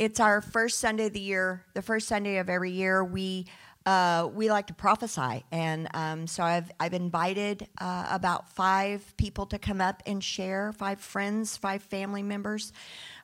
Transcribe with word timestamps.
it's 0.00 0.18
our 0.18 0.40
first 0.40 0.80
Sunday 0.80 1.08
of 1.08 1.12
the 1.12 1.20
year, 1.20 1.62
the 1.74 1.82
first 1.82 2.08
Sunday 2.08 2.38
of 2.38 2.48
every 2.48 2.70
year. 2.70 3.04
We 3.04 3.46
uh, 3.84 4.30
we 4.32 4.50
like 4.50 4.66
to 4.68 4.74
prophesy, 4.74 5.44
and 5.52 5.88
um, 5.92 6.26
so 6.26 6.42
I've 6.42 6.70
I've 6.80 6.94
invited 6.94 7.68
uh, 7.78 8.06
about 8.10 8.50
five 8.54 9.14
people 9.18 9.44
to 9.46 9.58
come 9.58 9.82
up 9.82 10.02
and 10.06 10.24
share, 10.24 10.72
five 10.72 11.00
friends, 11.02 11.58
five 11.58 11.82
family 11.82 12.22
members. 12.22 12.72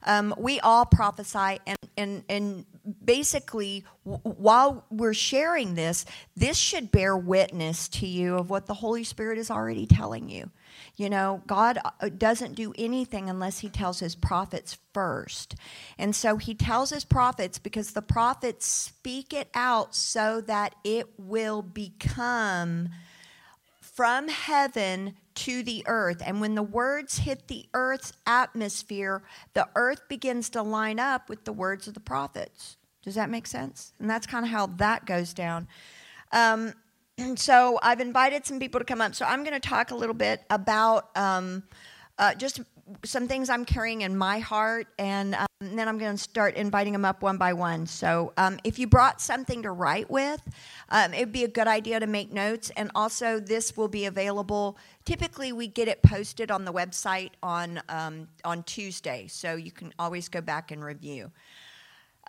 Um, 0.03 0.35
we 0.37 0.61
all 0.61 0.85
prophesy, 0.85 1.61
and 1.67 1.79
and 1.97 2.25
and 2.29 2.67
basically, 3.03 3.85
w- 4.05 4.21
while 4.37 4.85
we're 4.91 5.15
sharing 5.15 5.77
this, 5.77 6.05
this 6.37 6.59
should 6.59 6.93
bear 6.93 7.17
witness 7.17 7.89
to 7.89 8.07
you 8.07 8.37
of 8.37 8.51
what 8.51 8.67
the 8.67 8.75
Holy 8.75 9.05
Spirit 9.05 9.39
is 9.39 9.51
already 9.51 9.87
telling 9.87 10.29
you. 10.29 10.51
You 10.97 11.11
know, 11.11 11.43
God 11.47 11.79
uh, 12.01 12.09
doesn't 12.09 12.55
do 12.55 12.73
anything 12.77 13.29
unless 13.29 13.61
He 13.61 13.69
tells 13.69 14.01
His 14.01 14.15
prophets 14.15 14.79
first. 14.93 15.55
And 15.99 16.15
so 16.15 16.37
He 16.37 16.55
tells 16.55 16.91
His 16.91 17.05
prophets 17.05 17.59
because 17.59 17.93
the 17.93 18.03
prophets 18.03 18.67
speak 18.67 19.33
it 19.33 19.49
out 19.55 19.95
so 19.95 20.41
that 20.43 20.75
it 20.85 21.09
will 21.19 21.63
become 21.63 22.89
from 23.81 24.29
heaven 24.29 25.15
to 25.35 25.63
the 25.63 25.83
earth. 25.87 26.23
And 26.25 26.41
when 26.41 26.55
the 26.55 26.63
words 26.63 27.19
hit 27.19 27.49
the 27.49 27.67
earth's 27.73 28.13
atmosphere, 28.27 29.23
the 29.55 29.69
earth 29.75 30.03
begins 30.09 30.51
to 30.51 30.63
line 30.63 30.99
up 30.99 31.29
with 31.29 31.45
the 31.45 31.53
words 31.53 31.87
of 31.87 31.95
the 31.95 32.01
prophets. 32.01 32.77
Does 33.03 33.15
that 33.15 33.31
make 33.31 33.47
sense? 33.47 33.93
And 34.01 34.11
that's 34.11 34.27
kind 34.27 34.45
of 34.45 34.51
how 34.51 34.67
that 34.67 35.07
goes 35.07 35.33
down. 35.33 35.69
Um, 36.33 36.75
so 37.37 37.79
I've 37.83 38.01
invited 38.01 38.47
some 38.47 38.59
people 38.59 38.81
to 38.81 38.85
come 38.85 39.01
up. 39.01 39.15
So 39.15 39.25
I'm 39.25 39.45
going 39.45 39.59
to 39.59 39.69
talk 39.69 39.91
a 39.91 39.95
little 39.95 40.15
bit 40.15 40.43
about 40.51 41.17
um, 41.17 41.63
uh, 42.19 42.35
just 42.35 42.61
some 43.05 43.27
things 43.27 43.51
I'm 43.51 43.65
carrying 43.65 44.03
in 44.03 44.17
my 44.17 44.39
heart, 44.39 44.87
and, 44.99 45.35
um, 45.35 45.47
and 45.61 45.79
then 45.79 45.89
I'm 45.89 45.99
going 45.99 46.13
to 46.13 46.23
start 46.23 46.55
inviting 46.55 46.93
them 46.93 47.05
up 47.05 47.21
one 47.21 47.37
by 47.37 47.53
one. 47.53 47.87
So 47.87 48.33
um, 48.37 48.59
if 48.63 48.79
you 48.79 48.87
brought 48.87 49.21
something 49.21 49.63
to 49.63 49.73
write 49.73 50.09
with, 50.09 50.41
um, 50.91 51.13
it 51.13 51.21
would 51.21 51.33
be 51.33 51.45
a 51.45 51.49
good 51.49 51.67
idea 51.67 51.99
to 51.99 52.07
make 52.07 52.33
notes. 52.33 52.71
And 52.77 52.91
also, 52.95 53.41
this 53.41 53.77
will 53.77 53.89
be 53.89 54.05
available. 54.05 54.79
Typically, 55.05 55.53
we 55.53 55.67
get 55.67 55.89
it 55.89 56.03
posted 56.03 56.51
on 56.51 56.65
the 56.65 56.73
website 56.73 57.31
on 57.43 57.81
um, 57.89 58.29
on 58.45 58.63
Tuesday, 58.63 59.27
so 59.29 59.57
you 59.57 59.73
can 59.73 59.93
always 59.99 60.29
go 60.29 60.41
back 60.41 60.71
and 60.71 60.85
review. 60.85 61.33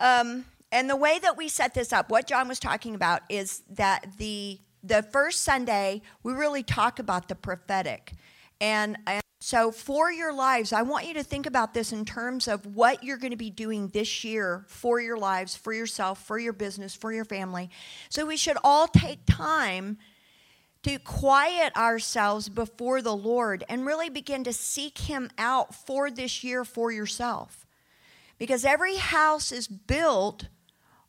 Um, 0.00 0.44
and 0.72 0.90
the 0.90 0.96
way 0.96 1.18
that 1.20 1.36
we 1.36 1.48
set 1.48 1.74
this 1.74 1.92
up, 1.92 2.10
what 2.10 2.26
John 2.26 2.48
was 2.48 2.58
talking 2.58 2.94
about, 2.94 3.22
is 3.28 3.62
that 3.70 4.06
the 4.18 4.58
the 4.82 5.02
first 5.02 5.42
Sunday, 5.42 6.02
we 6.22 6.32
really 6.32 6.62
talk 6.62 6.98
about 6.98 7.28
the 7.28 7.34
prophetic. 7.34 8.12
And, 8.60 8.96
and, 9.06 9.22
so, 9.40 9.70
for 9.70 10.10
your 10.10 10.32
lives, 10.32 10.72
I 10.72 10.82
want 10.82 11.06
you 11.06 11.14
to 11.14 11.22
think 11.22 11.46
about 11.46 11.72
this 11.72 11.92
in 11.92 12.04
terms 12.04 12.48
of 12.48 12.66
what 12.74 13.04
you're 13.04 13.18
going 13.18 13.30
to 13.30 13.36
be 13.36 13.50
doing 13.50 13.86
this 13.88 14.24
year 14.24 14.64
for 14.66 15.00
your 15.00 15.16
lives, 15.16 15.54
for 15.54 15.72
yourself, 15.72 16.24
for 16.24 16.40
your 16.40 16.52
business, 16.52 16.92
for 16.92 17.12
your 17.12 17.24
family. 17.24 17.70
So, 18.08 18.26
we 18.26 18.36
should 18.36 18.58
all 18.64 18.88
take 18.88 19.20
time 19.26 19.96
to 20.82 20.98
quiet 20.98 21.74
ourselves 21.76 22.48
before 22.48 23.00
the 23.00 23.16
Lord 23.16 23.62
and 23.68 23.86
really 23.86 24.10
begin 24.10 24.42
to 24.42 24.52
seek 24.52 24.98
Him 24.98 25.30
out 25.38 25.72
for 25.72 26.10
this 26.10 26.42
year 26.42 26.64
for 26.64 26.90
yourself. 26.90 27.64
Because 28.38 28.64
every 28.64 28.96
house 28.96 29.52
is 29.52 29.68
built 29.68 30.48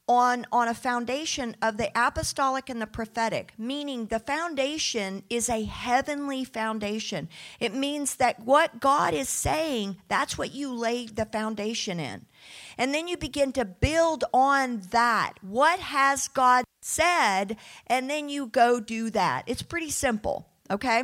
on, 0.10 0.44
on 0.52 0.68
a 0.68 0.74
foundation 0.74 1.56
of 1.62 1.78
the 1.78 1.92
apostolic 1.96 2.68
and 2.68 2.82
the 2.82 2.88
prophetic, 2.88 3.54
meaning 3.60 4.08
the 4.08 4.20
foundation 4.20 5.24
is 5.30 5.48
a 5.48 5.64
heavenly 5.64 6.44
foundation. 6.44 7.30
It 7.60 7.76
means 7.76 8.16
that 8.16 8.40
what 8.40 8.80
God 8.80 9.14
is 9.14 9.30
saying, 9.30 9.98
that's 10.08 10.36
what 10.36 10.52
you 10.52 10.74
lay 10.74 11.06
the 11.06 11.26
foundation 11.26 12.00
in. 12.00 12.26
And 12.76 12.92
then 12.92 13.08
you 13.08 13.18
begin 13.18 13.52
to 13.54 13.66
build 13.66 14.24
on 14.34 14.82
that. 14.90 15.34
What 15.42 15.80
has 15.80 16.28
God 16.28 16.66
said? 16.82 17.58
And 17.86 18.10
then 18.10 18.30
you 18.30 18.48
go 18.48 18.80
do 18.80 19.12
that. 19.12 19.44
It's 19.46 19.62
pretty 19.62 19.92
simple, 19.92 20.48
okay? 20.72 21.04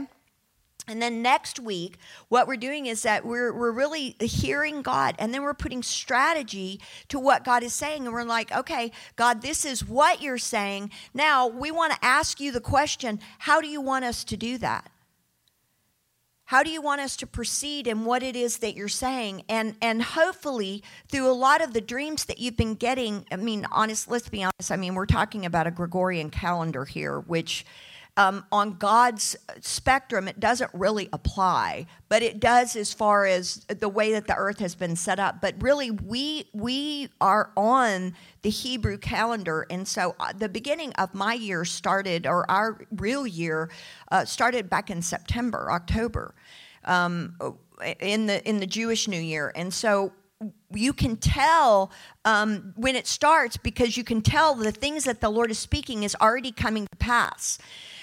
And 0.88 1.02
then 1.02 1.22
next 1.22 1.60
week, 1.60 1.98
what 2.30 2.48
we're 2.48 2.58
doing 2.58 2.86
is 2.86 3.04
that 3.04 3.26
we're, 3.26 3.52
we're 3.54 3.72
really 3.72 4.16
hearing 4.20 4.82
God, 4.82 5.16
and 5.18 5.34
then 5.34 5.44
we're 5.44 5.54
putting 5.54 5.84
strategy 5.84 6.80
to 7.10 7.20
what 7.20 7.44
God 7.44 7.64
is 7.64 7.74
saying. 7.74 8.06
And 8.06 8.14
we're 8.14 8.24
like, 8.24 8.52
okay, 8.52 8.92
God, 9.16 9.42
this 9.42 9.66
is 9.66 9.88
what 9.88 10.22
you're 10.22 10.38
saying. 10.38 10.92
Now, 11.14 11.48
we 11.48 11.72
want 11.72 11.94
to 11.94 12.06
ask 12.06 12.40
you 12.40 12.52
the 12.52 12.62
question 12.62 13.20
how 13.40 13.62
do 13.62 13.68
you 13.68 13.82
want 13.82 14.06
us 14.06 14.24
to 14.26 14.38
do 14.38 14.58
that? 14.60 14.92
How 16.46 16.62
do 16.62 16.70
you 16.70 16.82
want 16.82 17.02
us 17.02 17.16
to 17.18 17.28
proceed 17.28 17.88
in 17.88 18.06
what 18.06 18.22
it 18.22 18.36
is 18.36 18.60
that 18.60 18.76
you're 18.76 18.88
saying? 18.88 19.44
And 19.50 19.76
and 19.82 20.02
hopefully 20.02 20.84
through 21.10 21.30
a 21.30 21.34
lot 21.34 21.64
of 21.64 21.74
the 21.74 21.82
dreams 21.82 22.26
that 22.26 22.38
you've 22.38 22.56
been 22.56 22.76
getting, 22.76 23.26
I 23.32 23.38
mean, 23.38 23.66
honest, 23.72 24.10
let's 24.10 24.30
be 24.30 24.44
honest, 24.44 24.72
I 24.72 24.76
mean, 24.76 24.94
we're 24.94 25.08
talking 25.08 25.46
about 25.46 25.66
a 25.66 25.72
Gregorian 25.72 26.30
calendar 26.30 26.86
here, 26.86 27.20
which 27.20 27.66
um, 28.18 28.46
on 28.52 28.78
God's 28.78 29.36
spectrum, 29.60 30.28
it 30.28 30.40
doesn't 30.40 30.72
really 30.74 31.10
apply, 31.12 31.86
but 32.08 32.22
it 32.24 32.40
does 32.40 32.76
as 32.76 32.94
far 32.94 33.26
as 33.26 33.66
the 33.66 33.90
way 33.90 34.14
that 34.14 34.28
the 34.28 34.36
earth 34.36 34.60
has 34.60 34.74
been 34.74 34.96
set 34.96 35.20
up. 35.20 35.42
But 35.42 35.56
really, 35.60 35.92
we 35.92 36.46
we 36.54 37.10
are 37.20 37.52
on 37.58 38.14
the 38.42 38.50
Hebrew 38.50 38.98
calendar, 38.98 39.66
and 39.70 39.86
so 39.86 40.16
uh, 40.20 40.32
the 40.32 40.48
beginning 40.48 40.94
of 40.94 41.14
my 41.14 41.34
year 41.34 41.66
started, 41.66 42.26
or 42.26 42.50
our 42.50 42.80
real 42.92 43.28
year 43.28 43.70
uh, 44.12 44.24
started 44.24 44.70
back 44.70 44.90
in 44.90 45.02
September, 45.02 45.70
October, 45.70 46.36
um, 46.86 47.36
in 48.00 48.28
the 48.28 48.48
in 48.48 48.62
the 48.62 48.68
Jewish 48.68 49.10
New 49.10 49.20
Year, 49.20 49.52
and 49.56 49.74
so 49.74 50.14
you 50.74 50.94
can 50.94 51.18
tell 51.18 51.92
um, 52.24 52.74
when 52.76 52.96
it 52.96 53.08
starts 53.08 53.58
because 53.58 53.98
you 53.98 54.04
can 54.04 54.22
tell 54.22 54.56
the 54.56 54.72
things 54.72 55.04
that 55.06 55.22
the 55.22 55.30
Lord 55.30 55.52
is 55.52 55.60
speaking 55.60 56.04
is 56.04 56.16
already 56.22 56.52
coming 56.52 56.88
to 56.88 56.96
pass. 56.98 57.58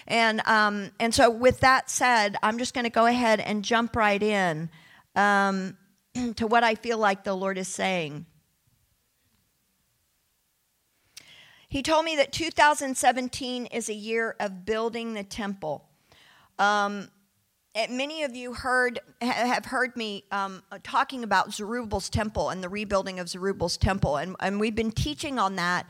And, 0.06 0.40
um, 0.46 0.90
and 0.98 1.14
so, 1.14 1.30
with 1.30 1.60
that 1.60 1.88
said, 1.90 2.36
I'm 2.42 2.58
just 2.58 2.74
going 2.74 2.84
to 2.84 2.90
go 2.90 3.06
ahead 3.06 3.40
and 3.40 3.64
jump 3.64 3.96
right 3.96 4.22
in 4.22 4.70
um, 5.14 5.76
to 6.36 6.46
what 6.46 6.64
I 6.64 6.74
feel 6.74 6.98
like 6.98 7.24
the 7.24 7.34
Lord 7.34 7.58
is 7.58 7.68
saying. 7.68 8.26
He 11.68 11.82
told 11.82 12.04
me 12.04 12.16
that 12.16 12.32
2017 12.32 13.66
is 13.66 13.88
a 13.88 13.94
year 13.94 14.36
of 14.38 14.66
building 14.66 15.14
the 15.14 15.24
temple. 15.24 15.88
Um, 16.58 17.08
many 17.88 18.24
of 18.24 18.36
you 18.36 18.52
heard 18.52 19.00
have 19.22 19.64
heard 19.64 19.96
me 19.96 20.24
um, 20.30 20.62
talking 20.82 21.24
about 21.24 21.54
Zerubbabel's 21.54 22.10
temple 22.10 22.50
and 22.50 22.62
the 22.62 22.68
rebuilding 22.68 23.18
of 23.18 23.28
Zerubbabel's 23.28 23.78
temple, 23.78 24.18
and, 24.18 24.36
and 24.40 24.60
we've 24.60 24.74
been 24.74 24.90
teaching 24.90 25.38
on 25.38 25.56
that 25.56 25.86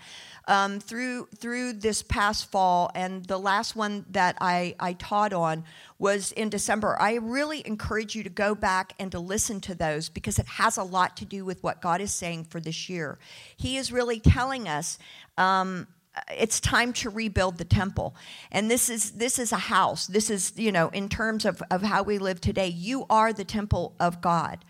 um, 0.46 0.80
through 0.80 1.28
through 1.36 1.74
this 1.74 2.02
past 2.02 2.50
fall, 2.50 2.90
and 2.94 3.24
the 3.26 3.38
last 3.38 3.76
one 3.76 4.04
that 4.10 4.36
I, 4.40 4.74
I 4.80 4.94
taught 4.94 5.32
on 5.32 5.64
was 5.98 6.32
in 6.32 6.48
December. 6.48 6.96
I 7.00 7.14
really 7.14 7.66
encourage 7.66 8.14
you 8.14 8.22
to 8.24 8.30
go 8.30 8.54
back 8.54 8.94
and 8.98 9.12
to 9.12 9.20
listen 9.20 9.60
to 9.62 9.74
those 9.74 10.08
because 10.08 10.38
it 10.38 10.46
has 10.46 10.76
a 10.76 10.82
lot 10.82 11.16
to 11.18 11.24
do 11.24 11.44
with 11.44 11.62
what 11.62 11.80
God 11.80 12.00
is 12.00 12.12
saying 12.12 12.44
for 12.44 12.60
this 12.60 12.88
year. 12.88 13.18
He 13.56 13.76
is 13.76 13.92
really 13.92 14.20
telling 14.20 14.68
us. 14.68 14.98
Um, 15.38 15.86
it's 16.30 16.60
time 16.60 16.92
to 16.92 17.08
rebuild 17.08 17.56
the 17.56 17.64
temple 17.64 18.14
and 18.50 18.70
this 18.70 18.90
is 18.90 19.12
this 19.12 19.38
is 19.38 19.50
a 19.50 19.56
house 19.56 20.06
this 20.08 20.28
is 20.28 20.52
you 20.56 20.70
know 20.70 20.90
in 20.90 21.08
terms 21.08 21.46
of, 21.46 21.62
of 21.70 21.80
how 21.80 22.02
we 22.02 22.18
live 22.18 22.38
today 22.38 22.68
you 22.68 23.06
are 23.08 23.32
the 23.32 23.44
temple 23.44 23.94
of 23.98 24.20
god 24.20 24.62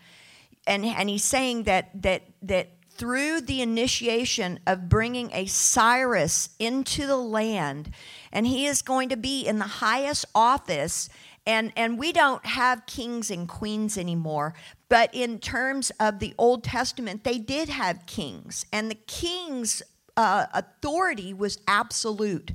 and 0.65 0.85
and 0.85 1.09
he's 1.09 1.23
saying 1.23 1.63
that 1.63 1.89
that 2.01 2.23
that 2.41 2.69
through 2.95 3.41
the 3.41 3.61
initiation 3.61 4.59
of 4.67 4.89
bringing 4.89 5.31
a 5.33 5.45
Cyrus 5.45 6.49
into 6.59 7.07
the 7.07 7.17
land, 7.17 7.91
and 8.31 8.47
he 8.47 8.65
is 8.65 8.81
going 8.81 9.09
to 9.09 9.17
be 9.17 9.45
in 9.45 9.59
the 9.59 9.65
highest 9.65 10.25
office. 10.33 11.09
And, 11.45 11.73
and 11.75 11.99
we 11.99 12.13
don't 12.13 12.45
have 12.45 12.85
kings 12.85 13.29
and 13.29 13.49
queens 13.49 13.97
anymore, 13.97 14.53
but 14.87 15.13
in 15.13 15.39
terms 15.39 15.91
of 15.99 16.19
the 16.19 16.33
Old 16.37 16.63
Testament, 16.63 17.25
they 17.25 17.37
did 17.37 17.67
have 17.67 18.05
kings, 18.05 18.65
and 18.71 18.89
the 18.89 18.95
king's 18.95 19.83
uh, 20.15 20.45
authority 20.53 21.33
was 21.33 21.59
absolute. 21.67 22.51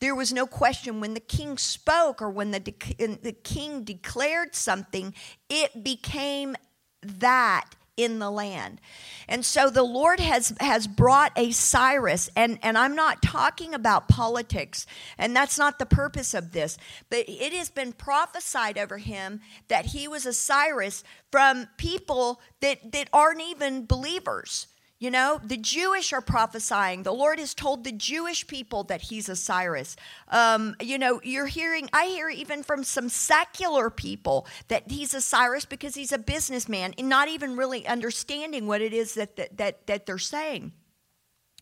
There 0.00 0.14
was 0.14 0.32
no 0.32 0.46
question 0.46 1.00
when 1.00 1.14
the 1.14 1.20
king 1.20 1.58
spoke 1.58 2.22
or 2.22 2.30
when 2.30 2.50
the, 2.50 2.60
de- 2.60 3.18
the 3.22 3.36
king 3.44 3.84
declared 3.84 4.54
something, 4.54 5.14
it 5.48 5.84
became 5.84 6.56
that 7.02 7.66
in 7.96 8.18
the 8.18 8.30
land. 8.30 8.80
And 9.28 9.44
so 9.44 9.68
the 9.68 9.82
Lord 9.82 10.20
has 10.20 10.54
has 10.60 10.86
brought 10.86 11.32
a 11.36 11.50
Cyrus 11.50 12.30
and 12.34 12.58
and 12.62 12.78
I'm 12.78 12.94
not 12.94 13.22
talking 13.22 13.74
about 13.74 14.08
politics 14.08 14.86
and 15.18 15.36
that's 15.36 15.58
not 15.58 15.78
the 15.78 15.86
purpose 15.86 16.34
of 16.34 16.52
this, 16.52 16.78
but 17.10 17.24
it 17.28 17.52
has 17.52 17.70
been 17.70 17.92
prophesied 17.92 18.78
over 18.78 18.98
him 18.98 19.40
that 19.68 19.86
he 19.86 20.08
was 20.08 20.26
a 20.26 20.32
Cyrus 20.32 21.04
from 21.30 21.68
people 21.76 22.40
that 22.60 22.92
that 22.92 23.08
aren't 23.12 23.42
even 23.42 23.86
believers. 23.86 24.68
You 25.02 25.10
know, 25.10 25.40
the 25.42 25.56
Jewish 25.56 26.12
are 26.12 26.20
prophesying. 26.20 27.02
The 27.02 27.12
Lord 27.12 27.40
has 27.40 27.54
told 27.54 27.82
the 27.82 27.90
Jewish 27.90 28.46
people 28.46 28.84
that 28.84 29.02
He's 29.02 29.28
a 29.28 29.34
Cyrus. 29.34 29.96
Um, 30.28 30.76
you 30.80 30.96
know, 30.96 31.20
you're 31.24 31.48
hearing, 31.48 31.90
I 31.92 32.06
hear 32.06 32.28
even 32.28 32.62
from 32.62 32.84
some 32.84 33.08
secular 33.08 33.90
people 33.90 34.46
that 34.68 34.88
He's 34.88 35.12
a 35.12 35.20
Cyrus 35.20 35.64
because 35.64 35.96
He's 35.96 36.12
a 36.12 36.18
businessman 36.18 36.94
and 36.96 37.08
not 37.08 37.26
even 37.26 37.56
really 37.56 37.84
understanding 37.84 38.68
what 38.68 38.80
it 38.80 38.92
is 38.92 39.14
that, 39.14 39.34
that, 39.34 39.56
that, 39.56 39.86
that 39.88 40.06
they're 40.06 40.18
saying. 40.18 40.70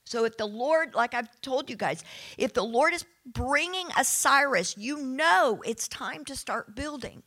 So 0.04 0.26
if 0.26 0.37
the 0.37 0.44
Lord, 0.44 0.94
like 0.94 1.14
I've 1.14 1.40
told 1.40 1.70
you 1.70 1.76
guys, 1.76 2.04
if 2.37 2.52
the 2.52 2.62
Lord 2.62 2.92
is 2.92 3.06
bringing 3.25 3.87
a 3.98 4.04
Cyrus, 4.04 4.76
you 4.76 4.98
know 4.98 5.62
it's 5.64 5.88
time 5.88 6.26
to 6.26 6.37
start 6.37 6.76
building. 6.76 7.22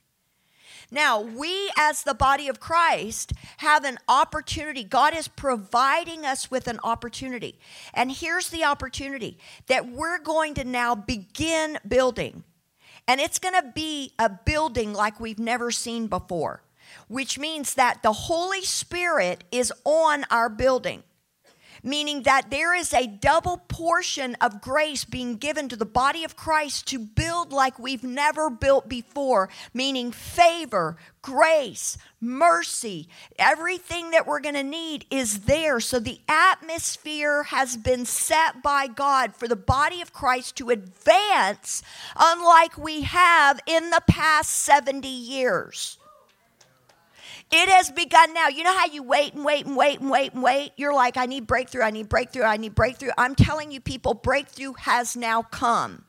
Now, 0.94 1.19
we 1.19 1.72
as 1.75 2.04
the 2.04 2.13
body 2.13 2.48
of 2.48 2.60
Christ 2.60 3.34
have 3.57 3.84
an 3.84 3.98
opportunity. 4.07 4.84
God 4.84 5.16
is 5.16 5.28
providing 5.28 6.24
us 6.24 6.51
with 6.51 6.68
an 6.68 6.80
opportunity. 6.84 7.57
And 7.95 8.12
here's 8.12 8.50
the 8.50 8.63
opportunity 8.63 9.40
that 9.66 9.90
we're 9.90 10.19
going 10.19 10.54
to 10.54 10.63
now 10.63 10.94
begin 10.94 11.80
building. 11.88 12.44
And 13.07 13.19
it's 13.19 13.40
going 13.40 13.56
to 13.56 13.72
be 13.74 14.13
a 14.19 14.30
building 14.30 14.94
like 14.94 15.19
we've 15.19 15.40
never 15.40 15.72
seen 15.72 16.06
before, 16.06 16.62
which 17.07 17.39
means 17.39 17.74
that 17.74 18.04
the 18.04 18.13
Holy 18.13 18.62
Spirit 18.62 19.46
is 19.51 19.74
on 19.84 20.25
our 20.30 20.48
building 20.48 21.01
meaning 21.84 22.24
that 22.24 22.50
there 22.50 22.74
is 22.74 22.94
a 22.94 23.06
double 23.06 23.58
portion 23.68 24.36
of 24.42 24.62
grace 24.62 25.04
being 25.04 25.36
given 25.36 25.68
to 25.70 25.76
the 25.76 25.86
body 25.86 26.24
of 26.24 26.36
Christ 26.36 26.88
to 26.88 27.00
build 27.00 27.52
like 27.52 27.78
we've 27.78 28.04
never 28.04 28.50
built 28.50 28.88
before, 28.88 29.50
meaning 29.74 30.12
favor, 30.12 30.96
grace, 31.22 31.98
mercy, 32.22 33.10
everything 33.38 34.12
that 34.12 34.26
we're 34.26 34.40
going 34.40 34.56
to 34.56 34.64
need 34.64 35.06
is 35.12 35.42
there. 35.42 35.80
So 35.80 36.00
the 36.00 36.22
atmosphere 36.28 37.44
has 37.44 37.76
been 37.76 38.06
set 38.06 38.64
by 38.64 38.88
God 38.88 39.36
for 39.36 39.48
the 39.48 39.56
body 39.56 40.02
of 40.02 40.14
Christ 40.14 40.56
to 40.58 40.70
advance, 40.70 41.84
unlike 42.16 42.78
we 42.78 43.02
have 43.02 43.60
in 43.66 43.90
the 43.90 44.04
past 44.08 44.50
70 44.52 45.08
years. 45.08 45.98
It 47.56 47.70
has 47.70 47.92
begun 47.92 48.34
now. 48.34 48.48
You 48.48 48.64
know 48.64 48.76
how 48.76 48.88
you 48.88 49.04
wait 49.04 49.36
and 49.36 49.46
wait 49.46 49.68
and 49.68 49.78
wait 49.78 50.00
and 50.00 50.10
wait 50.10 50.34
and 50.34 50.42
wait? 50.42 50.72
You're 50.76 50.92
like, 50.92 51.18
I 51.18 51.28
need 51.28 51.46
breakthrough, 51.46 51.84
I 51.84 51.92
need 51.92 52.10
breakthrough, 52.10 52.42
I 52.42 52.58
need 52.58 52.74
breakthrough. 52.74 53.12
I'm 53.16 53.36
telling 53.36 53.72
you, 53.72 53.80
people, 53.80 54.16
breakthrough 54.16 54.74
has 54.74 55.16
now 55.16 55.44
come. 55.44 56.04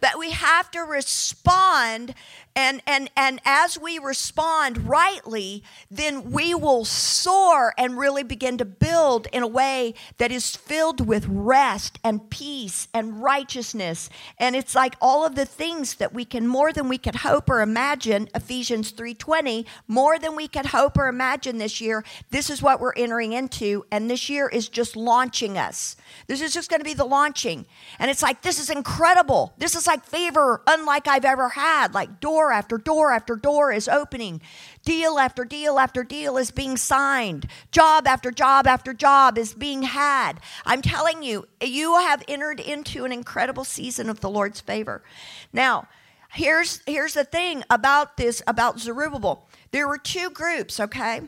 But 0.00 0.18
we 0.18 0.32
have 0.32 0.72
to 0.72 0.80
respond 0.80 2.14
and, 2.54 2.82
and, 2.86 3.10
and 3.16 3.40
as 3.44 3.78
we 3.78 3.98
respond 3.98 4.86
rightly, 4.86 5.62
then 5.90 6.30
we 6.30 6.54
will 6.54 6.84
soar 6.84 7.72
and 7.78 7.96
really 7.96 8.22
begin 8.22 8.58
to 8.58 8.64
build 8.64 9.26
in 9.32 9.42
a 9.42 9.46
way 9.46 9.94
that 10.18 10.30
is 10.30 10.54
filled 10.54 11.06
with 11.06 11.26
rest 11.28 11.98
and 12.04 12.28
peace 12.28 12.88
and 12.92 13.22
righteousness. 13.22 14.10
And 14.38 14.54
it's 14.54 14.74
like 14.74 14.96
all 15.00 15.24
of 15.24 15.34
the 15.34 15.46
things 15.46 15.94
that 15.94 16.12
we 16.12 16.24
can 16.24 16.46
more 16.46 16.72
than 16.72 16.88
we 16.88 16.98
could 16.98 17.16
hope 17.16 17.48
or 17.48 17.62
imagine, 17.62 18.28
Ephesians 18.34 18.92
3:20, 18.92 19.64
more 19.88 20.18
than 20.18 20.36
we 20.36 20.46
could 20.46 20.66
hope 20.66 20.98
or 20.98 21.08
imagine 21.08 21.58
this 21.58 21.80
year. 21.80 22.04
This 22.30 22.50
is 22.50 22.60
what 22.60 22.80
we're 22.80 22.92
entering 22.94 23.32
into, 23.32 23.86
and 23.90 24.10
this 24.10 24.28
year 24.28 24.48
is 24.48 24.68
just 24.68 24.96
launching 24.96 25.56
us. 25.56 25.96
This 26.26 26.40
is 26.42 26.52
just 26.52 26.68
going 26.68 26.80
to 26.80 26.84
be 26.84 26.94
the 26.94 27.04
launching. 27.04 27.64
And 27.98 28.10
it's 28.10 28.22
like 28.22 28.42
this 28.42 28.58
is 28.58 28.68
incredible. 28.68 29.54
This 29.56 29.74
is 29.74 29.86
like 29.86 30.04
favor 30.04 30.62
unlike 30.66 31.08
I've 31.08 31.24
ever 31.24 31.48
had, 31.50 31.94
like 31.94 32.20
door 32.20 32.41
door 32.42 32.50
after 32.50 32.76
door 32.76 33.12
after 33.12 33.36
door 33.36 33.70
is 33.70 33.86
opening. 33.86 34.40
Deal 34.84 35.18
after 35.18 35.44
deal 35.44 35.78
after 35.78 36.02
deal 36.02 36.36
is 36.36 36.50
being 36.50 36.76
signed. 36.76 37.46
Job 37.70 38.08
after 38.08 38.32
job 38.32 38.66
after 38.66 38.92
job 38.92 39.38
is 39.38 39.54
being 39.54 39.82
had. 39.82 40.40
I'm 40.64 40.82
telling 40.82 41.22
you, 41.22 41.46
you 41.62 41.96
have 41.98 42.24
entered 42.26 42.58
into 42.58 43.04
an 43.04 43.12
incredible 43.12 43.62
season 43.62 44.10
of 44.10 44.18
the 44.20 44.28
Lord's 44.28 44.60
favor. 44.60 45.04
Now, 45.52 45.86
here's 46.32 46.80
here's 46.84 47.14
the 47.14 47.24
thing 47.24 47.62
about 47.70 48.16
this 48.16 48.42
about 48.48 48.80
Zerubbabel. 48.80 49.48
There 49.70 49.86
were 49.86 49.98
two 49.98 50.30
groups, 50.30 50.80
okay? 50.80 51.20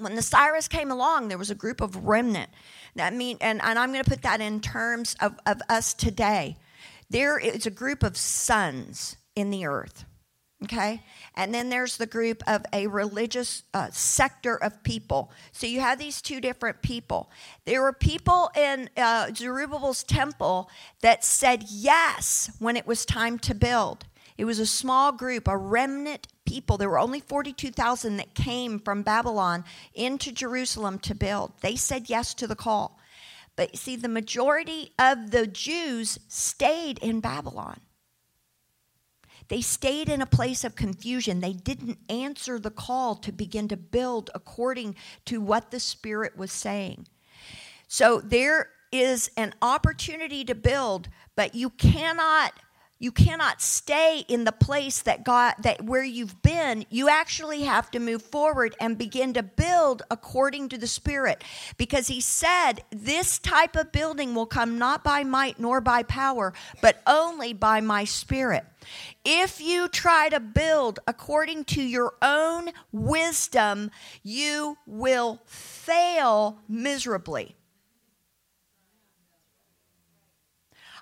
When 0.00 0.16
the 0.16 0.22
Cyrus 0.22 0.66
came 0.66 0.90
along, 0.90 1.28
there 1.28 1.38
was 1.38 1.52
a 1.52 1.54
group 1.54 1.80
of 1.80 2.04
remnant. 2.04 2.50
That 2.96 3.14
mean 3.14 3.36
and, 3.40 3.62
and 3.62 3.78
I'm 3.78 3.92
going 3.92 4.02
to 4.02 4.10
put 4.10 4.22
that 4.22 4.40
in 4.40 4.60
terms 4.60 5.14
of, 5.20 5.38
of 5.46 5.62
us 5.68 5.94
today. 5.94 6.56
There 7.10 7.38
is 7.38 7.64
a 7.64 7.70
group 7.70 8.02
of 8.02 8.16
sons 8.16 9.18
in 9.36 9.50
the 9.50 9.66
earth. 9.66 10.04
Okay? 10.64 11.02
And 11.34 11.52
then 11.52 11.68
there's 11.68 11.96
the 11.96 12.06
group 12.06 12.42
of 12.46 12.64
a 12.72 12.86
religious 12.86 13.64
uh, 13.74 13.88
sector 13.90 14.56
of 14.56 14.82
people. 14.82 15.30
So 15.52 15.66
you 15.66 15.80
have 15.80 15.98
these 15.98 16.22
two 16.22 16.40
different 16.40 16.80
people. 16.80 17.30
There 17.66 17.82
were 17.82 17.92
people 17.92 18.50
in 18.56 18.88
uh, 18.96 19.32
Zerubbabel's 19.34 20.02
temple 20.02 20.70
that 21.02 21.24
said 21.24 21.64
yes 21.68 22.50
when 22.60 22.76
it 22.76 22.86
was 22.86 23.04
time 23.04 23.38
to 23.40 23.54
build. 23.54 24.06
It 24.36 24.46
was 24.46 24.58
a 24.58 24.66
small 24.66 25.12
group, 25.12 25.46
a 25.46 25.56
remnant 25.56 26.28
people. 26.44 26.76
There 26.76 26.88
were 26.88 26.98
only 26.98 27.20
42,000 27.20 28.16
that 28.16 28.34
came 28.34 28.78
from 28.78 29.02
Babylon 29.02 29.64
into 29.92 30.32
Jerusalem 30.32 30.98
to 31.00 31.14
build. 31.14 31.52
They 31.60 31.76
said 31.76 32.08
yes 32.08 32.34
to 32.34 32.46
the 32.46 32.56
call. 32.56 32.98
But 33.56 33.76
see, 33.76 33.94
the 33.96 34.08
majority 34.08 34.92
of 34.98 35.30
the 35.30 35.46
Jews 35.46 36.18
stayed 36.28 36.98
in 36.98 37.20
Babylon. 37.20 37.80
They 39.48 39.60
stayed 39.60 40.08
in 40.08 40.22
a 40.22 40.26
place 40.26 40.64
of 40.64 40.74
confusion. 40.74 41.40
They 41.40 41.52
didn't 41.52 41.98
answer 42.08 42.58
the 42.58 42.70
call 42.70 43.14
to 43.16 43.32
begin 43.32 43.68
to 43.68 43.76
build 43.76 44.30
according 44.34 44.96
to 45.26 45.40
what 45.40 45.70
the 45.70 45.80
Spirit 45.80 46.36
was 46.36 46.52
saying. 46.52 47.06
So 47.88 48.20
there 48.20 48.70
is 48.90 49.30
an 49.36 49.54
opportunity 49.60 50.44
to 50.44 50.54
build, 50.54 51.08
but 51.36 51.54
you 51.54 51.70
cannot 51.70 52.52
you 52.98 53.10
cannot 53.10 53.60
stay 53.60 54.24
in 54.28 54.44
the 54.44 54.52
place 54.52 55.02
that 55.02 55.24
God 55.24 55.54
that 55.62 55.82
where 55.82 56.04
you've 56.04 56.40
been. 56.42 56.86
You 56.90 57.08
actually 57.08 57.62
have 57.62 57.90
to 57.90 57.98
move 57.98 58.22
forward 58.22 58.76
and 58.80 58.96
begin 58.96 59.34
to 59.34 59.42
build 59.42 60.02
according 60.10 60.68
to 60.70 60.78
the 60.78 60.86
Spirit. 60.86 61.42
Because 61.76 62.06
he 62.06 62.20
said, 62.20 62.84
This 62.90 63.38
type 63.38 63.74
of 63.76 63.92
building 63.92 64.34
will 64.34 64.46
come 64.46 64.78
not 64.78 65.02
by 65.02 65.24
might 65.24 65.58
nor 65.58 65.80
by 65.80 66.04
power, 66.04 66.54
but 66.80 67.02
only 67.06 67.52
by 67.52 67.80
my 67.80 68.04
spirit. 68.04 68.64
If 69.24 69.60
you 69.60 69.88
try 69.88 70.28
to 70.28 70.40
build 70.40 71.00
according 71.06 71.64
to 71.64 71.82
your 71.82 72.14
own 72.22 72.70
wisdom, 72.92 73.90
you 74.22 74.78
will 74.86 75.40
fail 75.46 76.58
miserably. 76.68 77.56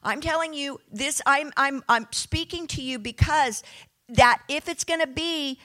I'm 0.02 0.20
telling 0.20 0.54
you 0.54 0.80
this 0.90 1.22
I'm 1.26 1.52
I'm 1.56 1.82
I'm 1.88 2.06
speaking 2.10 2.66
to 2.68 2.82
you 2.82 2.98
because 2.98 3.62
that 4.08 4.42
if 4.48 4.68
it's 4.68 4.84
going 4.84 5.00
to 5.00 5.06
be 5.06 5.58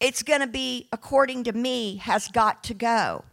it's 0.00 0.22
going 0.22 0.40
to 0.40 0.46
be 0.46 0.88
according 0.92 1.44
to 1.44 1.52
me 1.52 1.96
has 1.96 2.28
got 2.28 2.62
to 2.64 2.74
go. 2.74 3.24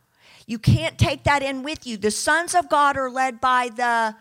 You 0.48 0.60
can't 0.60 0.98
take 0.98 1.24
that 1.24 1.42
in 1.42 1.64
with 1.64 1.88
you. 1.88 1.98
The 1.98 2.12
sons 2.12 2.54
of 2.54 2.70
God 2.70 2.98
are 2.98 3.10
led 3.10 3.42
by 3.42 3.70
the 3.70 4.15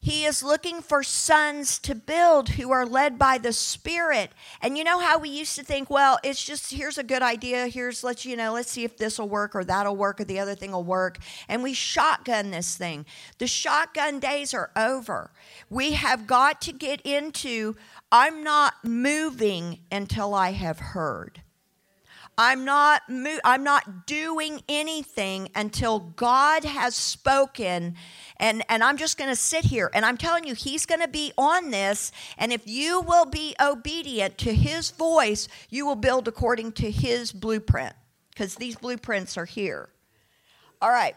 he 0.00 0.24
is 0.24 0.44
looking 0.44 0.80
for 0.80 1.02
sons 1.02 1.78
to 1.80 1.94
build 1.94 2.50
who 2.50 2.70
are 2.70 2.86
led 2.86 3.18
by 3.18 3.36
the 3.36 3.52
Spirit. 3.52 4.30
And 4.62 4.78
you 4.78 4.84
know 4.84 5.00
how 5.00 5.18
we 5.18 5.28
used 5.28 5.56
to 5.56 5.64
think, 5.64 5.90
well, 5.90 6.18
it's 6.22 6.44
just 6.44 6.72
here's 6.72 6.98
a 6.98 7.02
good 7.02 7.22
idea. 7.22 7.66
Here's 7.66 8.04
let's 8.04 8.24
you 8.24 8.36
know, 8.36 8.52
let's 8.52 8.70
see 8.70 8.84
if 8.84 8.96
this 8.96 9.18
will 9.18 9.28
work 9.28 9.56
or 9.56 9.64
that'll 9.64 9.96
work 9.96 10.20
or 10.20 10.24
the 10.24 10.38
other 10.38 10.54
thing 10.54 10.70
will 10.70 10.84
work. 10.84 11.18
And 11.48 11.64
we 11.64 11.74
shotgun 11.74 12.52
this 12.52 12.76
thing. 12.76 13.06
The 13.38 13.48
shotgun 13.48 14.20
days 14.20 14.54
are 14.54 14.70
over. 14.76 15.32
We 15.68 15.92
have 15.92 16.28
got 16.28 16.60
to 16.62 16.72
get 16.72 17.00
into 17.00 17.74
I'm 18.12 18.44
not 18.44 18.74
moving 18.84 19.80
until 19.90 20.32
I 20.32 20.52
have 20.52 20.78
heard. 20.78 21.42
I'm 22.38 22.64
not 22.64 23.02
mo- 23.08 23.40
I'm 23.44 23.64
not 23.64 24.06
doing 24.06 24.62
anything 24.68 25.50
until 25.56 25.98
God 25.98 26.64
has 26.64 26.94
spoken 26.94 27.96
and 28.38 28.62
and 28.68 28.84
I'm 28.84 28.96
just 28.96 29.18
going 29.18 29.30
to 29.30 29.36
sit 29.36 29.64
here 29.64 29.90
and 29.92 30.06
I'm 30.06 30.16
telling 30.16 30.44
you 30.44 30.54
he's 30.54 30.86
going 30.86 31.00
to 31.00 31.08
be 31.08 31.32
on 31.36 31.70
this 31.70 32.12
and 32.38 32.52
if 32.52 32.66
you 32.66 33.00
will 33.00 33.26
be 33.26 33.56
obedient 33.60 34.38
to 34.38 34.54
his 34.54 34.90
voice 34.92 35.48
you 35.68 35.84
will 35.84 35.96
build 35.96 36.28
according 36.28 36.72
to 36.72 36.90
his 36.90 37.32
blueprint 37.32 37.94
because 38.30 38.54
these 38.54 38.76
blueprints 38.76 39.36
are 39.36 39.44
here. 39.44 39.88
All 40.80 40.90
right. 40.90 41.16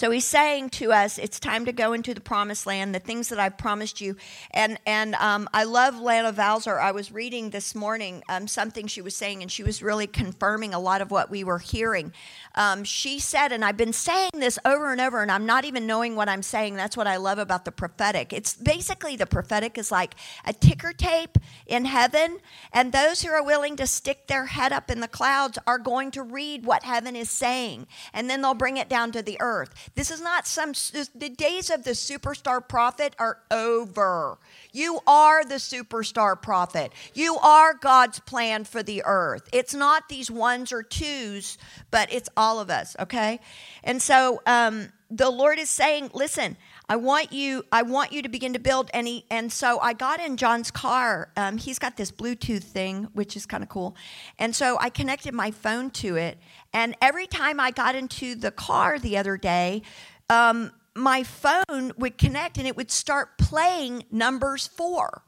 So 0.00 0.10
he's 0.10 0.24
saying 0.24 0.70
to 0.70 0.94
us, 0.94 1.18
it's 1.18 1.38
time 1.38 1.66
to 1.66 1.72
go 1.72 1.92
into 1.92 2.14
the 2.14 2.22
promised 2.22 2.66
land, 2.66 2.94
the 2.94 3.00
things 3.00 3.28
that 3.28 3.38
I've 3.38 3.58
promised 3.58 4.00
you. 4.00 4.16
And 4.50 4.80
and 4.86 5.14
um, 5.16 5.46
I 5.52 5.64
love 5.64 6.00
Lana 6.00 6.32
Vawser. 6.32 6.80
I 6.80 6.92
was 6.92 7.12
reading 7.12 7.50
this 7.50 7.74
morning 7.74 8.22
um, 8.26 8.48
something 8.48 8.86
she 8.86 9.02
was 9.02 9.14
saying, 9.14 9.42
and 9.42 9.52
she 9.52 9.62
was 9.62 9.82
really 9.82 10.06
confirming 10.06 10.72
a 10.72 10.78
lot 10.78 11.02
of 11.02 11.10
what 11.10 11.28
we 11.28 11.44
were 11.44 11.58
hearing. 11.58 12.14
Um, 12.54 12.82
she 12.82 13.18
said, 13.18 13.52
and 13.52 13.62
I've 13.62 13.76
been 13.76 13.92
saying 13.92 14.30
this 14.36 14.58
over 14.64 14.90
and 14.90 15.02
over, 15.02 15.20
and 15.20 15.30
I'm 15.30 15.44
not 15.44 15.66
even 15.66 15.86
knowing 15.86 16.16
what 16.16 16.30
I'm 16.30 16.42
saying. 16.42 16.76
That's 16.76 16.96
what 16.96 17.06
I 17.06 17.18
love 17.18 17.36
about 17.36 17.66
the 17.66 17.70
prophetic. 17.70 18.32
It's 18.32 18.54
basically 18.54 19.16
the 19.16 19.26
prophetic 19.26 19.76
is 19.76 19.92
like 19.92 20.14
a 20.46 20.54
ticker 20.54 20.94
tape 20.94 21.36
in 21.66 21.84
heaven, 21.84 22.38
and 22.72 22.92
those 22.92 23.20
who 23.20 23.30
are 23.32 23.44
willing 23.44 23.76
to 23.76 23.86
stick 23.86 24.28
their 24.28 24.46
head 24.46 24.72
up 24.72 24.90
in 24.90 25.00
the 25.00 25.08
clouds 25.08 25.58
are 25.66 25.78
going 25.78 26.10
to 26.12 26.22
read 26.22 26.64
what 26.64 26.84
heaven 26.84 27.14
is 27.14 27.28
saying, 27.28 27.86
and 28.14 28.30
then 28.30 28.40
they'll 28.40 28.54
bring 28.54 28.78
it 28.78 28.88
down 28.88 29.12
to 29.12 29.20
the 29.20 29.36
earth. 29.40 29.89
This 29.94 30.10
is 30.10 30.20
not 30.20 30.46
some, 30.46 30.72
the 31.14 31.28
days 31.28 31.68
of 31.68 31.84
the 31.84 31.90
superstar 31.90 32.66
prophet 32.66 33.14
are 33.18 33.38
over. 33.50 34.38
You 34.72 35.00
are 35.06 35.44
the 35.44 35.56
superstar 35.56 36.40
prophet. 36.40 36.92
You 37.12 37.36
are 37.38 37.74
God's 37.74 38.20
plan 38.20 38.64
for 38.64 38.82
the 38.82 39.02
earth. 39.04 39.48
It's 39.52 39.74
not 39.74 40.08
these 40.08 40.30
ones 40.30 40.72
or 40.72 40.82
twos, 40.82 41.58
but 41.90 42.12
it's 42.12 42.28
all 42.36 42.60
of 42.60 42.70
us, 42.70 42.96
okay? 43.00 43.40
And 43.82 44.00
so 44.00 44.40
um, 44.46 44.92
the 45.10 45.28
Lord 45.28 45.58
is 45.58 45.68
saying, 45.68 46.10
listen, 46.14 46.56
I 46.88 46.96
want 46.96 47.32
you. 47.32 47.64
I 47.70 47.82
want 47.82 48.12
you 48.12 48.20
to 48.22 48.28
begin 48.28 48.52
to 48.52 48.58
build. 48.58 48.90
And 48.92 49.06
he, 49.06 49.24
and 49.30 49.52
so 49.52 49.78
I 49.78 49.92
got 49.92 50.20
in 50.20 50.36
John's 50.36 50.72
car. 50.72 51.30
Um, 51.36 51.56
he's 51.56 51.78
got 51.78 51.96
this 51.96 52.10
Bluetooth 52.10 52.64
thing, 52.64 53.04
which 53.12 53.36
is 53.36 53.46
kind 53.46 53.62
of 53.62 53.68
cool. 53.68 53.94
And 54.40 54.56
so 54.56 54.76
I 54.80 54.90
connected 54.90 55.32
my 55.32 55.52
phone 55.52 55.90
to 55.90 56.16
it. 56.16 56.38
And 56.72 56.96
every 57.00 57.26
time 57.26 57.58
I 57.58 57.70
got 57.70 57.94
into 57.94 58.34
the 58.34 58.50
car 58.50 58.98
the 58.98 59.16
other 59.16 59.36
day, 59.36 59.82
um, 60.28 60.72
my 60.94 61.22
phone 61.22 61.92
would 61.96 62.18
connect 62.18 62.58
and 62.58 62.66
it 62.66 62.76
would 62.76 62.90
start 62.90 63.38
playing 63.38 64.04
numbers 64.10 64.66
four, 64.66 65.22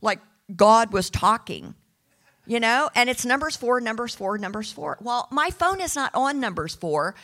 like 0.00 0.20
God 0.54 0.92
was 0.92 1.10
talking 1.10 1.74
you 2.46 2.60
know 2.60 2.90
and 2.94 3.08
it's 3.08 3.24
numbers 3.24 3.56
four 3.56 3.80
numbers 3.80 4.14
four 4.14 4.36
numbers 4.36 4.70
four 4.70 4.98
well 5.00 5.26
my 5.30 5.48
phone 5.48 5.80
is 5.80 5.96
not 5.96 6.14
on 6.14 6.38
numbers 6.38 6.74
four 6.74 7.14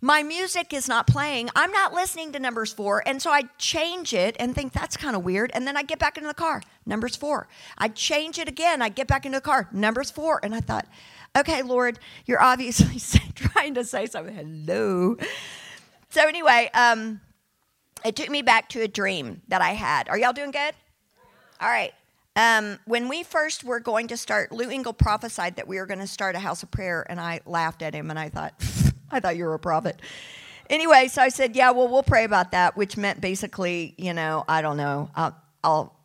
my 0.00 0.22
music 0.22 0.74
is 0.74 0.88
not 0.88 1.06
playing. 1.06 1.48
I'm 1.56 1.72
not 1.72 1.94
listening 1.94 2.32
to 2.32 2.38
numbers 2.38 2.72
four. 2.72 3.02
And 3.06 3.20
so 3.20 3.30
I 3.30 3.42
change 3.56 4.12
it 4.12 4.36
and 4.38 4.54
think 4.54 4.72
that's 4.72 4.96
kind 4.96 5.16
of 5.16 5.24
weird. 5.24 5.50
And 5.54 5.66
then 5.66 5.76
I 5.76 5.82
get 5.82 5.98
back 5.98 6.18
into 6.18 6.28
the 6.28 6.34
car, 6.34 6.62
numbers 6.84 7.16
four. 7.16 7.48
I 7.78 7.88
change 7.88 8.38
it 8.38 8.46
again. 8.46 8.82
I 8.82 8.90
get 8.90 9.08
back 9.08 9.24
into 9.24 9.38
the 9.38 9.42
car, 9.42 9.68
numbers 9.72 10.10
four. 10.10 10.38
And 10.42 10.54
I 10.54 10.60
thought, 10.60 10.86
okay, 11.36 11.62
Lord, 11.62 11.98
you're 12.24 12.42
obviously 12.42 12.98
trying 13.34 13.74
to 13.74 13.84
say 13.84 14.06
something. 14.06 14.34
Hello. 14.34 15.16
So 16.10 16.26
anyway, 16.26 16.70
um, 16.74 17.20
it 18.04 18.16
took 18.16 18.30
me 18.30 18.42
back 18.42 18.68
to 18.70 18.82
a 18.82 18.88
dream 18.88 19.42
that 19.48 19.60
I 19.60 19.70
had. 19.70 20.08
Are 20.08 20.18
y'all 20.18 20.32
doing 20.32 20.50
good? 20.50 20.74
All 21.60 21.68
right. 21.68 21.92
Um, 22.36 22.78
when 22.84 23.08
we 23.08 23.22
first 23.22 23.64
were 23.64 23.80
going 23.80 24.08
to 24.08 24.16
start, 24.16 24.52
Lou 24.52 24.68
Engle 24.68 24.92
prophesied 24.92 25.56
that 25.56 25.66
we 25.66 25.78
were 25.78 25.86
going 25.86 26.00
to 26.00 26.06
start 26.06 26.36
a 26.36 26.38
house 26.38 26.62
of 26.62 26.70
prayer, 26.70 27.06
and 27.08 27.18
I 27.18 27.40
laughed 27.46 27.80
at 27.80 27.94
him 27.94 28.10
and 28.10 28.18
I 28.18 28.28
thought, 28.28 28.52
I 29.10 29.20
thought 29.20 29.36
you 29.36 29.44
were 29.44 29.54
a 29.54 29.58
prophet. 29.58 30.00
Anyway, 30.68 31.08
so 31.08 31.22
I 31.22 31.28
said, 31.28 31.56
yeah, 31.56 31.70
well, 31.70 31.88
we'll 31.88 32.02
pray 32.02 32.24
about 32.24 32.50
that, 32.52 32.76
which 32.76 32.96
meant 32.96 33.20
basically, 33.20 33.94
you 33.96 34.12
know, 34.12 34.44
I 34.48 34.62
don't 34.62 34.76
know, 34.76 35.10
I'll, 35.14 35.36
I'll 35.64 35.95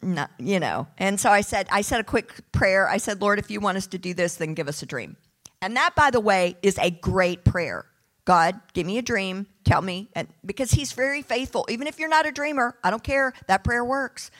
not, 0.00 0.30
you 0.38 0.60
know. 0.60 0.86
And 0.96 1.18
so 1.18 1.30
I 1.30 1.40
said, 1.40 1.68
I 1.70 1.80
said 1.80 2.00
a 2.00 2.04
quick 2.04 2.32
prayer. 2.52 2.88
I 2.88 2.98
said, 2.98 3.20
Lord, 3.20 3.38
if 3.38 3.50
you 3.50 3.60
want 3.60 3.78
us 3.78 3.86
to 3.88 3.98
do 3.98 4.14
this, 4.14 4.36
then 4.36 4.54
give 4.54 4.68
us 4.68 4.82
a 4.82 4.86
dream. 4.86 5.16
And 5.60 5.76
that, 5.76 5.94
by 5.96 6.10
the 6.10 6.20
way, 6.20 6.56
is 6.62 6.78
a 6.78 6.90
great 6.90 7.44
prayer. 7.44 7.84
God, 8.24 8.60
give 8.74 8.86
me 8.86 8.98
a 8.98 9.02
dream, 9.02 9.46
tell 9.64 9.80
me, 9.80 10.10
and 10.14 10.28
because 10.44 10.70
He's 10.70 10.92
very 10.92 11.22
faithful. 11.22 11.66
Even 11.70 11.86
if 11.86 11.98
you're 11.98 12.10
not 12.10 12.26
a 12.26 12.30
dreamer, 12.30 12.76
I 12.84 12.90
don't 12.90 13.02
care. 13.02 13.32
That 13.46 13.64
prayer 13.64 13.82
works. 13.82 14.30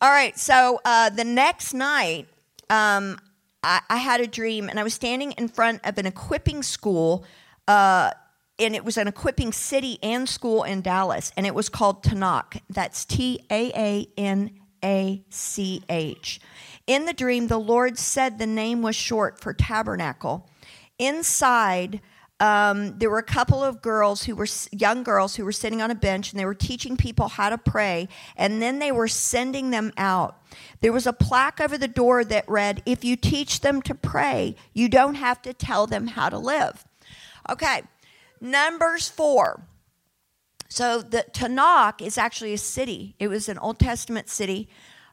All 0.00 0.10
right, 0.10 0.38
so 0.38 0.80
uh, 0.84 1.10
the 1.10 1.24
next 1.24 1.74
night, 1.74 2.28
um, 2.70 3.18
I, 3.64 3.80
I, 3.90 3.96
had 3.96 4.20
a 4.20 4.28
dream, 4.28 4.68
and 4.68 4.78
I 4.78 4.84
was 4.84 4.94
standing 4.94 5.32
in 5.32 5.48
front 5.48 5.80
of 5.84 5.98
an 5.98 6.06
equipping 6.06 6.62
school, 6.62 7.24
uh, 7.66 8.12
and 8.60 8.76
it 8.76 8.84
was 8.84 8.96
an 8.96 9.08
equipping 9.08 9.52
city 9.52 9.98
and 10.04 10.28
school 10.28 10.62
in 10.62 10.80
Dallas, 10.80 11.32
and 11.36 11.46
it 11.46 11.54
was 11.54 11.68
called 11.68 12.04
Taanach. 12.04 12.60
That's 12.70 13.04
T 13.04 13.44
A 13.50 13.72
A 13.76 14.08
N 14.16 14.59
A 14.84 15.22
C 15.30 15.82
H. 15.88 16.40
In 16.86 17.04
the 17.04 17.12
dream, 17.12 17.46
the 17.46 17.58
Lord 17.58 17.98
said 17.98 18.38
the 18.38 18.46
name 18.46 18.82
was 18.82 18.96
short 18.96 19.40
for 19.40 19.52
tabernacle. 19.52 20.48
Inside, 20.98 22.00
um, 22.40 22.98
there 22.98 23.10
were 23.10 23.18
a 23.18 23.22
couple 23.22 23.62
of 23.62 23.82
girls 23.82 24.24
who 24.24 24.34
were 24.34 24.46
young 24.72 25.02
girls 25.02 25.36
who 25.36 25.44
were 25.44 25.52
sitting 25.52 25.82
on 25.82 25.90
a 25.90 25.94
bench 25.94 26.32
and 26.32 26.40
they 26.40 26.46
were 26.46 26.54
teaching 26.54 26.96
people 26.96 27.28
how 27.28 27.50
to 27.50 27.58
pray 27.58 28.08
and 28.36 28.60
then 28.62 28.78
they 28.78 28.90
were 28.90 29.08
sending 29.08 29.70
them 29.70 29.92
out 29.98 30.42
there 30.80 30.92
was 30.92 31.06
a 31.06 31.12
plaque 31.12 31.60
over 31.60 31.76
the 31.76 31.86
door 31.86 32.24
that 32.24 32.48
read 32.48 32.82
if 32.86 33.04
you 33.04 33.14
teach 33.14 33.60
them 33.60 33.82
to 33.82 33.94
pray 33.94 34.56
you 34.72 34.88
don't 34.88 35.16
have 35.16 35.42
to 35.42 35.52
tell 35.52 35.86
them 35.86 36.08
how 36.08 36.30
to 36.30 36.38
live 36.38 36.84
okay 37.48 37.82
numbers 38.40 39.08
four 39.08 39.62
so 40.70 41.02
the 41.02 41.26
Taanach 41.32 42.00
is 42.00 42.16
actually 42.16 42.54
a 42.54 42.58
city 42.58 43.14
it 43.18 43.28
was 43.28 43.48
an 43.50 43.58
old 43.58 43.78
testament 43.78 44.30
city 44.30 44.68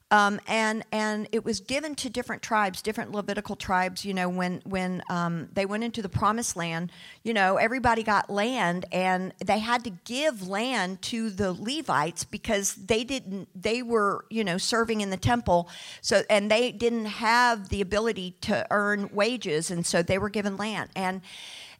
um, 0.09 0.39
and 0.47 0.85
and 0.93 1.27
it 1.33 1.43
was 1.43 1.59
given 1.59 1.93
to 1.95 2.09
different 2.09 2.41
tribes, 2.41 2.81
different 2.81 3.11
Levitical 3.11 3.57
tribes. 3.57 4.05
You 4.05 4.13
know, 4.13 4.29
when 4.29 4.61
when 4.65 5.03
um, 5.09 5.49
they 5.51 5.65
went 5.65 5.83
into 5.83 6.01
the 6.01 6.07
Promised 6.07 6.55
Land, 6.55 6.93
you 7.23 7.33
know, 7.33 7.57
everybody 7.57 8.03
got 8.03 8.29
land, 8.29 8.85
and 8.93 9.33
they 9.45 9.59
had 9.59 9.83
to 9.83 9.89
give 10.05 10.47
land 10.47 11.01
to 11.03 11.29
the 11.29 11.51
Levites 11.51 12.23
because 12.23 12.75
they 12.75 13.03
didn't. 13.03 13.49
They 13.53 13.83
were 13.83 14.25
you 14.29 14.45
know 14.45 14.57
serving 14.57 15.01
in 15.01 15.09
the 15.09 15.17
temple, 15.17 15.69
so 16.01 16.21
and 16.29 16.49
they 16.49 16.71
didn't 16.71 17.05
have 17.07 17.67
the 17.67 17.81
ability 17.81 18.37
to 18.41 18.65
earn 18.71 19.09
wages, 19.11 19.69
and 19.69 19.85
so 19.85 20.01
they 20.01 20.17
were 20.17 20.29
given 20.29 20.55
land 20.55 20.89
and. 20.95 21.21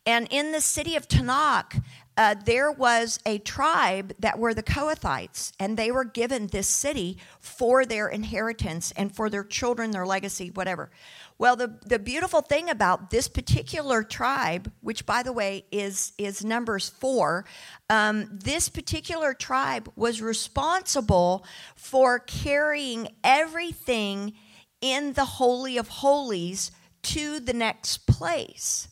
And 0.07 0.25
in 0.31 0.53
the 0.53 0.61
city 0.61 0.95
of 0.95 1.09
Taanach, 1.09 1.83
uh, 2.15 2.35
there 2.45 2.71
was 2.71 3.19
a 3.25 3.39
tribe 3.39 4.13
that 4.19 4.39
were 4.39 4.53
the 4.53 4.63
Kohathites, 4.63 5.51
and 5.59 5.75
they 5.75 5.91
were 5.91 6.05
given 6.05 6.47
this 6.47 6.67
city 6.69 7.17
for 7.41 7.85
their 7.85 8.07
inheritance 8.07 8.93
and 8.95 9.13
for 9.13 9.29
their 9.29 9.43
children, 9.43 9.91
their 9.91 10.05
legacy, 10.05 10.49
whatever. 10.49 10.89
Well, 11.37 11.57
the, 11.57 11.77
the 11.85 11.99
beautiful 11.99 12.39
thing 12.39 12.69
about 12.69 13.09
this 13.09 13.27
particular 13.27 14.01
tribe, 14.01 14.71
which 14.79 15.05
by 15.05 15.23
the 15.23 15.33
way 15.33 15.65
is, 15.73 16.13
is 16.17 16.43
Numbers 16.43 16.87
4, 16.87 17.43
um, 17.89 18.29
this 18.31 18.69
particular 18.69 19.33
tribe 19.33 19.91
was 19.97 20.21
responsible 20.21 21.45
for 21.75 22.17
carrying 22.17 23.09
everything 23.25 24.33
in 24.79 25.13
the 25.13 25.25
Holy 25.25 25.77
of 25.77 25.89
Holies 25.89 26.71
to 27.03 27.41
the 27.41 27.53
next 27.53 28.07
place. 28.07 28.87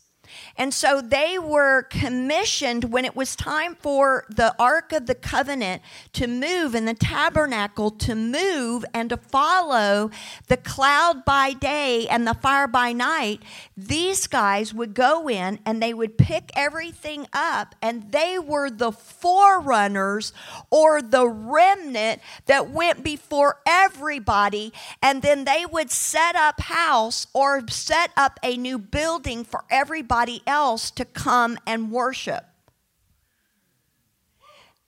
And 0.56 0.72
so 0.72 1.00
they 1.00 1.38
were 1.38 1.82
commissioned 1.84 2.84
when 2.84 3.04
it 3.04 3.14
was 3.14 3.36
time 3.36 3.76
for 3.76 4.24
the 4.28 4.54
Ark 4.58 4.92
of 4.92 5.06
the 5.06 5.14
Covenant 5.14 5.82
to 6.14 6.26
move 6.26 6.74
and 6.74 6.88
the 6.88 6.94
tabernacle 6.94 7.90
to 7.90 8.14
move 8.14 8.84
and 8.92 9.10
to 9.10 9.16
follow 9.16 10.10
the 10.48 10.56
cloud 10.56 11.24
by 11.24 11.52
day 11.52 12.06
and 12.08 12.26
the 12.26 12.34
fire 12.34 12.66
by 12.66 12.92
night. 12.92 13.42
These 13.76 14.26
guys 14.26 14.72
would 14.72 14.94
go 14.94 15.28
in 15.28 15.58
and 15.64 15.82
they 15.82 15.94
would 15.94 16.18
pick 16.18 16.50
everything 16.54 17.26
up, 17.32 17.74
and 17.80 18.10
they 18.12 18.38
were 18.38 18.70
the 18.70 18.92
forerunners 18.92 20.32
or 20.70 21.02
the 21.02 21.28
remnant 21.28 22.20
that 22.46 22.70
went 22.70 23.04
before 23.04 23.60
everybody. 23.66 24.72
And 25.02 25.22
then 25.22 25.44
they 25.44 25.64
would 25.66 25.90
set 25.90 26.34
up 26.36 26.60
house 26.60 27.26
or 27.32 27.62
set 27.68 28.10
up 28.16 28.40
a 28.42 28.56
new 28.56 28.78
building 28.78 29.44
for 29.44 29.64
everybody 29.70 30.25
somebody 30.26 30.42
else 30.46 30.90
to 30.90 31.04
come 31.04 31.56
and 31.66 31.92
worship. 31.92 32.44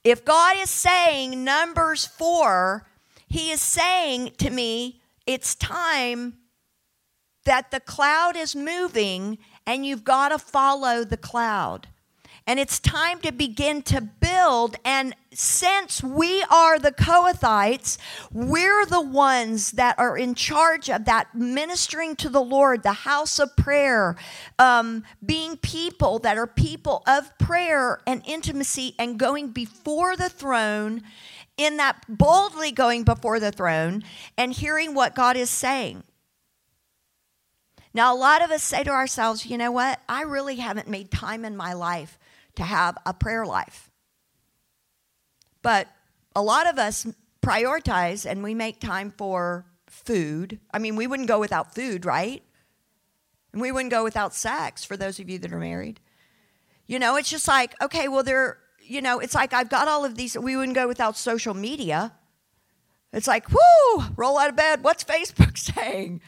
If 0.03 0.25
God 0.25 0.57
is 0.59 0.71
saying 0.71 1.45
Numbers 1.45 2.07
4, 2.07 2.87
He 3.29 3.53
is 3.53 3.61
saying 3.61 4.33
to 4.39 4.51
me, 4.51 5.01
it's 5.27 5.55
time 5.55 6.39
that 7.45 7.71
the 7.71 7.81
cloud 7.81 8.37
is 8.37 8.57
moving 8.57 9.39
and 9.67 9.87
you've 9.87 10.05
got 10.05 10.31
to 10.31 10.39
follow 10.39 11.05
the 11.05 11.17
cloud. 11.17 11.89
And 12.49 12.59
it's 12.59 12.81
time 12.81 13.21
to 13.21 13.31
begin 13.31 13.83
to 13.83 14.01
build. 14.01 14.77
And 14.83 15.15
since 15.35 16.03
we 16.03 16.43
are 16.45 16.79
the 16.79 16.93
Kohathites, 16.93 17.99
we're 18.33 18.87
the 18.87 19.03
ones 19.03 19.73
that 19.73 19.99
are 19.99 20.17
in 20.17 20.35
charge 20.35 20.89
of 20.89 21.05
that 21.05 21.35
ministering 21.35 22.17
to 22.17 22.31
the 22.31 22.41
Lord, 22.41 22.83
the 22.83 22.93
house 23.05 23.39
of 23.39 23.55
prayer, 23.55 24.17
um, 24.59 25.05
being 25.25 25.59
people 25.59 26.19
that 26.21 26.39
are 26.39 26.47
people 26.47 27.03
of 27.07 27.37
prayer 27.37 28.01
and 28.07 28.23
intimacy 28.25 28.95
and 28.99 29.19
going 29.19 29.49
before 29.49 30.17
the 30.17 30.31
throne 30.31 31.03
in 31.59 31.77
that 31.77 32.03
boldly 32.09 32.73
going 32.73 33.05
before 33.05 33.39
the 33.39 33.53
throne 33.53 34.03
and 34.39 34.55
hearing 34.55 34.95
what 34.95 35.15
God 35.15 35.37
is 35.37 35.51
saying. 35.51 36.03
Now, 37.93 38.15
a 38.15 38.17
lot 38.17 38.43
of 38.43 38.51
us 38.51 38.63
say 38.63 38.85
to 38.85 38.91
ourselves, 38.91 39.45
you 39.45 39.59
know 39.59 39.73
what? 39.73 40.01
I 40.09 40.23
really 40.23 40.57
haven't 40.57 40.89
made 40.89 41.11
time 41.11 41.45
in 41.45 41.57
my 41.57 41.75
life 41.75 42.18
to 42.59 42.65
have 42.65 42.99
a 43.07 43.15
prayer 43.15 43.47
life. 43.47 43.91
But 45.63 45.89
a 46.37 46.43
lot 46.43 46.69
of 46.69 46.79
us 46.79 47.07
prioritize 47.43 48.31
and 48.31 48.43
we 48.43 48.55
make 48.55 48.81
time 48.81 49.13
for 49.17 49.65
food. 49.87 50.61
I 50.73 50.79
mean, 50.79 50.97
we 50.97 51.07
wouldn't 51.07 51.29
go 51.29 51.41
without 51.41 51.75
food, 51.75 52.05
right? 52.05 52.43
And 53.53 53.63
we 53.63 53.73
wouldn't 53.73 53.91
go 53.91 54.05
without 54.05 54.35
sex 54.35 54.85
for 54.85 54.97
those 54.97 55.19
of 55.19 55.31
you 55.31 55.39
that 55.39 55.53
are 55.53 55.59
married. 55.59 56.01
You 56.87 56.99
know, 56.99 57.17
it's 57.17 57.31
just 57.31 57.49
like, 57.49 57.75
okay, 57.83 58.09
well, 58.09 58.23
there, 58.23 58.59
you 58.83 59.01
know, 59.01 59.19
it's 59.19 59.35
like 59.35 59.53
I've 59.53 59.69
got 59.69 59.89
all 59.89 60.05
of 60.05 60.17
these. 60.17 60.37
We 60.37 60.57
wouldn't 60.57 60.75
go 60.75 60.89
without 60.89 61.17
social 61.17 61.55
media. 61.55 62.13
It's 63.13 63.27
like, 63.27 63.51
whoo, 63.51 64.05
roll 64.17 64.39
out 64.39 64.51
of 64.51 64.57
bed. 64.57 64.83
What's 64.83 65.05
Facebook 65.05 65.57
saying? 65.75 66.21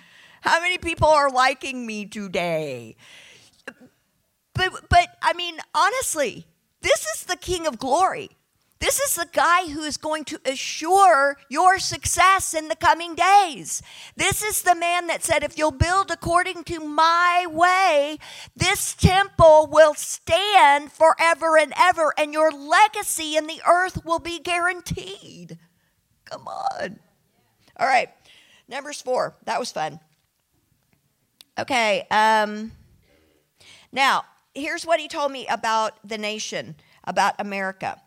How 0.43 0.61
many 0.61 0.79
people 0.79 1.09
are 1.09 1.31
liking 1.31 1.87
me 1.87 2.07
today? 2.07 2.97
But, 4.55 4.89
but 4.89 5.10
I 5.23 5.33
mean, 5.35 5.59
honestly, 5.75 6.47
this 6.81 7.07
is 7.07 7.25
the 7.25 7.37
King 7.37 7.67
of 7.67 7.79
Glory. 7.79 8.31
This 8.79 8.99
is 8.99 9.15
the 9.15 9.29
guy 9.31 9.69
who 9.69 9.83
is 9.83 9.99
going 9.99 10.25
to 10.25 10.41
assure 10.47 11.37
your 11.51 11.79
success 11.79 12.55
in 12.55 12.69
the 12.69 12.77
coming 12.77 13.15
days. 13.15 13.83
This 14.17 14.43
is 14.43 14.63
the 14.63 14.75
man 14.75 15.07
that 15.09 15.23
said, 15.23 15.45
if 15.45 15.59
you'll 15.59 15.71
build 15.71 16.11
according 16.11 16.65
to 16.65 16.81
my 16.81 17.45
way, 17.47 18.17
this 18.57 18.95
temple 18.95 19.69
will 19.71 19.93
stand 19.93 20.93
forever 20.93 21.59
and 21.59 21.75
ever, 21.79 22.15
and 22.17 22.33
your 22.33 22.51
legacy 22.51 23.37
in 23.37 23.47
the 23.47 23.61
earth 23.69 24.03
will 24.03 24.19
be 24.19 24.39
guaranteed. 24.39 25.59
Come 26.25 26.49
on. 26.49 26.99
All 27.77 27.87
right. 27.87 28.09
Numbers 28.67 29.03
four. 29.03 29.37
That 29.45 29.61
was 29.61 29.71
fun. 29.71 30.01
Okay. 31.59 32.07
Um, 32.11 32.73
now, 33.93 34.25
here's 34.55 34.85
what 34.87 35.01
he 35.01 35.09
told 35.09 35.33
me 35.33 35.47
about 35.49 35.99
the 36.07 36.19
nation, 36.19 36.77
about 37.05 37.35
America. 37.39 38.01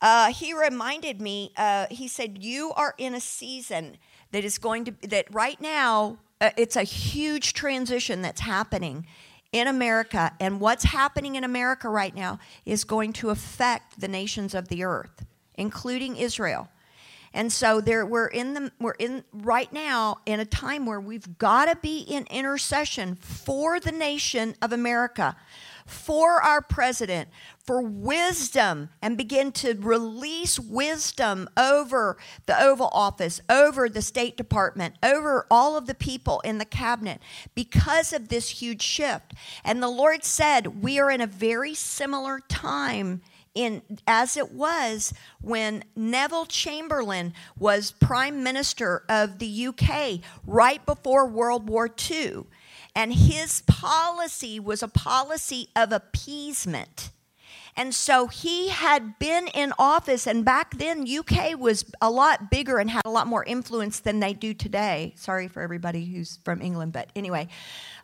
Uh, 0.00 0.32
he 0.32 0.52
reminded 0.52 1.20
me, 1.20 1.52
uh, 1.56 1.86
he 1.90 2.08
said, 2.08 2.42
You 2.42 2.72
are 2.76 2.94
in 2.98 3.14
a 3.14 3.20
season 3.20 3.98
that 4.32 4.44
is 4.44 4.58
going 4.58 4.84
to, 4.86 4.94
that 5.08 5.32
right 5.32 5.60
now, 5.60 6.18
uh, 6.40 6.50
it's 6.56 6.74
a 6.74 6.82
huge 6.82 7.52
transition 7.52 8.20
that's 8.20 8.40
happening 8.40 9.06
in 9.52 9.68
America. 9.68 10.32
And 10.40 10.60
what's 10.60 10.84
happening 10.84 11.36
in 11.36 11.44
America 11.44 11.88
right 11.88 12.14
now 12.14 12.40
is 12.66 12.82
going 12.82 13.12
to 13.14 13.30
affect 13.30 14.00
the 14.00 14.08
nations 14.08 14.54
of 14.54 14.68
the 14.68 14.82
earth, 14.82 15.24
including 15.54 16.16
Israel. 16.16 16.68
And 17.34 17.52
so 17.52 17.80
there 17.80 18.04
we're 18.04 18.26
in 18.26 18.54
the 18.54 18.72
we're 18.78 18.92
in 18.92 19.24
right 19.32 19.72
now 19.72 20.18
in 20.26 20.40
a 20.40 20.44
time 20.44 20.86
where 20.86 21.00
we've 21.00 21.38
got 21.38 21.66
to 21.66 21.76
be 21.76 22.00
in 22.00 22.26
intercession 22.30 23.16
for 23.16 23.80
the 23.80 23.92
nation 23.92 24.54
of 24.60 24.72
America 24.72 25.36
for 25.86 26.40
our 26.42 26.60
president 26.60 27.28
for 27.64 27.80
wisdom 27.80 28.88
and 29.00 29.16
begin 29.16 29.52
to 29.52 29.74
release 29.74 30.58
wisdom 30.58 31.48
over 31.56 32.16
the 32.46 32.60
Oval 32.60 32.88
Office, 32.92 33.40
over 33.48 33.88
the 33.88 34.02
State 34.02 34.36
Department, 34.36 34.96
over 35.02 35.46
all 35.50 35.76
of 35.76 35.86
the 35.86 35.94
people 35.94 36.40
in 36.40 36.58
the 36.58 36.64
cabinet 36.64 37.20
because 37.54 38.12
of 38.12 38.28
this 38.28 38.48
huge 38.48 38.82
shift. 38.82 39.34
And 39.64 39.82
the 39.82 39.88
Lord 39.88 40.24
said, 40.24 40.82
We 40.82 40.98
are 40.98 41.10
in 41.10 41.20
a 41.20 41.26
very 41.26 41.74
similar 41.74 42.40
time 42.48 43.22
in 43.54 43.82
as 44.06 44.36
it 44.36 44.52
was 44.52 45.12
when 45.40 45.84
Neville 45.94 46.46
Chamberlain 46.46 47.34
was 47.58 47.92
prime 47.92 48.42
minister 48.42 49.04
of 49.08 49.38
the 49.38 49.66
UK 49.66 50.20
right 50.46 50.84
before 50.86 51.26
World 51.26 51.68
War 51.68 51.90
II 52.10 52.44
and 52.94 53.12
his 53.12 53.62
policy 53.62 54.60
was 54.60 54.82
a 54.82 54.88
policy 54.88 55.68
of 55.74 55.92
appeasement. 55.92 57.10
And 57.74 57.94
so 57.94 58.26
he 58.26 58.68
had 58.68 59.18
been 59.18 59.48
in 59.48 59.72
office, 59.78 60.26
and 60.26 60.44
back 60.44 60.76
then, 60.76 61.06
UK 61.08 61.58
was 61.58 61.86
a 62.02 62.10
lot 62.10 62.50
bigger 62.50 62.78
and 62.78 62.90
had 62.90 63.00
a 63.06 63.10
lot 63.10 63.26
more 63.26 63.42
influence 63.44 64.00
than 64.00 64.20
they 64.20 64.34
do 64.34 64.52
today. 64.52 65.14
Sorry 65.16 65.48
for 65.48 65.62
everybody 65.62 66.04
who's 66.04 66.38
from 66.44 66.60
England, 66.60 66.92
but 66.92 67.08
anyway. 67.16 67.48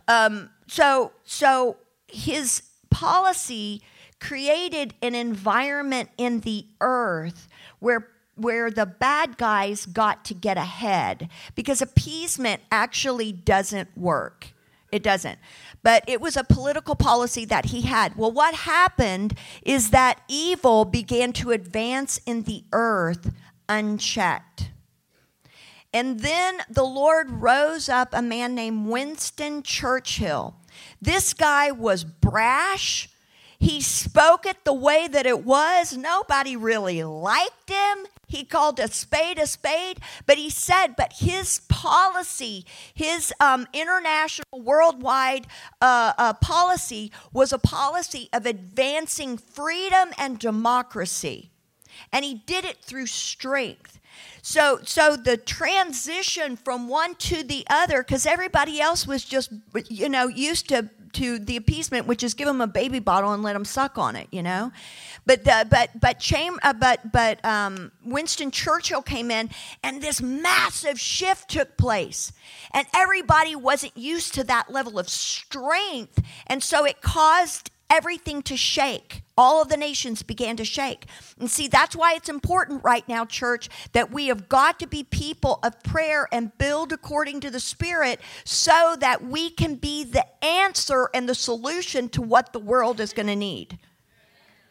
Um, 0.06 0.48
so, 0.68 1.12
so 1.24 1.76
his 2.06 2.62
policy 2.88 3.82
created 4.20 4.94
an 5.02 5.14
environment 5.14 6.10
in 6.16 6.40
the 6.40 6.66
earth 6.80 7.48
where 7.78 8.08
where 8.38 8.70
the 8.70 8.86
bad 8.86 9.36
guys 9.36 9.84
got 9.84 10.24
to 10.24 10.32
get 10.32 10.56
ahead 10.56 11.28
because 11.56 11.82
appeasement 11.82 12.62
actually 12.70 13.32
doesn't 13.32 13.88
work. 13.98 14.52
It 14.90 15.02
doesn't. 15.02 15.38
But 15.82 16.04
it 16.06 16.20
was 16.20 16.36
a 16.36 16.44
political 16.44 16.94
policy 16.94 17.44
that 17.46 17.66
he 17.66 17.82
had. 17.82 18.16
Well, 18.16 18.32
what 18.32 18.54
happened 18.54 19.36
is 19.62 19.90
that 19.90 20.20
evil 20.28 20.84
began 20.84 21.32
to 21.34 21.50
advance 21.50 22.20
in 22.26 22.44
the 22.44 22.64
earth 22.72 23.34
unchecked. 23.68 24.70
And 25.92 26.20
then 26.20 26.58
the 26.70 26.84
Lord 26.84 27.30
rose 27.30 27.88
up 27.88 28.10
a 28.12 28.22
man 28.22 28.54
named 28.54 28.86
Winston 28.86 29.62
Churchill. 29.62 30.54
This 31.00 31.34
guy 31.34 31.70
was 31.70 32.04
brash. 32.04 33.08
He 33.58 33.80
spoke 33.80 34.46
it 34.46 34.64
the 34.64 34.72
way 34.72 35.08
that 35.08 35.26
it 35.26 35.44
was. 35.44 35.96
Nobody 35.96 36.56
really 36.56 37.02
liked 37.02 37.68
him. 37.68 38.06
He 38.28 38.44
called 38.44 38.78
a 38.78 38.88
spade 38.88 39.38
a 39.38 39.46
spade, 39.46 40.00
but 40.26 40.36
he 40.36 40.50
said, 40.50 40.88
but 40.96 41.14
his 41.14 41.62
policy, 41.68 42.66
his 42.92 43.32
um, 43.40 43.66
international, 43.72 44.44
worldwide 44.52 45.46
uh, 45.80 46.12
uh, 46.18 46.34
policy 46.34 47.10
was 47.32 47.52
a 47.52 47.58
policy 47.58 48.28
of 48.32 48.44
advancing 48.44 49.38
freedom 49.38 50.10
and 50.18 50.38
democracy. 50.38 51.50
And 52.12 52.24
he 52.24 52.34
did 52.34 52.64
it 52.64 52.78
through 52.82 53.06
strength. 53.06 53.98
So, 54.42 54.80
so 54.84 55.16
the 55.16 55.36
transition 55.36 56.56
from 56.56 56.88
one 56.88 57.14
to 57.16 57.42
the 57.42 57.66
other, 57.68 58.02
because 58.02 58.26
everybody 58.26 58.80
else 58.80 59.06
was 59.06 59.24
just, 59.24 59.52
you 59.88 60.08
know, 60.08 60.28
used 60.28 60.68
to 60.68 60.90
to 61.14 61.38
the 61.38 61.56
appeasement, 61.56 62.06
which 62.06 62.22
is 62.22 62.34
give 62.34 62.46
them 62.46 62.60
a 62.60 62.66
baby 62.66 62.98
bottle 62.98 63.32
and 63.32 63.42
let 63.42 63.54
them 63.54 63.64
suck 63.64 63.98
on 63.98 64.16
it, 64.16 64.28
you 64.30 64.42
know. 64.42 64.72
But 65.26 65.44
the, 65.44 65.66
but 65.68 65.90
but 65.98 66.18
Cham- 66.18 66.58
uh, 66.62 66.72
but 66.72 67.12
but 67.12 67.44
um, 67.44 67.92
Winston 68.04 68.50
Churchill 68.50 69.02
came 69.02 69.30
in, 69.30 69.50
and 69.82 70.00
this 70.02 70.22
massive 70.22 70.98
shift 70.98 71.50
took 71.50 71.76
place, 71.76 72.32
and 72.72 72.86
everybody 72.94 73.54
wasn't 73.54 73.96
used 73.96 74.34
to 74.34 74.44
that 74.44 74.70
level 74.70 74.98
of 74.98 75.08
strength, 75.08 76.22
and 76.46 76.62
so 76.62 76.84
it 76.84 77.02
caused 77.02 77.70
everything 77.90 78.42
to 78.42 78.56
shake. 78.56 79.22
All 79.38 79.62
of 79.62 79.68
the 79.68 79.76
nations 79.76 80.24
began 80.24 80.56
to 80.56 80.64
shake. 80.64 81.06
And 81.38 81.48
see, 81.48 81.68
that's 81.68 81.94
why 81.94 82.14
it's 82.14 82.28
important 82.28 82.82
right 82.82 83.08
now, 83.08 83.24
church, 83.24 83.68
that 83.92 84.10
we 84.10 84.26
have 84.26 84.48
got 84.48 84.80
to 84.80 84.86
be 84.88 85.04
people 85.04 85.60
of 85.62 85.80
prayer 85.84 86.26
and 86.32 86.50
build 86.58 86.92
according 86.92 87.38
to 87.40 87.50
the 87.50 87.60
Spirit 87.60 88.20
so 88.42 88.96
that 88.98 89.24
we 89.24 89.48
can 89.48 89.76
be 89.76 90.02
the 90.02 90.26
answer 90.44 91.08
and 91.14 91.28
the 91.28 91.36
solution 91.36 92.08
to 92.08 92.20
what 92.20 92.52
the 92.52 92.58
world 92.58 92.98
is 92.98 93.12
going 93.12 93.28
to 93.28 93.36
need. 93.36 93.78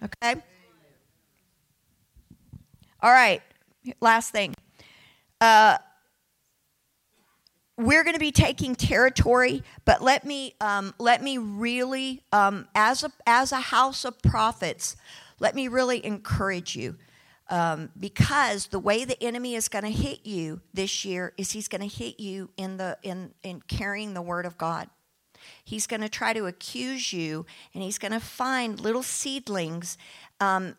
Okay? 0.04 0.36
All 3.02 3.12
right, 3.12 3.42
last 4.02 4.32
thing. 4.32 4.54
Uh, 5.40 5.78
we're 7.78 8.04
going 8.04 8.16
to 8.16 8.20
be 8.20 8.32
taking 8.32 8.76
territory, 8.76 9.64
but 9.86 10.02
let 10.02 10.26
me 10.26 10.56
um, 10.60 10.96
let 10.98 11.22
me 11.22 11.38
really, 11.38 12.24
um, 12.32 12.68
as 12.74 13.04
a 13.04 13.12
as 13.26 13.52
a 13.52 13.60
house 13.60 14.04
of 14.04 14.20
prophets, 14.22 14.98
let 15.40 15.54
me 15.54 15.68
really 15.68 16.04
encourage 16.04 16.76
you, 16.76 16.96
um, 17.50 17.90
because 18.00 18.68
the 18.68 18.80
way 18.80 19.06
the 19.06 19.22
enemy 19.24 19.54
is 19.54 19.68
going 19.68 19.84
to 19.84 19.92
hit 19.92 20.26
you 20.26 20.62
this 20.74 21.06
year 21.06 21.34
is 21.38 21.52
he's 21.52 21.68
going 21.68 21.88
to 21.88 21.96
hit 21.96 22.20
you 22.20 22.50
in 22.58 22.78
the 22.78 22.98
in 23.04 23.34
in 23.44 23.62
carrying 23.68 24.16
the 24.16 24.24
word 24.24 24.46
of 24.48 24.58
God. 24.58 24.90
He's 25.64 25.86
going 25.86 26.02
to 26.02 26.10
try 26.10 26.34
to 26.34 26.48
accuse 26.48 27.14
you, 27.14 27.46
and 27.74 27.84
he's 27.84 28.00
going 28.00 28.12
to 28.12 28.20
find 28.20 28.80
little 28.80 29.04
seedlings 29.04 29.98
um, 30.40 30.76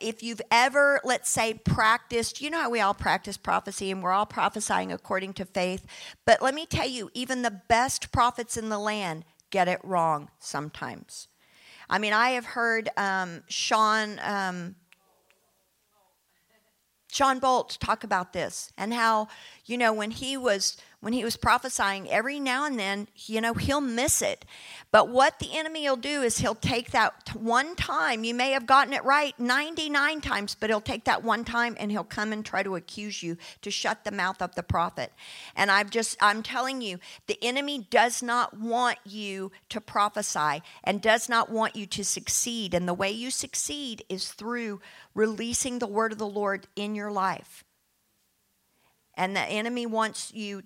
if 0.00 0.22
you've 0.22 0.42
ever, 0.50 1.00
let's 1.04 1.30
say, 1.30 1.54
practiced, 1.54 2.40
you 2.40 2.50
know 2.50 2.60
how 2.60 2.70
we 2.70 2.80
all 2.80 2.94
practice 2.94 3.36
prophecy 3.36 3.90
and 3.90 4.02
we're 4.02 4.12
all 4.12 4.26
prophesying 4.26 4.92
according 4.92 5.32
to 5.34 5.44
faith. 5.44 5.86
But 6.26 6.42
let 6.42 6.54
me 6.54 6.66
tell 6.66 6.88
you, 6.88 7.10
even 7.14 7.42
the 7.42 7.62
best 7.68 8.12
prophets 8.12 8.56
in 8.56 8.68
the 8.68 8.78
land 8.78 9.24
get 9.50 9.68
it 9.68 9.80
wrong 9.82 10.30
sometimes. 10.38 11.28
I 11.88 11.98
mean, 11.98 12.12
I 12.12 12.30
have 12.30 12.44
heard 12.44 12.90
um, 12.96 13.42
Sean. 13.48 14.20
Um, 14.22 14.76
Shawn 17.10 17.40
Bolz 17.40 17.78
talk 17.78 18.04
about 18.04 18.34
this 18.34 18.70
and 18.76 18.92
how, 18.92 19.28
you 19.64 19.78
know, 19.78 19.94
when 19.94 20.10
he 20.10 20.36
was 20.36 20.76
when 21.00 21.12
he 21.12 21.22
was 21.22 21.36
prophesying, 21.36 22.10
every 22.10 22.40
now 22.40 22.66
and 22.66 22.76
then, 22.76 23.06
you 23.14 23.40
know, 23.40 23.54
he'll 23.54 23.80
miss 23.80 24.20
it. 24.20 24.44
But 24.90 25.08
what 25.08 25.38
the 25.38 25.56
enemy 25.56 25.88
will 25.88 25.96
do 25.96 26.22
is 26.22 26.38
he'll 26.38 26.56
take 26.56 26.90
that 26.90 27.36
one 27.36 27.76
time, 27.76 28.24
you 28.24 28.34
may 28.34 28.50
have 28.50 28.66
gotten 28.66 28.92
it 28.92 29.04
right 29.04 29.38
99 29.38 30.20
times, 30.20 30.56
but 30.58 30.70
he'll 30.70 30.80
take 30.80 31.04
that 31.04 31.22
one 31.22 31.44
time 31.44 31.76
and 31.78 31.92
he'll 31.92 32.02
come 32.02 32.32
and 32.32 32.44
try 32.44 32.64
to 32.64 32.74
accuse 32.74 33.22
you 33.22 33.36
to 33.62 33.70
shut 33.70 34.02
the 34.02 34.10
mouth 34.10 34.42
of 34.42 34.56
the 34.56 34.62
prophet. 34.64 35.12
And 35.54 35.70
I've 35.70 35.90
just, 35.90 36.16
I'm 36.20 36.42
telling 36.42 36.82
you, 36.82 36.98
the 37.28 37.38
enemy 37.42 37.86
does 37.90 38.20
not 38.20 38.58
want 38.58 38.98
you 39.04 39.52
to 39.68 39.80
prophesy 39.80 40.62
and 40.82 41.00
does 41.00 41.28
not 41.28 41.48
want 41.48 41.76
you 41.76 41.86
to 41.86 42.04
succeed. 42.04 42.74
And 42.74 42.88
the 42.88 42.94
way 42.94 43.12
you 43.12 43.30
succeed 43.30 44.02
is 44.08 44.32
through 44.32 44.80
releasing 45.14 45.78
the 45.78 45.86
word 45.86 46.10
of 46.10 46.18
the 46.18 46.26
Lord 46.26 46.66
in 46.74 46.96
your 46.96 47.12
life. 47.12 47.62
And 49.14 49.36
the 49.36 49.40
enemy 49.40 49.86
wants 49.86 50.32
you 50.34 50.62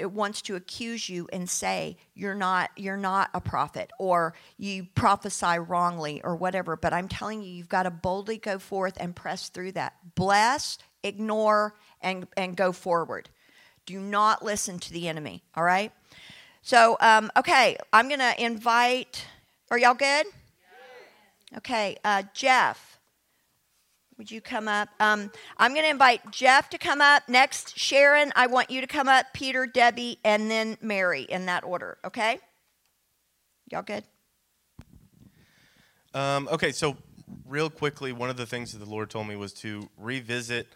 it 0.00 0.10
wants 0.10 0.42
to 0.42 0.56
accuse 0.56 1.08
you 1.08 1.28
and 1.32 1.48
say 1.48 1.96
you're 2.14 2.34
not 2.34 2.70
you're 2.76 2.96
not 2.96 3.30
a 3.34 3.40
prophet 3.40 3.90
or 3.98 4.34
you 4.56 4.86
prophesy 4.94 5.58
wrongly 5.58 6.20
or 6.24 6.34
whatever. 6.34 6.76
But 6.76 6.92
i'm 6.92 7.08
telling 7.08 7.42
you 7.42 7.48
you've 7.48 7.68
got 7.68 7.84
to 7.84 7.90
boldly 7.90 8.38
go 8.38 8.58
forth 8.58 8.96
and 8.98 9.14
press 9.14 9.48
through 9.48 9.72
that. 9.72 9.94
Bless 10.14 10.78
ignore 11.02 11.74
and 12.00 12.26
and 12.36 12.56
go 12.56 12.72
forward. 12.72 13.28
Do 13.86 14.00
not 14.00 14.44
listen 14.44 14.78
to 14.80 14.92
the 14.92 15.08
enemy 15.08 15.42
all 15.54 15.64
right? 15.64 15.92
So 16.62 16.96
um, 17.00 17.30
okay 17.36 17.76
i'm 17.92 18.08
gonna 18.08 18.34
invite 18.38 19.26
are 19.70 19.78
y'all 19.78 19.94
good? 19.94 20.26
Okay 21.56 21.96
uh, 22.04 22.22
jeff 22.34 22.89
would 24.20 24.30
you 24.30 24.42
come 24.42 24.68
up? 24.68 24.90
Um, 25.00 25.32
I'm 25.56 25.72
going 25.72 25.84
to 25.84 25.90
invite 25.90 26.30
Jeff 26.30 26.68
to 26.70 26.76
come 26.76 27.00
up. 27.00 27.26
Next, 27.26 27.78
Sharon, 27.78 28.34
I 28.36 28.48
want 28.48 28.70
you 28.70 28.82
to 28.82 28.86
come 28.86 29.08
up. 29.08 29.24
Peter, 29.32 29.66
Debbie, 29.66 30.18
and 30.22 30.50
then 30.50 30.76
Mary 30.82 31.22
in 31.22 31.46
that 31.46 31.64
order, 31.64 31.96
okay? 32.04 32.38
Y'all 33.70 33.80
good? 33.80 34.04
Um, 36.12 36.50
okay, 36.52 36.70
so 36.70 36.98
real 37.48 37.70
quickly, 37.70 38.12
one 38.12 38.28
of 38.28 38.36
the 38.36 38.44
things 38.44 38.72
that 38.72 38.84
the 38.84 38.90
Lord 38.90 39.08
told 39.08 39.26
me 39.26 39.36
was 39.36 39.54
to 39.54 39.88
revisit 39.96 40.66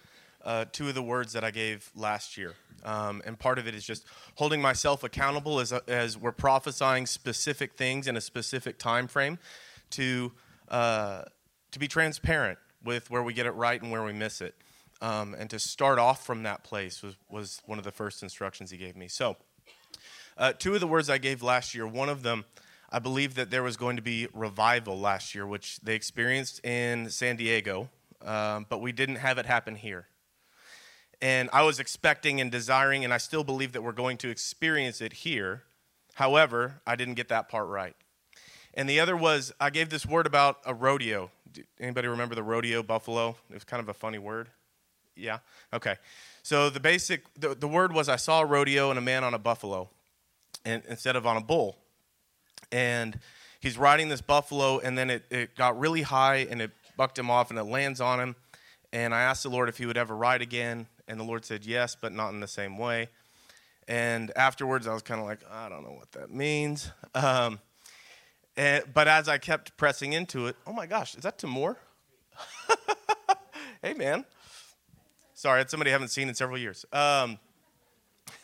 uh, 0.42 0.64
two 0.72 0.88
of 0.88 0.94
the 0.94 1.02
words 1.02 1.34
that 1.34 1.44
I 1.44 1.50
gave 1.50 1.90
last 1.94 2.38
year. 2.38 2.54
Um, 2.82 3.20
and 3.26 3.38
part 3.38 3.58
of 3.58 3.68
it 3.68 3.74
is 3.74 3.84
just 3.84 4.06
holding 4.36 4.62
myself 4.62 5.04
accountable 5.04 5.60
as, 5.60 5.70
as 5.70 6.16
we're 6.16 6.32
prophesying 6.32 7.04
specific 7.04 7.74
things 7.74 8.08
in 8.08 8.16
a 8.16 8.22
specific 8.22 8.78
time 8.78 9.06
frame 9.06 9.38
to, 9.90 10.32
uh, 10.70 11.24
to 11.72 11.78
be 11.78 11.88
transparent 11.88 12.58
with 12.84 13.10
where 13.10 13.22
we 13.22 13.32
get 13.32 13.46
it 13.46 13.52
right 13.52 13.80
and 13.80 13.90
where 13.90 14.04
we 14.04 14.12
miss 14.12 14.40
it. 14.40 14.54
Um, 15.00 15.34
and 15.38 15.50
to 15.50 15.58
start 15.58 15.98
off 15.98 16.24
from 16.24 16.44
that 16.44 16.64
place 16.64 17.02
was, 17.02 17.16
was 17.28 17.60
one 17.66 17.78
of 17.78 17.84
the 17.84 17.92
first 17.92 18.22
instructions 18.22 18.70
he 18.70 18.76
gave 18.76 18.96
me. 18.96 19.08
So, 19.08 19.36
uh, 20.36 20.52
two 20.52 20.74
of 20.74 20.80
the 20.80 20.86
words 20.86 21.08
I 21.10 21.18
gave 21.18 21.42
last 21.42 21.74
year, 21.74 21.86
one 21.86 22.08
of 22.08 22.22
them, 22.22 22.44
I 22.90 22.98
believe 22.98 23.34
that 23.34 23.50
there 23.50 23.62
was 23.62 23.76
going 23.76 23.96
to 23.96 24.02
be 24.02 24.28
revival 24.32 24.98
last 24.98 25.34
year, 25.34 25.46
which 25.46 25.80
they 25.80 25.94
experienced 25.94 26.64
in 26.64 27.10
San 27.10 27.36
Diego, 27.36 27.88
um, 28.22 28.66
but 28.68 28.80
we 28.80 28.92
didn't 28.92 29.16
have 29.16 29.38
it 29.38 29.46
happen 29.46 29.76
here. 29.76 30.06
And 31.20 31.48
I 31.52 31.62
was 31.62 31.80
expecting 31.80 32.40
and 32.40 32.50
desiring, 32.50 33.04
and 33.04 33.14
I 33.14 33.18
still 33.18 33.44
believe 33.44 33.72
that 33.72 33.82
we're 33.82 33.92
going 33.92 34.16
to 34.18 34.30
experience 34.30 35.00
it 35.00 35.12
here. 35.12 35.62
However, 36.14 36.80
I 36.86 36.96
didn't 36.96 37.14
get 37.14 37.28
that 37.28 37.48
part 37.48 37.68
right. 37.68 37.96
And 38.74 38.88
the 38.88 39.00
other 39.00 39.16
was 39.16 39.52
I 39.60 39.70
gave 39.70 39.88
this 39.90 40.04
word 40.04 40.26
about 40.26 40.58
a 40.66 40.74
rodeo 40.74 41.30
anybody 41.78 42.08
remember 42.08 42.34
the 42.34 42.42
rodeo 42.42 42.82
buffalo? 42.82 43.36
It 43.50 43.54
was 43.54 43.64
kind 43.64 43.80
of 43.80 43.88
a 43.88 43.94
funny 43.94 44.18
word. 44.18 44.48
Yeah? 45.16 45.38
Okay. 45.72 45.96
So 46.42 46.70
the 46.70 46.80
basic, 46.80 47.22
the, 47.34 47.54
the 47.54 47.68
word 47.68 47.92
was 47.92 48.08
I 48.08 48.16
saw 48.16 48.40
a 48.40 48.46
rodeo 48.46 48.90
and 48.90 48.98
a 48.98 49.02
man 49.02 49.24
on 49.24 49.34
a 49.34 49.38
buffalo 49.38 49.88
and, 50.64 50.82
instead 50.88 51.16
of 51.16 51.26
on 51.26 51.36
a 51.36 51.40
bull. 51.40 51.78
And 52.72 53.18
he's 53.60 53.78
riding 53.78 54.08
this 54.08 54.20
buffalo, 54.20 54.78
and 54.78 54.98
then 54.98 55.10
it, 55.10 55.24
it 55.30 55.56
got 55.56 55.78
really 55.78 56.02
high 56.02 56.46
and 56.50 56.60
it 56.60 56.72
bucked 56.96 57.18
him 57.18 57.30
off 57.30 57.50
and 57.50 57.58
it 57.58 57.64
lands 57.64 58.00
on 58.00 58.20
him. 58.20 58.36
And 58.92 59.14
I 59.14 59.22
asked 59.22 59.42
the 59.42 59.48
Lord 59.48 59.68
if 59.68 59.78
he 59.78 59.86
would 59.86 59.96
ever 59.96 60.14
ride 60.14 60.42
again. 60.42 60.86
And 61.06 61.20
the 61.20 61.24
Lord 61.24 61.44
said 61.44 61.64
yes, 61.64 61.96
but 62.00 62.12
not 62.12 62.30
in 62.30 62.40
the 62.40 62.48
same 62.48 62.78
way. 62.78 63.08
And 63.86 64.32
afterwards, 64.36 64.86
I 64.86 64.94
was 64.94 65.02
kind 65.02 65.20
of 65.20 65.26
like, 65.26 65.40
I 65.50 65.68
don't 65.68 65.82
know 65.82 65.92
what 65.92 66.12
that 66.12 66.30
means. 66.30 66.90
Um, 67.16 67.60
and, 68.56 68.84
but 68.92 69.08
as 69.08 69.28
I 69.28 69.38
kept 69.38 69.76
pressing 69.76 70.12
into 70.12 70.46
it, 70.46 70.56
oh 70.66 70.72
my 70.72 70.86
gosh, 70.86 71.16
is 71.16 71.22
that 71.22 71.38
Timur? 71.38 71.76
hey, 73.82 73.94
man. 73.94 74.24
Sorry, 75.34 75.60
it's 75.60 75.70
somebody 75.70 75.90
I 75.90 75.92
haven't 75.92 76.08
seen 76.08 76.28
in 76.28 76.34
several 76.34 76.58
years. 76.58 76.86
Um, 76.92 77.38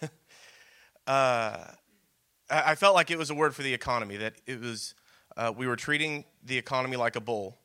uh, 1.06 1.64
I 2.50 2.74
felt 2.74 2.94
like 2.94 3.12
it 3.12 3.18
was 3.18 3.30
a 3.30 3.34
word 3.34 3.54
for 3.54 3.62
the 3.62 3.72
economy, 3.72 4.16
that 4.16 4.34
it 4.46 4.60
was, 4.60 4.94
uh, 5.36 5.52
we 5.56 5.68
were 5.68 5.76
treating 5.76 6.24
the 6.44 6.58
economy 6.58 6.96
like 6.96 7.14
a 7.14 7.20
bull 7.20 7.58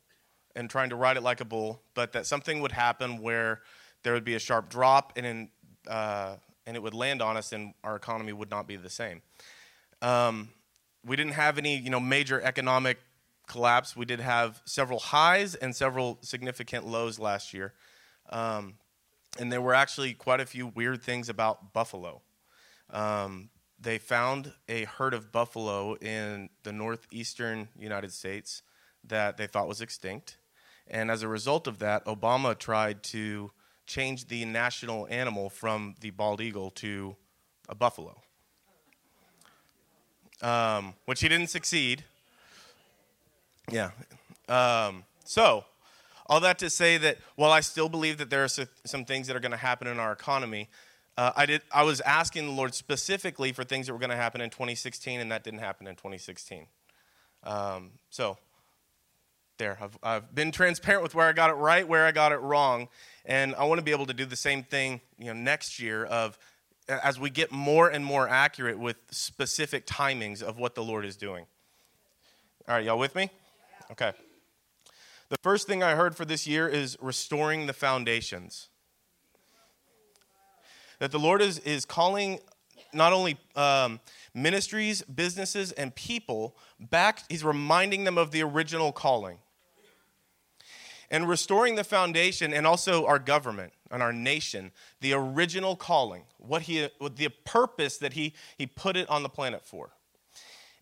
and 0.54 0.70
trying 0.70 0.90
to 0.90 0.96
ride 0.96 1.16
it 1.16 1.22
like 1.22 1.40
a 1.40 1.44
bull, 1.44 1.82
but 1.94 2.12
that 2.12 2.26
something 2.26 2.60
would 2.60 2.72
happen 2.72 3.20
where 3.20 3.62
there 4.04 4.12
would 4.12 4.24
be 4.24 4.36
a 4.36 4.38
sharp 4.38 4.68
drop 4.68 5.12
and, 5.16 5.26
in, 5.26 5.48
uh, 5.88 6.36
and 6.64 6.76
it 6.76 6.82
would 6.82 6.94
land 6.94 7.20
on 7.20 7.36
us 7.36 7.52
and 7.52 7.74
our 7.82 7.96
economy 7.96 8.32
would 8.32 8.50
not 8.50 8.68
be 8.68 8.76
the 8.76 8.88
same. 8.88 9.20
Um, 10.00 10.50
we 11.06 11.16
didn't 11.16 11.34
have 11.34 11.56
any, 11.56 11.76
you 11.78 11.90
know, 11.90 12.00
major 12.00 12.40
economic 12.40 12.98
collapse. 13.46 13.96
We 13.96 14.04
did 14.04 14.20
have 14.20 14.60
several 14.64 14.98
highs 14.98 15.54
and 15.54 15.74
several 15.74 16.18
significant 16.22 16.86
lows 16.86 17.18
last 17.18 17.54
year. 17.54 17.74
Um, 18.30 18.74
and 19.38 19.52
there 19.52 19.62
were 19.62 19.74
actually 19.74 20.14
quite 20.14 20.40
a 20.40 20.46
few 20.46 20.66
weird 20.66 21.02
things 21.02 21.28
about 21.28 21.72
buffalo. 21.72 22.22
Um, 22.90 23.50
they 23.78 23.98
found 23.98 24.52
a 24.68 24.84
herd 24.84 25.14
of 25.14 25.30
buffalo 25.30 25.94
in 25.94 26.48
the 26.64 26.72
northeastern 26.72 27.68
United 27.78 28.12
States 28.12 28.62
that 29.04 29.36
they 29.36 29.46
thought 29.46 29.68
was 29.68 29.80
extinct. 29.80 30.38
And 30.88 31.10
as 31.10 31.22
a 31.22 31.28
result 31.28 31.66
of 31.66 31.78
that, 31.80 32.04
Obama 32.06 32.58
tried 32.58 33.02
to 33.04 33.52
change 33.86 34.26
the 34.26 34.44
national 34.44 35.06
animal 35.08 35.50
from 35.50 35.94
the 36.00 36.10
bald 36.10 36.40
eagle 36.40 36.70
to 36.70 37.16
a 37.68 37.74
buffalo 37.74 38.22
um, 40.42 40.94
which 41.04 41.20
he 41.20 41.28
didn't 41.28 41.48
succeed. 41.48 42.04
Yeah. 43.70 43.90
Um, 44.48 45.04
so, 45.24 45.64
all 46.26 46.40
that 46.40 46.58
to 46.58 46.70
say 46.70 46.98
that 46.98 47.18
while 47.36 47.52
I 47.52 47.60
still 47.60 47.88
believe 47.88 48.18
that 48.18 48.30
there 48.30 48.44
are 48.44 48.48
some 48.48 49.04
things 49.04 49.26
that 49.26 49.36
are 49.36 49.40
going 49.40 49.52
to 49.52 49.56
happen 49.56 49.86
in 49.86 49.98
our 49.98 50.12
economy, 50.12 50.68
uh, 51.16 51.32
I 51.36 51.46
did. 51.46 51.62
I 51.72 51.82
was 51.82 52.00
asking 52.02 52.46
the 52.46 52.52
Lord 52.52 52.74
specifically 52.74 53.52
for 53.52 53.64
things 53.64 53.86
that 53.86 53.92
were 53.92 53.98
going 53.98 54.10
to 54.10 54.16
happen 54.16 54.40
in 54.40 54.50
2016, 54.50 55.20
and 55.20 55.32
that 55.32 55.44
didn't 55.44 55.60
happen 55.60 55.86
in 55.86 55.94
2016. 55.96 56.66
Um, 57.42 57.92
so, 58.10 58.36
there, 59.58 59.78
I've, 59.80 59.98
I've 60.02 60.34
been 60.34 60.52
transparent 60.52 61.02
with 61.02 61.14
where 61.14 61.26
I 61.26 61.32
got 61.32 61.50
it 61.50 61.54
right, 61.54 61.86
where 61.86 62.04
I 62.04 62.12
got 62.12 62.32
it 62.32 62.40
wrong, 62.40 62.88
and 63.24 63.54
I 63.54 63.64
want 63.64 63.78
to 63.78 63.84
be 63.84 63.92
able 63.92 64.06
to 64.06 64.14
do 64.14 64.26
the 64.26 64.36
same 64.36 64.62
thing, 64.62 65.00
you 65.18 65.26
know, 65.26 65.32
next 65.32 65.80
year 65.80 66.04
of 66.04 66.38
as 66.88 67.18
we 67.18 67.30
get 67.30 67.50
more 67.50 67.88
and 67.88 68.04
more 68.04 68.28
accurate 68.28 68.78
with 68.78 68.96
specific 69.10 69.86
timings 69.86 70.42
of 70.42 70.58
what 70.58 70.74
the 70.74 70.84
Lord 70.84 71.04
is 71.04 71.16
doing. 71.16 71.46
All 72.68 72.74
right, 72.76 72.84
y'all 72.84 72.98
with 72.98 73.14
me? 73.14 73.30
Okay. 73.90 74.12
The 75.28 75.36
first 75.42 75.66
thing 75.66 75.82
I 75.82 75.94
heard 75.94 76.16
for 76.16 76.24
this 76.24 76.46
year 76.46 76.68
is 76.68 76.96
restoring 77.00 77.66
the 77.66 77.72
foundations. 77.72 78.68
That 80.98 81.10
the 81.10 81.18
Lord 81.18 81.42
is, 81.42 81.58
is 81.60 81.84
calling 81.84 82.38
not 82.92 83.12
only 83.12 83.36
um, 83.56 84.00
ministries, 84.34 85.02
businesses, 85.02 85.72
and 85.72 85.94
people 85.94 86.56
back, 86.78 87.24
He's 87.28 87.44
reminding 87.44 88.04
them 88.04 88.16
of 88.16 88.30
the 88.30 88.42
original 88.42 88.92
calling 88.92 89.38
and 91.10 91.28
restoring 91.28 91.74
the 91.74 91.84
foundation 91.84 92.52
and 92.52 92.66
also 92.66 93.06
our 93.06 93.18
government 93.18 93.72
and 93.90 94.02
our 94.02 94.12
nation, 94.12 94.72
the 95.00 95.12
original 95.12 95.76
calling, 95.76 96.24
what 96.38 96.62
he, 96.62 96.88
the 97.00 97.28
purpose 97.44 97.98
that 97.98 98.14
he, 98.14 98.34
he 98.58 98.66
put 98.66 98.96
it 98.96 99.08
on 99.08 99.22
the 99.22 99.28
planet 99.28 99.64
for. 99.64 99.90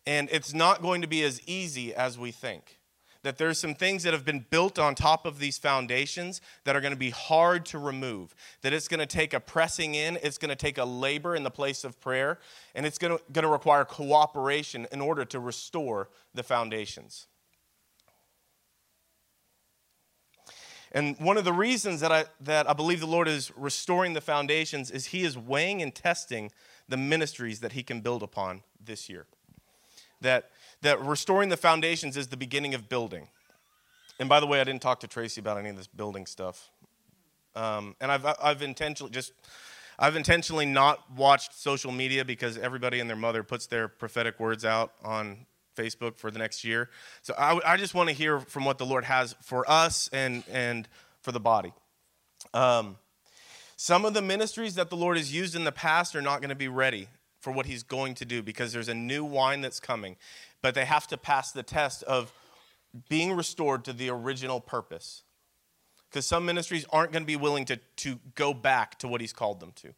And 0.06 0.28
it's 0.30 0.52
not 0.52 0.82
going 0.82 1.02
to 1.02 1.08
be 1.08 1.22
as 1.22 1.40
easy 1.46 1.94
as 1.94 2.18
we 2.18 2.30
think. 2.30 2.78
That 3.22 3.38
there's 3.38 3.58
some 3.58 3.74
things 3.74 4.02
that 4.02 4.12
have 4.12 4.26
been 4.26 4.44
built 4.50 4.78
on 4.78 4.94
top 4.94 5.24
of 5.24 5.38
these 5.38 5.56
foundations 5.56 6.42
that 6.64 6.76
are 6.76 6.82
going 6.82 6.92
to 6.92 6.98
be 6.98 7.08
hard 7.08 7.64
to 7.66 7.78
remove. 7.78 8.34
That 8.60 8.74
it's 8.74 8.86
going 8.86 9.00
to 9.00 9.06
take 9.06 9.32
a 9.32 9.40
pressing 9.40 9.94
in, 9.94 10.18
it's 10.22 10.36
going 10.36 10.50
to 10.50 10.56
take 10.56 10.76
a 10.76 10.84
labor 10.84 11.34
in 11.34 11.42
the 11.42 11.50
place 11.50 11.84
of 11.84 11.98
prayer, 12.02 12.38
and 12.74 12.84
it's 12.84 12.98
going 12.98 13.16
to, 13.16 13.24
going 13.32 13.44
to 13.44 13.48
require 13.48 13.86
cooperation 13.86 14.86
in 14.92 15.00
order 15.00 15.24
to 15.24 15.40
restore 15.40 16.10
the 16.34 16.42
foundations. 16.42 17.26
And 20.94 21.18
one 21.18 21.36
of 21.36 21.44
the 21.44 21.52
reasons 21.52 22.00
that 22.00 22.12
I, 22.12 22.24
that 22.40 22.70
I 22.70 22.72
believe 22.72 23.00
the 23.00 23.06
Lord 23.06 23.26
is 23.26 23.50
restoring 23.56 24.12
the 24.12 24.20
foundations 24.20 24.92
is 24.92 25.06
He 25.06 25.24
is 25.24 25.36
weighing 25.36 25.82
and 25.82 25.92
testing 25.92 26.52
the 26.88 26.96
ministries 26.96 27.58
that 27.60 27.72
He 27.72 27.82
can 27.82 28.00
build 28.00 28.22
upon 28.22 28.62
this 28.82 29.08
year. 29.08 29.26
That, 30.20 30.50
that 30.82 31.00
restoring 31.00 31.48
the 31.48 31.56
foundations 31.56 32.16
is 32.16 32.28
the 32.28 32.36
beginning 32.36 32.74
of 32.74 32.88
building. 32.88 33.26
And 34.20 34.28
by 34.28 34.38
the 34.38 34.46
way, 34.46 34.60
I 34.60 34.64
didn't 34.64 34.82
talk 34.82 35.00
to 35.00 35.08
Tracy 35.08 35.40
about 35.40 35.58
any 35.58 35.68
of 35.68 35.76
this 35.76 35.88
building 35.88 36.26
stuff. 36.26 36.70
Um, 37.56 37.96
and 38.00 38.12
I've, 38.12 38.24
I've 38.40 38.62
intentionally 38.62 39.12
just, 39.12 39.32
I've 39.98 40.14
intentionally 40.14 40.66
not 40.66 41.10
watched 41.16 41.54
social 41.54 41.90
media 41.90 42.24
because 42.24 42.56
everybody 42.56 43.00
and 43.00 43.10
their 43.10 43.16
mother 43.16 43.42
puts 43.42 43.66
their 43.66 43.88
prophetic 43.88 44.38
words 44.38 44.64
out 44.64 44.92
on 45.02 45.46
Facebook 45.74 46.16
for 46.16 46.30
the 46.30 46.38
next 46.38 46.64
year. 46.64 46.90
So 47.22 47.34
I, 47.36 47.72
I 47.72 47.76
just 47.76 47.94
want 47.94 48.08
to 48.08 48.14
hear 48.14 48.40
from 48.40 48.64
what 48.64 48.78
the 48.78 48.86
Lord 48.86 49.04
has 49.04 49.34
for 49.42 49.68
us 49.70 50.08
and, 50.12 50.44
and 50.50 50.88
for 51.22 51.32
the 51.32 51.40
body. 51.40 51.72
Um, 52.52 52.96
some 53.76 54.04
of 54.04 54.14
the 54.14 54.22
ministries 54.22 54.76
that 54.76 54.90
the 54.90 54.96
Lord 54.96 55.16
has 55.16 55.34
used 55.34 55.54
in 55.54 55.64
the 55.64 55.72
past 55.72 56.14
are 56.14 56.22
not 56.22 56.40
going 56.40 56.50
to 56.50 56.54
be 56.54 56.68
ready 56.68 57.08
for 57.40 57.50
what 57.50 57.66
He's 57.66 57.82
going 57.82 58.14
to 58.14 58.24
do 58.24 58.42
because 58.42 58.72
there's 58.72 58.88
a 58.88 58.94
new 58.94 59.24
wine 59.24 59.60
that's 59.60 59.80
coming. 59.80 60.16
But 60.62 60.74
they 60.74 60.84
have 60.84 61.06
to 61.08 61.16
pass 61.16 61.52
the 61.52 61.62
test 61.62 62.02
of 62.04 62.32
being 63.08 63.32
restored 63.32 63.84
to 63.84 63.92
the 63.92 64.08
original 64.10 64.60
purpose. 64.60 65.22
Because 66.08 66.26
some 66.26 66.46
ministries 66.46 66.86
aren't 66.90 67.12
going 67.12 67.24
to 67.24 67.26
be 67.26 67.36
willing 67.36 67.64
to, 67.66 67.78
to 67.96 68.20
go 68.34 68.54
back 68.54 68.98
to 69.00 69.08
what 69.08 69.20
He's 69.20 69.32
called 69.32 69.60
them 69.60 69.72
to. 69.76 69.94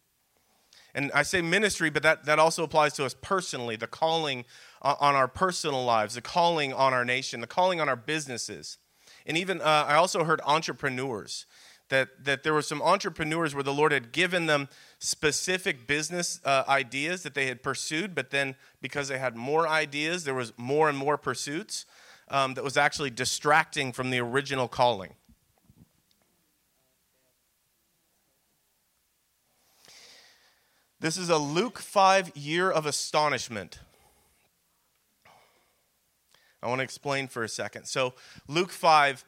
And 0.97 1.13
I 1.13 1.25
say 1.25 1.43
ministry, 1.43 1.91
but 1.91 2.03
that, 2.05 2.25
that 2.25 2.39
also 2.39 2.65
applies 2.65 2.95
to 2.95 3.05
us 3.05 3.15
personally 3.21 3.77
the 3.77 3.87
calling 3.87 4.47
on 4.81 5.15
our 5.15 5.29
personal 5.29 5.85
lives, 5.85 6.15
the 6.15 6.23
calling 6.23 6.73
on 6.73 6.95
our 6.95 7.05
nation, 7.05 7.43
the 7.43 7.47
calling 7.47 7.83
on 7.83 7.89
our 7.89 7.97
businesses. 7.97 8.79
And 9.27 9.37
even, 9.37 9.61
uh, 9.61 9.85
I 9.87 9.97
also 9.97 10.25
heard 10.25 10.41
entrepreneurs 10.47 11.45
that, 11.91 12.25
that 12.25 12.45
there 12.45 12.55
were 12.55 12.63
some 12.63 12.81
entrepreneurs 12.81 13.55
where 13.55 13.63
the 13.63 13.75
Lord 13.75 13.93
had 13.93 14.11
given 14.11 14.47
them 14.47 14.71
specific 14.99 15.87
business 15.87 16.41
uh, 16.47 16.65
ideas 16.67 17.23
that 17.25 17.35
they 17.35 17.47
had 17.47 17.63
pursued, 17.63 18.15
but 18.15 18.31
then 18.31 18.55
because 18.81 19.09
they 19.09 19.19
had 19.19 19.37
more 19.37 19.69
ideas, 19.69 20.25
there 20.25 20.35
was 20.35 20.55
more 20.57 20.89
and 20.89 20.97
more 20.97 21.19
pursuits 21.19 21.85
um, 22.29 22.55
that 22.55 22.65
was 22.65 22.79
actually 22.79 23.11
distracting 23.11 23.93
from 23.93 24.11
the 24.11 24.19
original 24.19 24.67
calling. 24.67 25.13
This 31.07 31.19
is 31.19 31.31
a 31.31 31.39
Luke 31.39 31.79
5 31.79 32.37
year 32.37 32.69
of 32.69 32.85
astonishment. 32.85 33.79
I 36.61 36.67
want 36.67 36.81
to 36.81 36.83
explain 36.83 37.29
for 37.29 37.45
a 37.45 37.49
second. 37.49 37.85
So, 37.85 38.15
Luke 38.49 38.73
5 38.73 39.25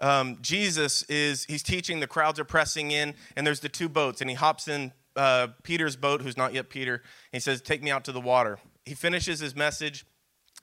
um, 0.00 0.38
Jesus 0.40 1.02
is 1.10 1.44
he's 1.44 1.62
teaching. 1.62 2.00
The 2.00 2.06
crowds 2.06 2.40
are 2.40 2.44
pressing 2.44 2.92
in, 2.92 3.12
and 3.36 3.46
there's 3.46 3.60
the 3.60 3.68
two 3.68 3.90
boats, 3.90 4.22
and 4.22 4.30
he 4.30 4.34
hops 4.34 4.68
in 4.68 4.90
uh, 5.14 5.48
Peter's 5.62 5.96
boat, 5.96 6.22
who's 6.22 6.38
not 6.38 6.54
yet 6.54 6.70
Peter. 6.70 7.02
he 7.30 7.40
says, 7.40 7.60
"Take 7.60 7.82
me 7.82 7.90
out 7.90 8.04
to 8.04 8.12
the 8.12 8.18
water." 8.18 8.58
He 8.86 8.94
finishes 8.94 9.38
his 9.38 9.54
message, 9.54 10.06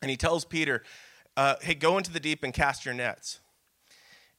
and 0.02 0.10
he 0.10 0.18
tells 0.18 0.46
Peter, 0.46 0.82
uh, 1.38 1.58
"Hey, 1.62 1.76
go 1.76 2.00
into 2.00 2.12
the 2.12 2.20
deep 2.20 2.44
and 2.44 2.56
cast 2.56 2.86
your 2.86 2.96
nets." 2.96 3.40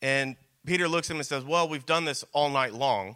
And 0.02 0.34
Peter 0.66 0.88
looks 0.88 1.08
at 1.08 1.14
him 1.14 1.20
and 1.20 1.26
says, 1.26 1.44
"Well, 1.44 1.68
we've 1.68 1.86
done 1.86 2.04
this 2.04 2.24
all 2.32 2.50
night 2.50 2.74
long, 2.74 3.14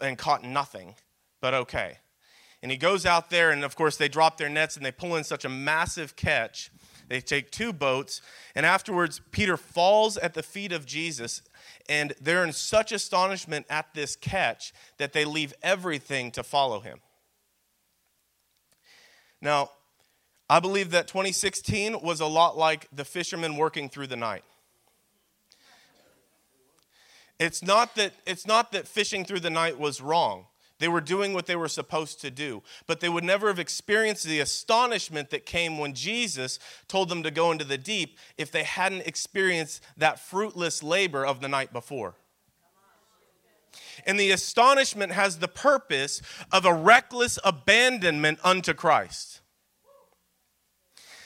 and 0.00 0.16
caught 0.16 0.44
nothing, 0.44 0.94
but 1.42 1.52
okay." 1.52 1.98
And 2.62 2.70
he 2.70 2.78
goes 2.78 3.04
out 3.04 3.28
there, 3.28 3.50
and 3.50 3.64
of 3.64 3.76
course, 3.76 3.98
they 3.98 4.08
drop 4.08 4.38
their 4.38 4.48
nets 4.48 4.76
and 4.76 4.86
they 4.86 4.92
pull 4.92 5.16
in 5.16 5.24
such 5.24 5.44
a 5.44 5.50
massive 5.50 6.16
catch 6.16 6.70
they 7.12 7.20
take 7.20 7.50
two 7.50 7.74
boats, 7.74 8.22
and 8.54 8.64
afterwards, 8.64 9.20
Peter 9.32 9.58
falls 9.58 10.16
at 10.16 10.32
the 10.32 10.42
feet 10.42 10.72
of 10.72 10.86
Jesus, 10.86 11.42
and 11.86 12.14
they're 12.18 12.42
in 12.42 12.54
such 12.54 12.90
astonishment 12.90 13.66
at 13.68 13.92
this 13.92 14.16
catch 14.16 14.72
that 14.96 15.12
they 15.12 15.26
leave 15.26 15.52
everything 15.62 16.30
to 16.30 16.42
follow 16.42 16.80
him. 16.80 17.00
Now, 19.42 19.72
I 20.48 20.58
believe 20.58 20.90
that 20.92 21.06
2016 21.06 22.00
was 22.00 22.20
a 22.20 22.26
lot 22.26 22.56
like 22.56 22.88
the 22.90 23.04
fishermen 23.04 23.58
working 23.58 23.90
through 23.90 24.06
the 24.06 24.16
night. 24.16 24.44
It's 27.38 27.62
not 27.62 27.94
that, 27.96 28.14
it's 28.26 28.46
not 28.46 28.72
that 28.72 28.88
fishing 28.88 29.26
through 29.26 29.40
the 29.40 29.50
night 29.50 29.78
was 29.78 30.00
wrong. 30.00 30.46
They 30.82 30.88
were 30.88 31.00
doing 31.00 31.32
what 31.32 31.46
they 31.46 31.54
were 31.54 31.68
supposed 31.68 32.20
to 32.22 32.30
do, 32.32 32.64
but 32.88 32.98
they 32.98 33.08
would 33.08 33.22
never 33.22 33.46
have 33.46 33.60
experienced 33.60 34.24
the 34.24 34.40
astonishment 34.40 35.30
that 35.30 35.46
came 35.46 35.78
when 35.78 35.94
Jesus 35.94 36.58
told 36.88 37.08
them 37.08 37.22
to 37.22 37.30
go 37.30 37.52
into 37.52 37.64
the 37.64 37.78
deep 37.78 38.18
if 38.36 38.50
they 38.50 38.64
hadn't 38.64 39.06
experienced 39.06 39.80
that 39.96 40.18
fruitless 40.18 40.82
labor 40.82 41.24
of 41.24 41.40
the 41.40 41.46
night 41.46 41.72
before. 41.72 42.16
And 44.04 44.18
the 44.18 44.32
astonishment 44.32 45.12
has 45.12 45.38
the 45.38 45.46
purpose 45.46 46.20
of 46.50 46.64
a 46.64 46.74
reckless 46.74 47.38
abandonment 47.44 48.40
unto 48.42 48.74
Christ 48.74 49.41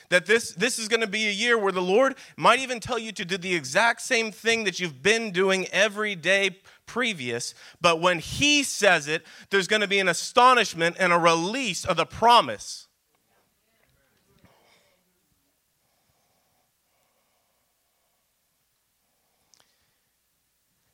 that 0.08 0.26
this, 0.26 0.52
this 0.52 0.78
is 0.78 0.88
going 0.88 1.00
to 1.00 1.06
be 1.06 1.26
a 1.26 1.32
year 1.32 1.58
where 1.58 1.72
the 1.72 1.82
Lord 1.82 2.16
might 2.36 2.58
even 2.58 2.80
tell 2.80 2.98
you 2.98 3.12
to 3.12 3.24
do 3.24 3.36
the 3.36 3.54
exact 3.54 4.00
same 4.02 4.30
thing 4.30 4.64
that 4.64 4.80
you've 4.80 5.02
been 5.02 5.30
doing 5.30 5.66
every 5.72 6.14
day 6.14 6.58
previous, 6.86 7.54
but 7.80 8.00
when 8.00 8.18
He 8.18 8.62
says 8.62 9.08
it, 9.08 9.26
there's 9.50 9.66
going 9.66 9.82
to 9.82 9.88
be 9.88 9.98
an 9.98 10.08
astonishment 10.08 10.96
and 10.98 11.12
a 11.12 11.18
release 11.18 11.84
of 11.84 11.96
the 11.96 12.06
promise. 12.06 12.86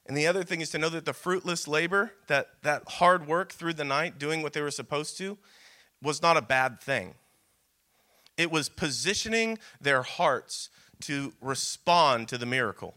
And 0.06 0.16
the 0.16 0.26
other 0.26 0.44
thing 0.44 0.60
is 0.60 0.70
to 0.70 0.78
know 0.78 0.90
that 0.90 1.06
the 1.06 1.14
fruitless 1.14 1.66
labor, 1.66 2.12
that, 2.26 2.48
that 2.62 2.82
hard 2.86 3.26
work 3.26 3.52
through 3.52 3.74
the 3.74 3.84
night, 3.84 4.18
doing 4.18 4.42
what 4.42 4.52
they 4.52 4.60
were 4.60 4.70
supposed 4.70 5.16
to, 5.18 5.38
was 6.02 6.20
not 6.20 6.36
a 6.36 6.42
bad 6.42 6.80
thing. 6.80 7.14
It 8.42 8.50
was 8.50 8.68
positioning 8.68 9.58
their 9.80 10.02
hearts 10.02 10.68
to 11.02 11.32
respond 11.40 12.28
to 12.28 12.38
the 12.38 12.46
miracle. 12.46 12.94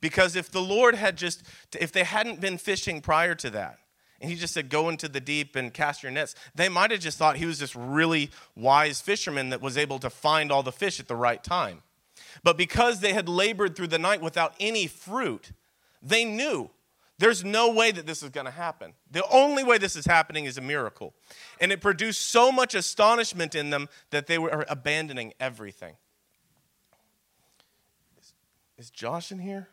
Because 0.00 0.36
if 0.36 0.50
the 0.50 0.60
Lord 0.60 0.96
had 0.96 1.16
just, 1.16 1.42
if 1.80 1.92
they 1.92 2.04
hadn't 2.04 2.40
been 2.40 2.58
fishing 2.58 3.00
prior 3.00 3.34
to 3.36 3.50
that, 3.50 3.78
and 4.20 4.30
he 4.30 4.36
just 4.36 4.54
said, 4.54 4.68
Go 4.68 4.88
into 4.88 5.08
the 5.08 5.20
deep 5.20 5.56
and 5.56 5.72
cast 5.72 6.02
your 6.02 6.12
nets, 6.12 6.34
they 6.54 6.68
might 6.68 6.90
have 6.90 7.00
just 7.00 7.16
thought 7.16 7.36
he 7.36 7.46
was 7.46 7.58
this 7.58 7.76
really 7.76 8.30
wise 8.56 9.00
fisherman 9.00 9.50
that 9.50 9.60
was 9.62 9.78
able 9.78 9.98
to 10.00 10.10
find 10.10 10.50
all 10.50 10.62
the 10.62 10.72
fish 10.72 10.98
at 10.98 11.08
the 11.08 11.16
right 11.16 11.42
time. 11.42 11.82
But 12.42 12.58
because 12.58 13.00
they 13.00 13.12
had 13.12 13.28
labored 13.28 13.76
through 13.76 13.88
the 13.88 13.98
night 13.98 14.20
without 14.20 14.54
any 14.58 14.86
fruit, 14.86 15.52
they 16.02 16.24
knew 16.24 16.70
there's 17.18 17.44
no 17.44 17.72
way 17.72 17.92
that 17.92 18.06
this 18.06 18.22
is 18.22 18.30
going 18.30 18.46
to 18.46 18.52
happen. 18.52 18.92
The 19.10 19.26
only 19.28 19.62
way 19.62 19.78
this 19.78 19.94
is 19.94 20.04
happening 20.04 20.46
is 20.46 20.58
a 20.58 20.60
miracle. 20.60 21.14
And 21.60 21.70
it 21.70 21.80
produced 21.80 22.22
so 22.22 22.50
much 22.50 22.74
astonishment 22.74 23.54
in 23.54 23.70
them 23.70 23.88
that 24.10 24.26
they 24.26 24.38
were 24.38 24.64
abandoning 24.68 25.32
everything. 25.38 25.94
Is, 28.20 28.32
is 28.78 28.90
Josh 28.90 29.30
in 29.30 29.38
here? 29.38 29.68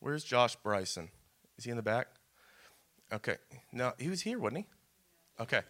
Where's 0.00 0.24
Josh 0.24 0.56
Bryson? 0.56 1.10
Is 1.58 1.64
he 1.64 1.70
in 1.70 1.76
the 1.76 1.82
back? 1.82 2.08
Okay. 3.12 3.36
No, 3.72 3.92
he 3.98 4.08
was 4.08 4.22
here, 4.22 4.38
wasn't 4.38 4.58
he? 4.58 5.42
Okay. 5.42 5.60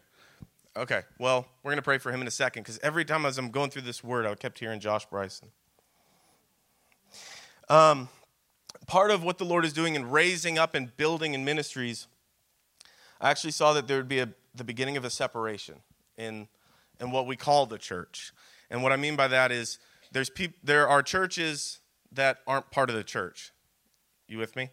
Okay. 0.74 1.02
Well, 1.18 1.46
we're 1.62 1.70
going 1.70 1.78
to 1.78 1.82
pray 1.82 1.98
for 1.98 2.10
him 2.10 2.22
in 2.22 2.26
a 2.26 2.30
second 2.30 2.62
because 2.62 2.78
every 2.82 3.04
time 3.04 3.26
as 3.26 3.36
I'm 3.36 3.50
going 3.50 3.70
through 3.70 3.82
this 3.82 4.02
word, 4.02 4.24
I 4.24 4.34
kept 4.34 4.58
hearing 4.58 4.80
Josh 4.80 5.04
Bryson. 5.06 5.48
Um, 7.68 8.08
part 8.86 9.10
of 9.10 9.22
what 9.22 9.38
the 9.38 9.44
Lord 9.44 9.64
is 9.64 9.72
doing 9.72 9.94
in 9.94 10.10
raising 10.10 10.58
up 10.58 10.74
and 10.74 10.96
building 10.96 11.34
in 11.34 11.44
ministries, 11.44 12.06
I 13.20 13.30
actually 13.30 13.52
saw 13.52 13.72
that 13.72 13.88
there 13.88 13.96
would 13.96 14.08
be 14.08 14.18
a, 14.20 14.28
the 14.54 14.64
beginning 14.64 14.96
of 14.96 15.04
a 15.04 15.10
separation 15.10 15.76
in, 16.16 16.48
in 17.00 17.10
what 17.10 17.26
we 17.26 17.36
call 17.36 17.66
the 17.66 17.78
church. 17.78 18.32
And 18.70 18.82
what 18.82 18.92
I 18.92 18.96
mean 18.96 19.16
by 19.16 19.28
that 19.28 19.52
is 19.52 19.78
there's 20.12 20.30
peop- 20.30 20.58
there 20.62 20.88
are 20.88 21.02
churches 21.02 21.80
that 22.12 22.38
aren't 22.46 22.70
part 22.70 22.90
of 22.90 22.96
the 22.96 23.04
church. 23.04 23.52
You 24.28 24.38
with 24.38 24.56
me? 24.56 24.70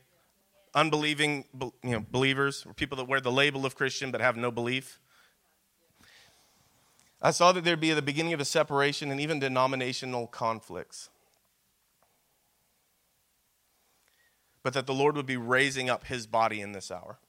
Unbelieving 0.73 1.45
you 1.61 1.71
know, 1.83 2.05
believers, 2.09 2.65
or 2.65 2.73
people 2.73 2.97
that 2.97 3.07
wear 3.07 3.21
the 3.21 3.31
label 3.31 3.65
of 3.65 3.75
Christian 3.75 4.11
but 4.11 4.21
have 4.21 4.35
no 4.35 4.49
belief. 4.49 4.99
I 7.21 7.31
saw 7.31 7.51
that 7.51 7.63
there'd 7.63 7.79
be 7.79 7.93
the 7.93 8.01
beginning 8.01 8.33
of 8.33 8.39
a 8.39 8.45
separation 8.45 9.11
and 9.11 9.21
even 9.21 9.39
denominational 9.39 10.27
conflicts. 10.27 11.09
But 14.63 14.73
that 14.73 14.87
the 14.87 14.93
Lord 14.93 15.15
would 15.15 15.25
be 15.25 15.37
raising 15.37 15.89
up 15.89 16.05
his 16.05 16.25
body 16.25 16.61
in 16.61 16.71
this 16.71 16.89
hour. 16.89 17.19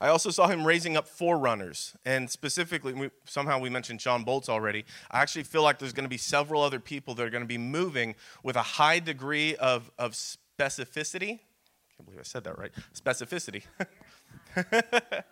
I 0.00 0.08
also 0.08 0.30
saw 0.30 0.48
him 0.48 0.66
raising 0.66 0.96
up 0.96 1.06
forerunners, 1.06 1.94
and 2.04 2.28
specifically, 2.28 2.92
we, 2.92 3.10
somehow 3.24 3.60
we 3.60 3.70
mentioned 3.70 4.00
Shawn 4.00 4.24
Bolz 4.24 4.48
already. 4.48 4.84
I 5.12 5.20
actually 5.20 5.44
feel 5.44 5.62
like 5.62 5.78
there's 5.78 5.92
going 5.92 6.04
to 6.04 6.10
be 6.10 6.18
several 6.18 6.60
other 6.60 6.80
people 6.80 7.14
that 7.14 7.24
are 7.24 7.30
going 7.30 7.44
to 7.44 7.48
be 7.48 7.56
moving 7.56 8.16
with 8.42 8.56
a 8.56 8.62
high 8.62 8.98
degree 8.98 9.54
of, 9.56 9.92
of 10.00 10.12
specificity. 10.12 11.38
I 11.38 11.96
can't 11.96 12.04
believe 12.04 12.18
I 12.18 12.24
said 12.24 12.42
that 12.44 12.58
right. 12.58 12.72
Specificity. 12.92 13.62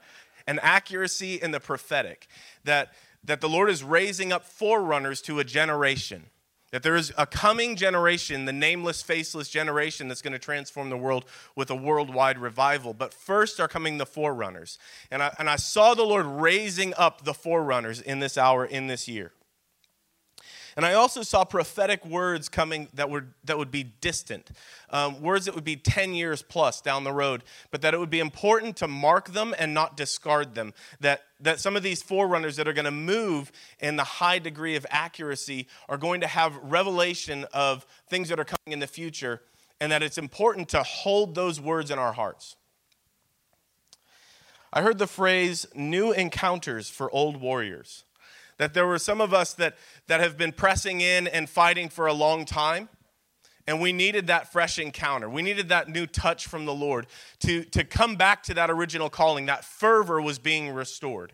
and 0.46 0.60
accuracy 0.62 1.34
in 1.34 1.50
the 1.50 1.60
prophetic. 1.60 2.28
That, 2.62 2.92
that 3.24 3.40
the 3.40 3.48
Lord 3.48 3.70
is 3.70 3.82
raising 3.82 4.32
up 4.32 4.44
forerunners 4.44 5.20
to 5.22 5.40
a 5.40 5.44
generation 5.44 6.26
that 6.70 6.82
there 6.82 6.96
is 6.96 7.12
a 7.18 7.26
coming 7.26 7.76
generation, 7.76 8.44
the 8.44 8.52
nameless, 8.52 9.02
faceless 9.02 9.48
generation, 9.48 10.08
that's 10.08 10.22
going 10.22 10.32
to 10.32 10.38
transform 10.38 10.88
the 10.90 10.96
world 10.96 11.24
with 11.56 11.70
a 11.70 11.74
worldwide 11.74 12.38
revival. 12.38 12.94
But 12.94 13.12
first 13.12 13.58
are 13.58 13.68
coming 13.68 13.98
the 13.98 14.06
forerunners. 14.06 14.78
And 15.10 15.22
I, 15.22 15.34
and 15.38 15.50
I 15.50 15.56
saw 15.56 15.94
the 15.94 16.04
Lord 16.04 16.26
raising 16.26 16.94
up 16.94 17.24
the 17.24 17.34
forerunners 17.34 18.00
in 18.00 18.20
this 18.20 18.38
hour, 18.38 18.64
in 18.64 18.86
this 18.86 19.08
year. 19.08 19.32
And 20.76 20.86
I 20.86 20.94
also 20.94 21.22
saw 21.22 21.44
prophetic 21.44 22.04
words 22.04 22.48
coming 22.48 22.88
that, 22.94 23.10
were, 23.10 23.26
that 23.44 23.58
would 23.58 23.70
be 23.70 23.82
distant, 23.82 24.50
um, 24.90 25.20
words 25.20 25.46
that 25.46 25.54
would 25.54 25.64
be 25.64 25.76
10 25.76 26.14
years 26.14 26.42
plus 26.42 26.80
down 26.80 27.04
the 27.04 27.12
road, 27.12 27.42
but 27.70 27.82
that 27.82 27.94
it 27.94 28.00
would 28.00 28.10
be 28.10 28.20
important 28.20 28.76
to 28.76 28.88
mark 28.88 29.32
them 29.32 29.54
and 29.58 29.74
not 29.74 29.96
discard 29.96 30.54
them. 30.54 30.72
That, 31.00 31.22
that 31.40 31.60
some 31.60 31.76
of 31.76 31.82
these 31.82 32.02
forerunners 32.02 32.56
that 32.56 32.68
are 32.68 32.72
going 32.72 32.84
to 32.84 32.90
move 32.90 33.50
in 33.80 33.96
the 33.96 34.04
high 34.04 34.38
degree 34.38 34.76
of 34.76 34.86
accuracy 34.90 35.66
are 35.88 35.98
going 35.98 36.20
to 36.20 36.26
have 36.26 36.56
revelation 36.56 37.46
of 37.52 37.86
things 38.08 38.28
that 38.28 38.38
are 38.38 38.44
coming 38.44 38.72
in 38.72 38.78
the 38.78 38.86
future, 38.86 39.42
and 39.80 39.90
that 39.90 40.02
it's 40.02 40.18
important 40.18 40.68
to 40.70 40.82
hold 40.82 41.34
those 41.34 41.60
words 41.60 41.90
in 41.90 41.98
our 41.98 42.12
hearts. 42.12 42.56
I 44.72 44.82
heard 44.82 44.98
the 44.98 45.06
phrase 45.06 45.66
new 45.74 46.12
encounters 46.12 46.88
for 46.88 47.10
old 47.10 47.40
warriors. 47.40 48.04
That 48.60 48.74
there 48.74 48.86
were 48.86 48.98
some 48.98 49.22
of 49.22 49.32
us 49.32 49.54
that, 49.54 49.78
that 50.06 50.20
have 50.20 50.36
been 50.36 50.52
pressing 50.52 51.00
in 51.00 51.26
and 51.26 51.48
fighting 51.48 51.88
for 51.88 52.06
a 52.06 52.12
long 52.12 52.44
time. 52.44 52.90
And 53.66 53.80
we 53.80 53.90
needed 53.90 54.26
that 54.26 54.52
fresh 54.52 54.78
encounter. 54.78 55.30
We 55.30 55.40
needed 55.40 55.70
that 55.70 55.88
new 55.88 56.06
touch 56.06 56.46
from 56.46 56.66
the 56.66 56.74
Lord 56.74 57.06
to, 57.38 57.64
to 57.64 57.84
come 57.84 58.16
back 58.16 58.42
to 58.42 58.54
that 58.54 58.68
original 58.68 59.08
calling. 59.08 59.46
That 59.46 59.64
fervor 59.64 60.20
was 60.20 60.38
being 60.38 60.74
restored. 60.74 61.32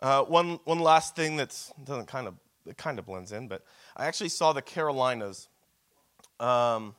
Uh, 0.00 0.22
one, 0.22 0.60
one 0.62 0.78
last 0.78 1.16
thing 1.16 1.34
that 1.38 1.60
doesn't 1.82 2.06
kind 2.06 2.28
of 2.28 2.34
it 2.66 2.76
kind 2.76 3.00
of 3.00 3.06
blends 3.06 3.32
in, 3.32 3.48
but 3.48 3.64
I 3.96 4.06
actually 4.06 4.28
saw 4.28 4.52
the 4.52 4.62
Carolinas, 4.62 5.48
um, 6.38 6.94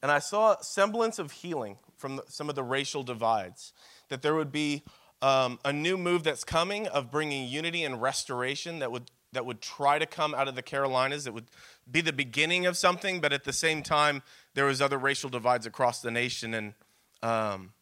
and 0.00 0.12
I 0.12 0.20
saw 0.20 0.60
semblance 0.60 1.18
of 1.18 1.32
healing 1.32 1.76
from 1.96 2.16
the, 2.16 2.22
some 2.28 2.48
of 2.48 2.54
the 2.54 2.62
racial 2.62 3.02
divides 3.02 3.72
that 4.08 4.22
there 4.22 4.34
would 4.34 4.52
be 4.52 4.82
um, 5.22 5.58
a 5.64 5.72
new 5.72 5.96
move 5.96 6.24
that's 6.24 6.44
coming 6.44 6.86
of 6.88 7.10
bringing 7.10 7.48
unity 7.48 7.84
and 7.84 8.00
restoration 8.00 8.78
that 8.80 8.92
would 8.92 9.10
that 9.32 9.44
would 9.44 9.60
try 9.60 9.98
to 9.98 10.06
come 10.06 10.34
out 10.34 10.48
of 10.48 10.54
the 10.54 10.62
Carolinas. 10.62 11.26
It 11.26 11.34
would 11.34 11.50
be 11.90 12.00
the 12.00 12.12
beginning 12.12 12.64
of 12.64 12.76
something, 12.76 13.20
but 13.20 13.32
at 13.32 13.44
the 13.44 13.52
same 13.52 13.82
time, 13.82 14.22
there 14.54 14.64
was 14.64 14.80
other 14.80 14.96
racial 14.96 15.28
divides 15.28 15.66
across 15.66 16.00
the 16.00 16.10
nation. 16.10 16.54
And 16.54 16.74
um, 17.22 17.72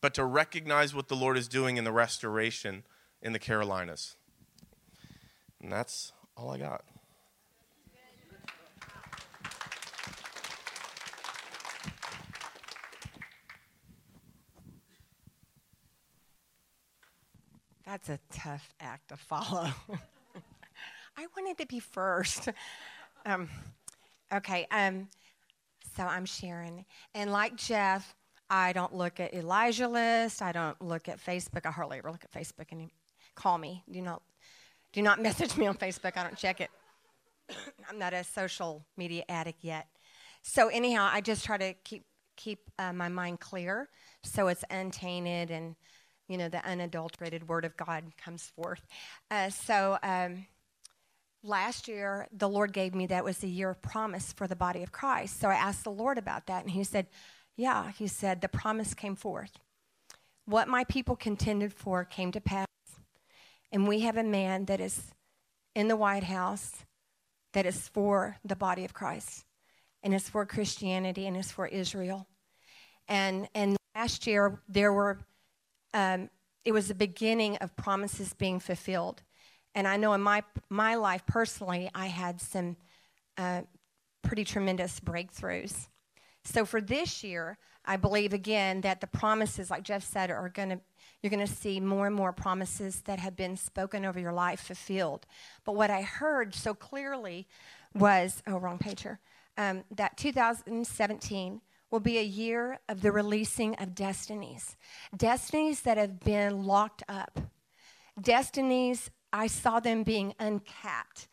but 0.00 0.14
to 0.14 0.24
recognize 0.24 0.94
what 0.94 1.08
the 1.08 1.16
Lord 1.16 1.36
is 1.36 1.48
doing 1.48 1.78
in 1.78 1.84
the 1.84 1.92
restoration 1.92 2.84
in 3.22 3.32
the 3.32 3.38
Carolinas, 3.38 4.16
and 5.60 5.72
that's 5.72 6.12
all 6.36 6.50
I 6.50 6.58
got. 6.58 6.84
That's 17.86 18.08
a 18.08 18.18
tough 18.32 18.72
act 18.80 19.08
to 19.08 19.16
follow. 19.16 19.68
I 21.16 21.26
wanted 21.36 21.58
to 21.58 21.66
be 21.66 21.80
first. 21.80 22.48
Um, 23.26 23.48
okay, 24.30 24.66
um, 24.70 25.08
so 25.96 26.02
I'm 26.02 26.26
Sharon. 26.26 26.84
And 27.14 27.32
like 27.32 27.56
Jeff, 27.56 28.14
I 28.50 28.74
don't 28.74 28.94
look 28.94 29.18
at 29.18 29.32
Elijah 29.32 29.88
List. 29.88 30.42
I 30.42 30.52
don't 30.52 30.78
look 30.82 31.08
at 31.08 31.18
Facebook. 31.24 31.64
I 31.64 31.70
hardly 31.70 31.96
ever 31.96 32.10
look 32.10 32.22
at 32.22 32.30
Facebook. 32.30 32.70
And 32.70 32.90
call 33.34 33.56
me. 33.56 33.82
Do 33.90 34.02
not, 34.02 34.20
do 34.92 35.00
not 35.00 35.22
message 35.22 35.56
me 35.56 35.66
on 35.66 35.78
Facebook. 35.78 36.18
I 36.18 36.22
don't 36.22 36.36
check 36.36 36.60
it. 36.60 36.68
I'm 37.88 37.98
not 37.98 38.12
a 38.12 38.24
social 38.24 38.84
media 38.98 39.24
addict 39.30 39.64
yet. 39.64 39.86
So 40.42 40.68
anyhow, 40.68 41.08
I 41.10 41.22
just 41.22 41.46
try 41.46 41.56
to 41.56 41.72
keep 41.84 42.04
keep 42.36 42.58
uh, 42.78 42.92
my 42.92 43.08
mind 43.08 43.38
clear 43.38 43.88
so 44.24 44.48
it's 44.48 44.64
untainted 44.68 45.52
and 45.52 45.76
you 46.28 46.38
know, 46.38 46.48
the 46.48 46.64
unadulterated 46.66 47.48
word 47.48 47.64
of 47.64 47.76
God 47.76 48.04
comes 48.22 48.50
forth. 48.56 48.80
Uh, 49.30 49.50
so 49.50 49.98
um, 50.02 50.46
last 51.42 51.88
year, 51.88 52.26
the 52.32 52.48
Lord 52.48 52.72
gave 52.72 52.94
me 52.94 53.06
that 53.06 53.24
was 53.24 53.38
the 53.38 53.48
year 53.48 53.70
of 53.70 53.82
promise 53.82 54.32
for 54.32 54.46
the 54.46 54.56
body 54.56 54.82
of 54.82 54.92
Christ. 54.92 55.38
So 55.38 55.48
I 55.48 55.54
asked 55.54 55.84
the 55.84 55.90
Lord 55.90 56.18
about 56.18 56.46
that, 56.46 56.62
and 56.62 56.70
He 56.70 56.84
said, 56.84 57.06
Yeah, 57.56 57.90
He 57.92 58.06
said, 58.06 58.40
the 58.40 58.48
promise 58.48 58.94
came 58.94 59.16
forth. 59.16 59.58
What 60.46 60.68
my 60.68 60.84
people 60.84 61.16
contended 61.16 61.72
for 61.72 62.04
came 62.04 62.32
to 62.32 62.40
pass. 62.40 62.66
And 63.72 63.88
we 63.88 64.00
have 64.00 64.16
a 64.16 64.22
man 64.22 64.66
that 64.66 64.80
is 64.80 65.02
in 65.74 65.88
the 65.88 65.96
White 65.96 66.24
House 66.24 66.84
that 67.52 67.66
is 67.66 67.88
for 67.88 68.36
the 68.44 68.56
body 68.56 68.84
of 68.84 68.92
Christ, 68.92 69.44
and 70.02 70.14
it's 70.14 70.28
for 70.28 70.44
Christianity, 70.44 71.26
and 71.26 71.36
it's 71.36 71.50
for 71.50 71.66
Israel. 71.66 72.26
And, 73.08 73.48
and 73.54 73.76
last 73.94 74.26
year, 74.26 74.60
there 74.68 74.92
were 74.92 75.18
um, 75.94 76.28
it 76.64 76.72
was 76.72 76.88
the 76.88 76.94
beginning 76.94 77.56
of 77.58 77.74
promises 77.76 78.34
being 78.34 78.60
fulfilled. 78.60 79.22
And 79.74 79.88
I 79.88 79.96
know 79.96 80.12
in 80.12 80.20
my, 80.20 80.42
my 80.68 80.96
life 80.96 81.24
personally, 81.26 81.90
I 81.94 82.06
had 82.06 82.40
some 82.40 82.76
uh, 83.38 83.62
pretty 84.22 84.44
tremendous 84.44 85.00
breakthroughs. 85.00 85.88
So 86.44 86.64
for 86.64 86.80
this 86.80 87.24
year, 87.24 87.58
I 87.86 87.96
believe 87.96 88.32
again 88.32 88.80
that 88.82 89.00
the 89.00 89.06
promises, 89.06 89.70
like 89.70 89.82
Jeff 89.82 90.04
said, 90.04 90.30
are 90.30 90.48
going 90.48 90.70
to 90.70 90.80
you're 91.22 91.30
going 91.30 91.46
to 91.46 91.52
see 91.52 91.80
more 91.80 92.06
and 92.06 92.14
more 92.14 92.34
promises 92.34 93.00
that 93.06 93.18
have 93.18 93.34
been 93.34 93.56
spoken 93.56 94.04
over 94.04 94.20
your 94.20 94.32
life 94.32 94.60
fulfilled. 94.60 95.24
But 95.64 95.74
what 95.74 95.90
I 95.90 96.02
heard 96.02 96.54
so 96.54 96.74
clearly 96.74 97.48
was 97.94 98.42
oh, 98.46 98.58
wrong 98.58 98.76
page 98.76 99.02
here. 99.02 99.20
Um, 99.56 99.84
that 99.96 100.18
2017 100.18 101.62
will 101.94 102.00
be 102.00 102.18
a 102.18 102.24
year 102.24 102.80
of 102.88 103.02
the 103.02 103.12
releasing 103.12 103.76
of 103.76 103.94
destinies. 103.94 104.76
Destinies 105.16 105.82
that 105.82 105.96
have 105.96 106.18
been 106.18 106.64
locked 106.64 107.04
up. 107.08 107.38
Destinies, 108.20 109.12
I 109.32 109.46
saw 109.46 109.78
them 109.78 110.02
being 110.02 110.34
uncapped. 110.40 111.28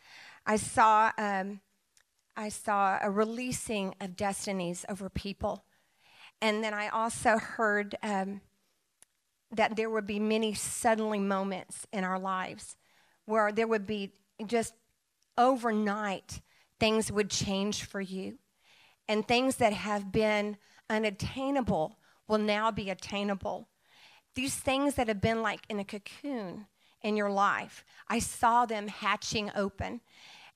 I 0.45 0.58
saw, 0.58 1.13
um, 1.17 1.62
I 2.38 2.50
saw 2.50 3.00
a 3.02 3.10
releasing 3.10 3.95
of 4.00 4.15
destinies 4.15 4.86
over 4.88 5.10
people. 5.10 5.65
And 6.43 6.63
then 6.63 6.76
I 6.76 6.89
also 6.89 7.39
heard 7.39 7.95
um, 8.04 8.41
that 9.50 9.76
there 9.76 9.89
would 9.89 10.06
be 10.06 10.19
many 10.19 10.54
suddenly 10.54 11.17
moments 11.17 11.88
in 11.91 12.04
our 12.04 12.19
lives 12.19 12.76
where 13.26 13.52
there 13.52 13.65
would 13.65 13.88
be 13.88 14.12
just 14.45 14.76
overnight 15.39 16.39
things 16.80 17.12
would 17.12 17.32
change 17.32 17.84
for 17.84 18.00
you 18.00 18.38
and 19.12 19.28
things 19.28 19.58
that 19.58 19.74
have 19.74 20.10
been 20.10 20.56
unattainable 20.89 22.00
will 22.30 22.38
now 22.38 22.71
be 22.71 22.89
attainable. 22.89 23.67
These 24.36 24.56
things 24.56 24.95
that 24.95 25.10
have 25.10 25.19
been 25.19 25.41
like 25.41 25.60
in 25.67 25.82
a 25.82 25.84
cocoon 25.84 26.67
in 27.02 27.17
your 27.17 27.30
life, 27.30 27.84
I 28.08 28.19
saw 28.19 28.65
them 28.65 28.88
hatching 28.88 29.52
open. 29.54 30.00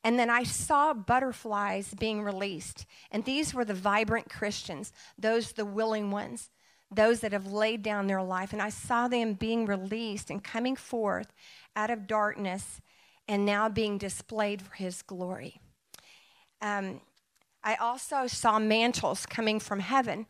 And 0.06 0.18
then 0.18 0.30
I 0.30 0.44
saw 0.44 0.94
butterflies 0.94 1.94
being 2.00 2.22
released. 2.22 2.86
And 3.12 3.26
these 3.26 3.54
were 3.54 3.66
the 3.66 3.74
vibrant 3.74 4.30
Christians, 4.30 4.94
those 5.20 5.52
the 5.52 5.66
willing 5.66 6.10
ones, 6.10 6.50
those 6.90 7.20
that 7.20 7.34
have 7.34 7.52
laid 7.52 7.84
down 7.84 8.08
their 8.08 8.24
life. 8.24 8.54
And 8.54 8.62
I 8.62 8.70
saw 8.70 9.10
them 9.10 9.34
being 9.34 9.66
released 9.66 10.30
and 10.30 10.42
coming 10.42 10.78
forth 10.78 11.34
out 11.76 11.90
of 11.90 12.08
darkness 12.08 12.80
and 13.28 13.46
now 13.46 13.68
being 13.68 13.98
displayed 13.98 14.62
for 14.62 14.76
his 14.76 15.02
glory. 15.02 15.60
Um, 16.62 17.02
I 17.66 17.76
also 17.76 18.28
saw 18.28 18.60
mantles 18.60 19.26
coming 19.26 19.60
from 19.60 19.80
heaven. 19.80 20.28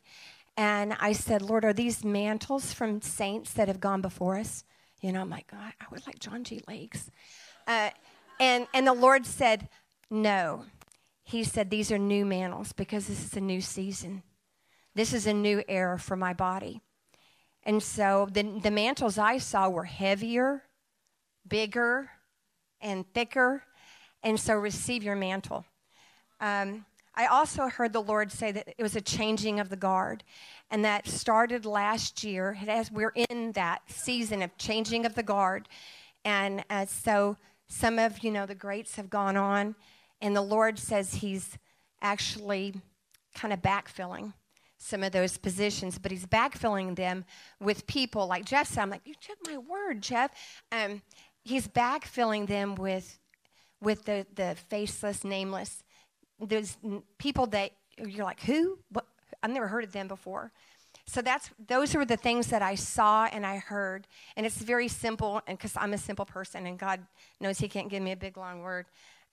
And 0.55 0.93
I 1.01 1.11
said, 1.11 1.41
Lord, 1.41 1.65
are 1.65 1.73
these 1.73 2.05
mantles 2.05 2.71
from 2.71 3.01
saints 3.01 3.51
that 3.53 3.67
have 3.67 3.81
gone 3.81 4.01
before 4.01 4.37
us? 4.37 4.63
You 5.01 5.11
know, 5.11 5.19
I'm 5.19 5.29
like, 5.29 5.51
God, 5.51 5.73
I 5.81 5.85
would 5.91 6.07
like 6.07 6.19
John 6.19 6.45
G. 6.45 6.61
Lake's. 6.65 7.11
Uh, 7.67 7.89
and, 8.39 8.67
and 8.73 8.87
the 8.87 8.93
Lord 8.93 9.25
said, 9.25 9.67
No. 10.09 10.63
He 11.23 11.43
said, 11.43 11.69
These 11.69 11.91
are 11.91 11.97
new 11.97 12.25
mantles 12.25 12.71
because 12.71 13.07
this 13.07 13.23
is 13.25 13.35
a 13.35 13.41
new 13.41 13.59
season. 13.59 14.23
This 14.93 15.11
is 15.13 15.27
a 15.27 15.33
new 15.33 15.61
era 15.67 15.99
for 15.99 16.15
my 16.15 16.33
body. 16.33 16.81
And 17.63 17.83
so 17.83 18.29
the, 18.31 18.43
the 18.63 18.71
mantles 18.71 19.17
I 19.17 19.39
saw 19.39 19.67
were 19.67 19.85
heavier, 19.85 20.63
bigger, 21.45 22.11
and 22.79 23.05
thicker. 23.13 23.63
And 24.23 24.39
so 24.39 24.53
receive 24.53 25.03
your 25.03 25.15
mantle. 25.15 25.65
Um, 26.39 26.85
I 27.15 27.28
also 27.28 27.67
heard 27.69 27.93
the 27.93 28.01
Lord 28.01 28.32
say 28.32 28.51
that 28.51 28.67
it 28.78 28.84
was 28.84 28.95
a 28.95 29.01
changing 29.01 29.60
of 29.60 29.69
the 29.69 29.75
guard, 29.78 30.23
and 30.69 30.84
that 30.84 31.08
started 31.08 31.65
last 31.65 32.23
year. 32.23 32.58
As 32.67 32.91
we're 32.91 33.13
in 33.30 33.54
that 33.54 33.82
season 33.88 34.41
of 34.41 34.58
changing 34.58 35.06
of 35.06 35.15
the 35.15 35.23
guard, 35.23 35.69
and 36.25 36.63
uh, 36.69 36.86
so 36.86 37.38
some 37.67 37.99
of 37.99 38.23
you 38.23 38.32
know 38.32 38.45
the 38.45 38.56
greats 38.56 38.95
have 38.95 39.10
gone 39.10 39.38
on, 39.38 39.75
and 40.21 40.36
the 40.36 40.41
Lord 40.41 40.78
says 40.78 41.15
He's 41.15 41.58
actually 42.01 42.75
kind 43.34 43.54
of 43.54 43.62
backfilling 43.62 44.34
some 44.78 45.01
of 45.01 45.13
those 45.13 45.38
positions, 45.38 45.97
but 45.97 46.12
He's 46.12 46.25
backfilling 46.25 46.95
them 46.95 47.23
with 47.62 47.88
people 47.88 48.28
like 48.28 48.43
Jeff 48.43 48.67
said. 48.67 48.82
I'm 48.82 48.89
like, 48.89 49.06
you 49.06 49.15
took 49.21 49.38
my 49.47 49.58
word, 49.58 50.01
Jeff. 50.01 50.32
Um, 50.71 51.01
he's 51.45 51.67
backfilling 51.67 52.47
them 52.47 52.75
with 52.75 53.19
with 53.82 54.04
the 54.04 54.28
the 54.36 54.58
faceless, 54.69 55.23
nameless 55.23 55.84
there's 56.39 56.77
people 57.17 57.47
that 57.47 57.71
you're 57.97 58.25
like, 58.25 58.41
who? 58.41 58.79
What? 58.91 59.05
I've 59.41 59.51
never 59.51 59.67
heard 59.67 59.83
of 59.83 59.91
them 59.91 60.07
before. 60.07 60.51
so 61.05 61.21
that's 61.21 61.51
those 61.67 61.93
were 61.93 62.05
the 62.05 62.17
things 62.17 62.47
that 62.47 62.61
I 62.61 62.75
saw 62.75 63.25
and 63.25 63.45
I 63.45 63.57
heard, 63.57 64.07
and 64.35 64.45
it's 64.45 64.57
very 64.57 64.87
simple. 64.87 65.41
And 65.47 65.57
because 65.57 65.73
I'm 65.77 65.93
a 65.93 65.97
simple 65.97 66.25
person, 66.25 66.65
and 66.65 66.79
God 66.79 67.05
knows 67.39 67.59
He 67.59 67.67
can't 67.67 67.89
give 67.89 68.01
me 68.01 68.11
a 68.11 68.17
big 68.17 68.37
long 68.37 68.61
word, 68.61 68.85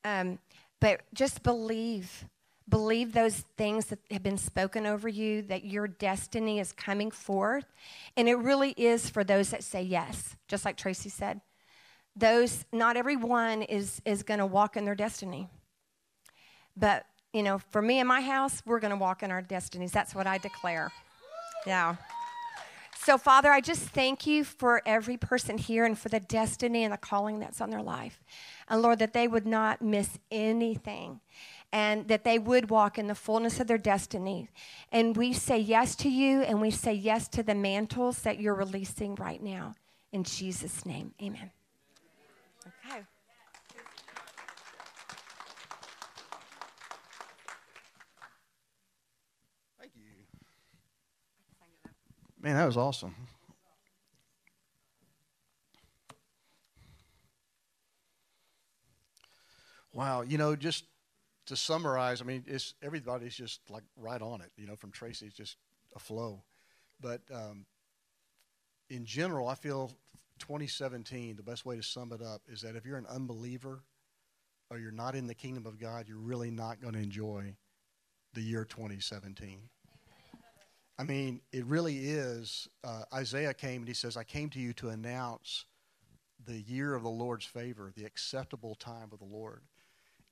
um, 0.04 0.38
but 0.80 1.00
just 1.14 1.42
believe, 1.42 2.24
believe 2.68 3.12
those 3.12 3.44
things 3.56 3.86
that 3.86 4.00
have 4.10 4.22
been 4.22 4.38
spoken 4.38 4.86
over 4.86 5.08
you. 5.08 5.42
That 5.42 5.64
your 5.64 5.88
destiny 5.88 6.60
is 6.60 6.72
coming 6.72 7.10
forth, 7.10 7.64
and 8.16 8.28
it 8.28 8.36
really 8.36 8.72
is 8.72 9.08
for 9.08 9.24
those 9.24 9.50
that 9.50 9.64
say 9.64 9.82
yes. 9.82 10.36
Just 10.48 10.64
like 10.64 10.76
Tracy 10.76 11.08
said, 11.08 11.40
those 12.14 12.66
not 12.70 12.96
everyone 12.98 13.62
is 13.62 14.02
is 14.04 14.22
going 14.22 14.40
to 14.40 14.46
walk 14.46 14.76
in 14.76 14.84
their 14.84 14.94
destiny, 14.94 15.48
but 16.76 17.06
you 17.32 17.42
know, 17.42 17.58
for 17.58 17.80
me 17.80 17.98
and 17.98 18.06
my 18.06 18.20
house, 18.20 18.62
we're 18.66 18.80
going 18.80 18.90
to 18.90 18.96
walk 18.96 19.22
in 19.22 19.30
our 19.30 19.40
destinies. 19.40 19.92
That's 19.92 20.14
what 20.14 20.26
I 20.26 20.38
declare. 20.38 20.92
Yeah. 21.66 21.96
So, 23.04 23.18
Father, 23.18 23.50
I 23.50 23.60
just 23.60 23.82
thank 23.82 24.26
you 24.26 24.44
for 24.44 24.80
every 24.86 25.16
person 25.16 25.58
here 25.58 25.84
and 25.84 25.98
for 25.98 26.08
the 26.08 26.20
destiny 26.20 26.84
and 26.84 26.92
the 26.92 26.98
calling 26.98 27.40
that's 27.40 27.60
on 27.60 27.70
their 27.70 27.82
life. 27.82 28.22
And 28.68 28.80
Lord, 28.80 29.00
that 29.00 29.12
they 29.12 29.26
would 29.26 29.46
not 29.46 29.82
miss 29.82 30.18
anything 30.30 31.20
and 31.72 32.06
that 32.06 32.22
they 32.22 32.38
would 32.38 32.70
walk 32.70 32.98
in 32.98 33.08
the 33.08 33.14
fullness 33.14 33.58
of 33.58 33.66
their 33.66 33.78
destiny. 33.78 34.48
And 34.92 35.16
we 35.16 35.32
say 35.32 35.58
yes 35.58 35.96
to 35.96 36.08
you 36.08 36.42
and 36.42 36.60
we 36.60 36.70
say 36.70 36.92
yes 36.92 37.26
to 37.28 37.42
the 37.42 37.56
mantles 37.56 38.20
that 38.20 38.38
you're 38.38 38.54
releasing 38.54 39.16
right 39.16 39.42
now. 39.42 39.74
In 40.12 40.22
Jesus' 40.22 40.86
name, 40.86 41.12
amen. 41.20 41.50
Okay. 42.86 43.02
Man, 52.42 52.56
that 52.56 52.66
was 52.66 52.76
awesome. 52.76 53.14
Wow, 59.94 60.22
you 60.22 60.38
know, 60.38 60.56
just 60.56 60.84
to 61.46 61.54
summarize, 61.54 62.20
I 62.20 62.24
mean, 62.24 62.42
it's 62.48 62.74
everybody's 62.82 63.36
just 63.36 63.60
like 63.70 63.84
right 63.96 64.20
on 64.20 64.40
it. 64.40 64.50
You 64.56 64.66
know, 64.66 64.74
from 64.74 64.90
Tracy's 64.90 65.34
just 65.34 65.56
a 65.94 66.00
flow, 66.00 66.42
but 67.00 67.20
um, 67.32 67.64
in 68.90 69.04
general, 69.04 69.46
I 69.46 69.54
feel 69.54 69.92
2017. 70.40 71.36
The 71.36 71.42
best 71.44 71.64
way 71.64 71.76
to 71.76 71.82
sum 71.82 72.12
it 72.12 72.22
up 72.22 72.42
is 72.48 72.62
that 72.62 72.74
if 72.74 72.84
you're 72.84 72.98
an 72.98 73.06
unbeliever 73.06 73.84
or 74.68 74.78
you're 74.78 74.90
not 74.90 75.14
in 75.14 75.28
the 75.28 75.34
kingdom 75.34 75.66
of 75.66 75.78
God, 75.78 76.08
you're 76.08 76.18
really 76.18 76.50
not 76.50 76.80
going 76.80 76.94
to 76.94 77.00
enjoy 77.00 77.54
the 78.34 78.40
year 78.40 78.64
2017. 78.64 79.68
I 80.98 81.04
mean, 81.04 81.40
it 81.52 81.64
really 81.66 81.98
is. 81.98 82.68
Uh, 82.84 83.02
Isaiah 83.12 83.54
came 83.54 83.82
and 83.82 83.88
he 83.88 83.94
says, 83.94 84.16
I 84.16 84.24
came 84.24 84.50
to 84.50 84.60
you 84.60 84.72
to 84.74 84.90
announce 84.90 85.64
the 86.44 86.60
year 86.60 86.94
of 86.94 87.02
the 87.02 87.08
Lord's 87.10 87.46
favor, 87.46 87.92
the 87.96 88.04
acceptable 88.04 88.74
time 88.74 89.08
of 89.12 89.18
the 89.18 89.24
Lord. 89.24 89.62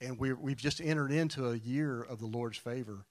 And 0.00 0.18
we 0.18 0.32
we've 0.32 0.56
just 0.56 0.80
entered 0.80 1.12
into 1.12 1.48
a 1.50 1.56
year 1.56 2.02
of 2.02 2.20
the 2.20 2.26
Lord's 2.26 2.58
favor. 2.58 3.06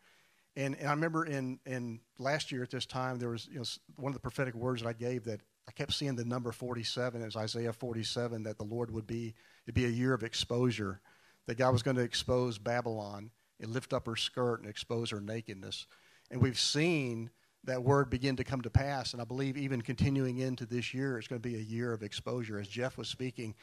And, 0.55 0.75
and 0.75 0.87
I 0.87 0.91
remember 0.91 1.25
in, 1.25 1.59
in 1.65 1.99
last 2.17 2.51
year 2.51 2.63
at 2.63 2.71
this 2.71 2.85
time, 2.85 3.19
there 3.19 3.29
was 3.29 3.47
you 3.51 3.59
know, 3.59 3.65
one 3.95 4.09
of 4.09 4.15
the 4.15 4.19
prophetic 4.19 4.55
words 4.55 4.81
that 4.81 4.89
I 4.89 4.93
gave 4.93 5.23
that 5.25 5.41
I 5.67 5.71
kept 5.71 5.93
seeing 5.93 6.15
the 6.15 6.25
number 6.25 6.51
47 6.51 7.21
as 7.21 7.35
Isaiah 7.35 7.73
47, 7.73 8.43
that 8.43 8.57
the 8.57 8.63
Lord 8.63 8.89
would 8.91 9.05
be, 9.05 9.35
it'd 9.65 9.75
be 9.75 9.85
a 9.85 9.89
year 9.89 10.13
of 10.13 10.23
exposure, 10.23 10.99
that 11.45 11.57
God 11.57 11.71
was 11.71 11.83
going 11.83 11.97
to 11.97 12.03
expose 12.03 12.57
Babylon 12.57 13.29
and 13.59 13.71
lift 13.71 13.93
up 13.93 14.07
her 14.07 14.15
skirt 14.15 14.61
and 14.61 14.69
expose 14.69 15.11
her 15.11 15.21
nakedness. 15.21 15.85
And 16.31 16.41
we've 16.41 16.59
seen 16.59 17.29
that 17.65 17.83
word 17.83 18.09
begin 18.09 18.35
to 18.37 18.43
come 18.43 18.61
to 18.61 18.69
pass. 18.69 19.13
And 19.13 19.21
I 19.21 19.25
believe 19.25 19.57
even 19.57 19.81
continuing 19.81 20.39
into 20.39 20.65
this 20.65 20.93
year, 20.93 21.17
it's 21.17 21.27
going 21.27 21.41
to 21.41 21.47
be 21.47 21.55
a 21.55 21.59
year 21.59 21.93
of 21.93 22.03
exposure. 22.03 22.59
As 22.59 22.67
Jeff 22.67 22.97
was 22.97 23.07
speaking, 23.07 23.53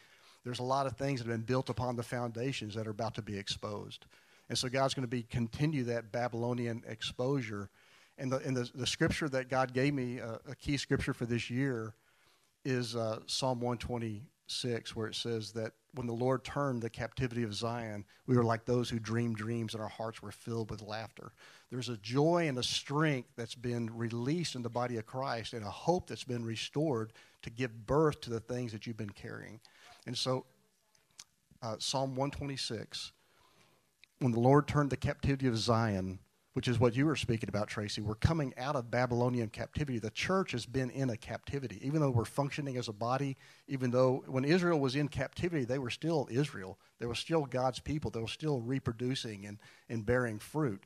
there's 0.45 0.59
a 0.59 0.65
lot 0.65 0.87
of 0.87 0.97
things 0.97 1.21
that 1.21 1.29
have 1.29 1.37
been 1.37 1.47
built 1.47 1.71
upon 1.71 1.97
the 1.97 2.03
foundations 2.03 2.75
that 2.75 2.87
are 2.87 2.91
about 2.91 3.15
to 3.15 3.23
be 3.23 3.37
exposed. 3.37 4.07
And 4.49 4.57
so 4.57 4.69
God's 4.69 4.95
going 4.95 5.03
to 5.03 5.09
be 5.09 5.23
continue 5.23 5.85
that 5.85 6.13
Babylonian 6.13 6.85
exposure. 6.87 7.71
And 8.19 8.31
the, 8.31 8.37
and 8.39 8.57
the, 8.57 8.71
the 8.75 8.87
scripture 8.87 9.29
that 9.31 9.49
God 9.49 9.73
gave 9.73 9.93
me, 9.93 10.21
uh, 10.21 10.37
a 10.49 10.55
key 10.55 10.77
scripture 10.77 11.13
for 11.13 11.27
this 11.27 11.51
year, 11.51 11.95
is 12.65 12.97
uh, 12.97 13.21
Psalm 13.27 13.61
126, 13.61 14.95
where 14.95 15.07
it 15.07 15.15
says 15.15 15.53
that 15.53 15.73
when 15.95 16.07
the 16.07 16.13
Lord 16.13 16.45
turned 16.45 16.83
the 16.83 16.91
captivity 16.91 17.43
of 17.43 17.55
Zion, 17.55 18.05
we 18.27 18.37
were 18.37 18.45
like 18.45 18.65
those 18.65 18.89
who 18.91 18.99
dreamed 18.99 19.37
dreams 19.37 19.75
and 19.75 19.83
our 19.83 19.89
hearts 19.89 20.23
were 20.23 20.33
filled 20.33 20.71
with 20.71 20.83
laughter. 20.83 21.33
There's 21.71 21.89
a 21.89 21.97
joy 21.97 22.47
and 22.49 22.57
a 22.59 22.63
strength 22.63 23.31
that's 23.37 23.55
been 23.55 23.97
released 23.97 24.55
in 24.55 24.63
the 24.63 24.71
body 24.71 24.99
of 24.99 25.07
Christ 25.07 25.53
and 25.53 25.65
a 25.65 25.71
hope 25.71 26.09
that's 26.09 26.25
been 26.25 26.45
restored 26.45 27.13
to 27.43 27.51
give 27.51 27.87
birth 27.87 28.21
to 28.23 28.31
the 28.31 28.41
things 28.41 28.73
that 28.73 28.87
you've 28.87 28.97
been 28.97 29.11
carrying. 29.11 29.61
And 30.07 30.17
so, 30.17 30.47
uh, 31.63 31.77
Psalm 31.79 32.11
126 32.11 33.13
when 34.19 34.33
the 34.33 34.41
Lord 34.41 34.67
turned 34.67 34.91
the 34.91 34.97
captivity 34.97 35.47
of 35.47 35.59
Zion, 35.59 36.19
which 36.55 36.69
is 36.69 36.81
what 36.81 36.97
you 36.97 37.05
were 37.05 37.17
speaking 37.17 37.51
about, 37.51 37.69
Tracy. 37.69 38.01
We're 38.01 38.15
coming 38.15 38.55
out 38.57 38.77
of 38.77 38.91
Babylonian 38.91 39.51
captivity. 39.51 39.99
The 39.99 40.11
church 40.11 40.53
has 40.53 40.65
been 40.65 40.89
in 40.91 41.11
a 41.11 41.17
captivity. 41.17 41.79
Even 41.87 42.01
though 42.01 42.11
we're 42.11 42.25
functioning 42.25 42.79
as 42.79 42.89
a 42.89 42.95
body, 42.95 43.37
even 43.69 43.91
though 43.91 44.25
when 44.27 44.45
Israel 44.45 44.81
was 44.81 44.97
in 44.97 45.09
captivity, 45.09 45.65
they 45.65 45.79
were 45.79 45.91
still 45.91 46.29
Israel. 46.31 46.79
They 46.99 47.07
were 47.07 47.15
still 47.15 47.45
God's 47.45 47.79
people. 47.79 48.11
They 48.11 48.21
were 48.21 48.27
still 48.27 48.61
reproducing 48.61 49.45
and, 49.45 49.59
and 49.91 50.07
bearing 50.07 50.39
fruit. 50.39 50.83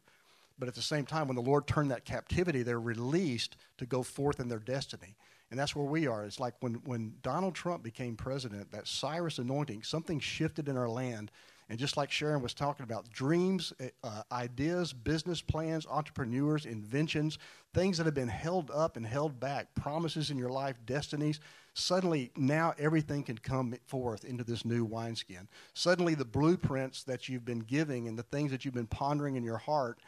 But 0.61 0.69
at 0.69 0.75
the 0.75 0.83
same 0.83 1.07
time, 1.07 1.27
when 1.27 1.35
the 1.35 1.43
Lord 1.43 1.67
turned 1.67 1.91
that 1.91 2.05
captivity, 2.05 2.63
they're 2.63 2.79
released 2.79 3.57
to 3.79 3.87
go 3.87 4.03
forth 4.03 4.39
in 4.39 4.49
their 4.49 4.59
destiny. 4.59 5.17
And 5.51 5.59
that's 5.59 5.75
where 5.75 5.87
we 5.87 6.07
are. 6.07 6.25
It's 6.25 6.39
like 6.39 6.55
when, 6.61 6.75
when 6.85 7.15
Donald 7.23 7.57
Trump 7.57 7.83
became 7.83 8.15
president, 8.15 8.71
that 8.71 8.87
Cyrus 8.87 9.39
anointing, 9.39 9.83
something 9.83 10.21
shifted 10.21 10.69
in 10.69 10.77
our 10.77 10.89
land 10.89 11.33
and 11.71 11.79
just 11.79 11.97
like 11.97 12.11
Sharon 12.11 12.43
was 12.43 12.53
talking 12.53 12.83
about, 12.83 13.09
dreams, 13.11 13.73
eh, 13.79 13.91
uh, 14.03 14.23
ideas, 14.33 14.93
business 14.93 15.41
plans, 15.41 15.87
entrepreneurs, 15.89 16.67
inventions, 16.67 17.39
things 17.73 17.97
that 17.97 18.07
have 18.07 18.15
been 18.15 18.27
held 18.27 18.73
up 18.73 18.97
and 18.97 19.07
held 19.07 19.39
back, 19.39 19.73
promises 19.77 20.33
in 20.33 20.37
your 20.37 20.51
life, 20.51 20.77
destinies, 20.85 21.39
suddenly 21.75 22.33
now 22.37 22.75
everything 22.77 23.23
can 23.23 23.39
come 23.39 23.73
forth 23.87 24.25
into 24.25 24.43
this 24.43 24.65
new 24.65 24.85
wineskin. 24.85 25.47
Suddenly 25.73 26.17
the 26.17 26.25
blueprints 26.25 27.05
that 27.05 27.29
you've 27.29 27.45
been 27.45 27.61
giving 27.61 28.09
and 28.09 28.19
the 28.19 28.25
things 28.25 28.51
that 28.51 28.65
you've 28.65 28.75
been 28.75 28.89
pondering 28.89 29.37
in 29.37 29.45
your 29.45 29.59
heart 29.59 30.01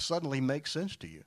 suddenly 0.00 0.40
make 0.40 0.66
sense 0.66 0.96
to 0.96 1.08
you. 1.08 1.22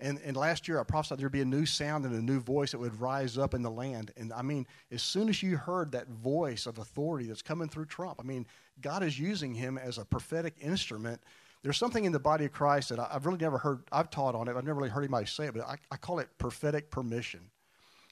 And, 0.00 0.20
and 0.24 0.36
last 0.36 0.66
year 0.66 0.80
I 0.80 0.84
prophesied 0.84 1.18
there'd 1.18 1.30
be 1.30 1.40
a 1.40 1.44
new 1.44 1.66
sound 1.66 2.04
and 2.04 2.14
a 2.14 2.22
new 2.22 2.40
voice 2.40 2.72
that 2.72 2.78
would 2.78 3.00
rise 3.00 3.38
up 3.38 3.54
in 3.54 3.62
the 3.62 3.70
land. 3.70 4.10
And 4.16 4.32
I 4.32 4.42
mean, 4.42 4.66
as 4.90 5.02
soon 5.02 5.28
as 5.28 5.42
you 5.42 5.56
heard 5.56 5.92
that 5.92 6.08
voice 6.08 6.66
of 6.66 6.78
authority 6.78 7.26
that's 7.26 7.42
coming 7.42 7.68
through 7.68 7.86
Trump, 7.86 8.18
I 8.20 8.24
mean, 8.24 8.46
God 8.80 9.04
is 9.04 9.18
using 9.18 9.54
him 9.54 9.78
as 9.78 9.98
a 9.98 10.04
prophetic 10.04 10.54
instrument. 10.60 11.20
There's 11.62 11.78
something 11.78 12.04
in 12.04 12.12
the 12.12 12.18
body 12.18 12.44
of 12.44 12.52
Christ 12.52 12.88
that 12.88 12.98
I've 12.98 13.24
really 13.24 13.38
never 13.38 13.56
heard, 13.56 13.84
I've 13.92 14.10
taught 14.10 14.34
on 14.34 14.48
it, 14.48 14.56
I've 14.56 14.64
never 14.64 14.78
really 14.78 14.90
heard 14.90 15.04
anybody 15.04 15.26
say 15.26 15.46
it, 15.46 15.54
but 15.54 15.66
I, 15.66 15.76
I 15.90 15.96
call 15.96 16.18
it 16.18 16.28
prophetic 16.38 16.90
permission. 16.90 17.50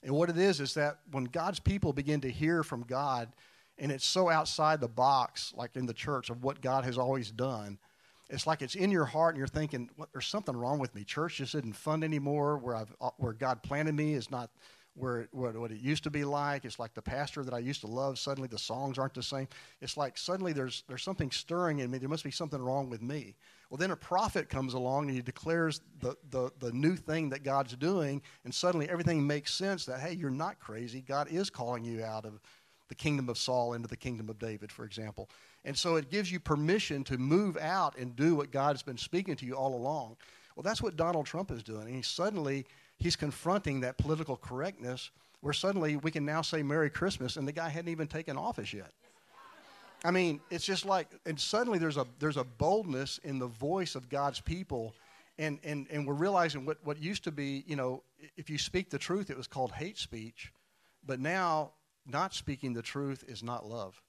And 0.04 0.14
what 0.14 0.30
it 0.30 0.38
is 0.38 0.60
is 0.60 0.74
that 0.74 0.98
when 1.10 1.24
God's 1.24 1.60
people 1.60 1.92
begin 1.92 2.20
to 2.22 2.30
hear 2.30 2.62
from 2.62 2.82
God, 2.82 3.32
and 3.78 3.90
it's 3.90 4.06
so 4.06 4.28
outside 4.28 4.80
the 4.80 4.88
box, 4.88 5.52
like 5.56 5.76
in 5.76 5.86
the 5.86 5.92
church, 5.92 6.30
of 6.30 6.44
what 6.44 6.60
God 6.60 6.84
has 6.84 6.96
always 6.96 7.30
done, 7.30 7.78
it's 8.32 8.46
like 8.46 8.62
it's 8.62 8.74
in 8.74 8.90
your 8.90 9.04
heart 9.04 9.34
and 9.34 9.38
you're 9.38 9.46
thinking, 9.46 9.90
there's 10.12 10.26
something 10.26 10.56
wrong 10.56 10.78
with 10.78 10.94
me. 10.94 11.04
Church 11.04 11.36
just 11.36 11.54
isn't 11.54 11.76
fun 11.76 12.02
anymore. 12.02 12.56
Where, 12.58 12.74
I've, 12.74 12.94
uh, 13.00 13.10
where 13.18 13.34
God 13.34 13.62
planted 13.62 13.94
me 13.94 14.14
is 14.14 14.30
not 14.30 14.50
where 14.94 15.28
what, 15.32 15.56
what, 15.56 15.70
it 15.70 15.80
used 15.80 16.04
to 16.04 16.10
be 16.10 16.24
like. 16.24 16.64
It's 16.64 16.78
like 16.78 16.94
the 16.94 17.02
pastor 17.02 17.44
that 17.44 17.54
I 17.54 17.58
used 17.58 17.82
to 17.82 17.86
love. 17.86 18.18
Suddenly 18.18 18.48
the 18.48 18.58
songs 18.58 18.98
aren't 18.98 19.14
the 19.14 19.22
same. 19.22 19.48
It's 19.80 19.96
like 19.96 20.18
suddenly 20.18 20.52
there's 20.52 20.82
there's 20.88 21.02
something 21.02 21.30
stirring 21.30 21.80
in 21.80 21.90
me. 21.90 21.98
There 21.98 22.08
must 22.08 22.24
be 22.24 22.30
something 22.30 22.60
wrong 22.60 22.88
with 22.90 23.02
me. 23.02 23.34
Well, 23.70 23.78
then 23.78 23.90
a 23.90 23.96
prophet 23.96 24.50
comes 24.50 24.74
along 24.74 25.06
and 25.06 25.16
he 25.16 25.22
declares 25.22 25.80
the, 26.00 26.14
the, 26.28 26.50
the 26.58 26.72
new 26.72 26.94
thing 26.94 27.30
that 27.30 27.42
God's 27.42 27.74
doing, 27.74 28.20
and 28.44 28.54
suddenly 28.54 28.86
everything 28.90 29.26
makes 29.26 29.54
sense 29.54 29.86
that, 29.86 29.98
hey, 29.98 30.12
you're 30.12 30.28
not 30.28 30.58
crazy. 30.58 31.00
God 31.00 31.28
is 31.30 31.48
calling 31.48 31.82
you 31.82 32.04
out 32.04 32.26
of 32.26 32.38
the 32.88 32.94
kingdom 32.94 33.30
of 33.30 33.38
Saul 33.38 33.72
into 33.72 33.88
the 33.88 33.96
kingdom 33.96 34.28
of 34.28 34.38
David, 34.38 34.70
for 34.70 34.84
example. 34.84 35.30
And 35.64 35.76
so 35.76 35.96
it 35.96 36.10
gives 36.10 36.30
you 36.30 36.40
permission 36.40 37.04
to 37.04 37.18
move 37.18 37.56
out 37.56 37.96
and 37.96 38.16
do 38.16 38.34
what 38.34 38.50
God 38.50 38.72
has 38.74 38.82
been 38.82 38.98
speaking 38.98 39.36
to 39.36 39.46
you 39.46 39.54
all 39.54 39.74
along. 39.74 40.16
Well, 40.56 40.62
that's 40.62 40.82
what 40.82 40.96
Donald 40.96 41.26
Trump 41.26 41.50
is 41.50 41.62
doing. 41.62 41.86
And 41.86 41.94
he 41.94 42.02
suddenly 42.02 42.66
he's 42.98 43.16
confronting 43.16 43.80
that 43.80 43.98
political 43.98 44.36
correctness 44.36 45.10
where 45.40 45.52
suddenly 45.52 45.96
we 45.96 46.10
can 46.10 46.24
now 46.24 46.42
say 46.42 46.62
Merry 46.62 46.90
Christmas 46.90 47.36
and 47.36 47.46
the 47.46 47.52
guy 47.52 47.68
hadn't 47.68 47.90
even 47.90 48.06
taken 48.06 48.36
office 48.36 48.72
yet. 48.72 48.92
I 50.04 50.10
mean, 50.10 50.40
it's 50.50 50.64
just 50.64 50.84
like, 50.84 51.08
and 51.26 51.38
suddenly 51.38 51.78
there's 51.78 51.96
a 51.96 52.06
there's 52.18 52.36
a 52.36 52.44
boldness 52.44 53.18
in 53.22 53.38
the 53.38 53.46
voice 53.46 53.94
of 53.94 54.08
God's 54.08 54.40
people, 54.40 54.94
and 55.38 55.60
and 55.62 55.86
and 55.90 56.06
we're 56.06 56.14
realizing 56.14 56.64
what 56.64 56.78
what 56.82 57.00
used 57.00 57.24
to 57.24 57.30
be, 57.30 57.64
you 57.66 57.76
know, 57.76 58.02
if 58.36 58.50
you 58.50 58.58
speak 58.58 58.90
the 58.90 58.98
truth, 58.98 59.30
it 59.30 59.36
was 59.36 59.46
called 59.46 59.70
hate 59.72 59.98
speech, 59.98 60.52
but 61.06 61.20
now 61.20 61.70
not 62.04 62.34
speaking 62.34 62.72
the 62.72 62.82
truth 62.82 63.24
is 63.28 63.44
not 63.44 63.64
love, 63.64 64.02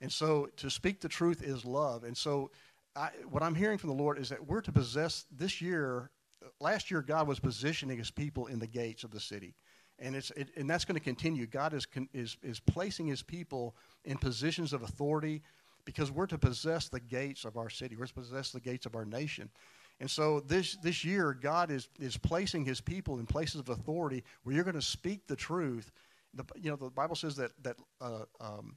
and 0.00 0.10
so 0.10 0.48
to 0.56 0.70
speak 0.70 1.00
the 1.00 1.08
truth 1.08 1.42
is 1.42 1.64
love, 1.64 2.04
and 2.04 2.16
so 2.16 2.50
I, 2.96 3.10
what 3.28 3.42
I'm 3.42 3.54
hearing 3.54 3.78
from 3.78 3.90
the 3.90 3.96
Lord 3.96 4.18
is 4.18 4.28
that 4.30 4.46
we're 4.46 4.60
to 4.62 4.72
possess 4.72 5.26
this 5.30 5.60
year 5.60 6.10
last 6.60 6.90
year 6.90 7.02
God 7.02 7.28
was 7.28 7.38
positioning 7.38 7.98
His 7.98 8.10
people 8.10 8.46
in 8.46 8.58
the 8.58 8.66
gates 8.66 9.04
of 9.04 9.10
the 9.10 9.20
city, 9.20 9.54
and 9.98 10.16
it's 10.16 10.30
it, 10.32 10.50
and 10.56 10.68
that's 10.68 10.84
going 10.84 10.98
to 10.98 11.04
continue. 11.04 11.46
God 11.46 11.74
is 11.74 11.86
is 12.12 12.36
is 12.42 12.60
placing 12.60 13.06
His 13.06 13.22
people 13.22 13.76
in 14.04 14.18
positions 14.18 14.72
of 14.72 14.82
authority 14.82 15.42
because 15.84 16.10
we're 16.10 16.26
to 16.26 16.38
possess 16.38 16.88
the 16.88 17.00
gates 17.00 17.44
of 17.44 17.56
our 17.56 17.70
city. 17.70 17.96
We're 17.96 18.06
to 18.06 18.14
possess 18.14 18.50
the 18.50 18.60
gates 18.60 18.86
of 18.86 18.94
our 18.94 19.04
nation. 19.04 19.50
And 20.00 20.10
so 20.10 20.40
this, 20.40 20.76
this 20.76 21.04
year, 21.04 21.36
God 21.38 21.70
is, 21.70 21.88
is 22.00 22.16
placing 22.16 22.64
his 22.64 22.80
people 22.80 23.18
in 23.18 23.26
places 23.26 23.60
of 23.60 23.68
authority 23.68 24.24
where 24.42 24.54
you're 24.54 24.64
going 24.64 24.74
to 24.74 24.82
speak 24.82 25.26
the 25.26 25.36
truth. 25.36 25.92
The, 26.34 26.44
you 26.56 26.70
know, 26.70 26.76
the 26.76 26.90
Bible 26.90 27.16
says 27.16 27.36
that, 27.36 27.52
that 27.62 27.76
uh, 28.00 28.24
um, 28.40 28.76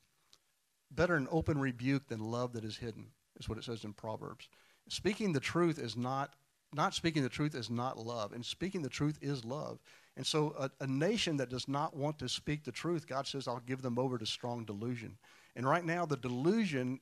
better 0.96 1.16
an 1.16 1.28
open 1.32 1.60
rebuke 1.60 2.08
than 2.08 2.20
love 2.20 2.54
that 2.54 2.64
is 2.64 2.78
hidden, 2.78 3.08
is 3.40 3.50
what 3.50 3.58
it 3.58 3.64
says 3.64 3.84
in 3.84 3.94
Proverbs. 3.94 4.50
Speaking 4.90 5.34
the 5.34 5.40
truth 5.40 5.80
is 5.80 5.96
not, 5.96 6.34
not 6.74 6.94
speaking 6.94 7.24
the 7.24 7.30
truth 7.30 7.56
is 7.56 7.70
not 7.70 7.98
love, 7.98 8.34
and 8.34 8.46
speaking 8.46 8.82
the 8.82 8.90
truth 8.90 9.18
is 9.22 9.46
love. 9.46 9.80
And 10.16 10.26
so 10.26 10.56
a, 10.60 10.70
a 10.84 10.88
nation 10.88 11.38
that 11.38 11.50
does 11.50 11.68
not 11.68 11.96
want 11.96 12.20
to 12.20 12.30
speak 12.30 12.64
the 12.64 12.72
truth, 12.72 13.08
God 13.08 13.26
says, 13.26 13.48
I'll 13.48 13.64
give 13.66 13.82
them 13.82 13.98
over 13.98 14.18
to 14.18 14.26
strong 14.26 14.66
delusion. 14.66 15.18
And 15.56 15.68
right 15.68 15.86
now, 15.86 16.06
the 16.06 16.18
delusion 16.18 17.00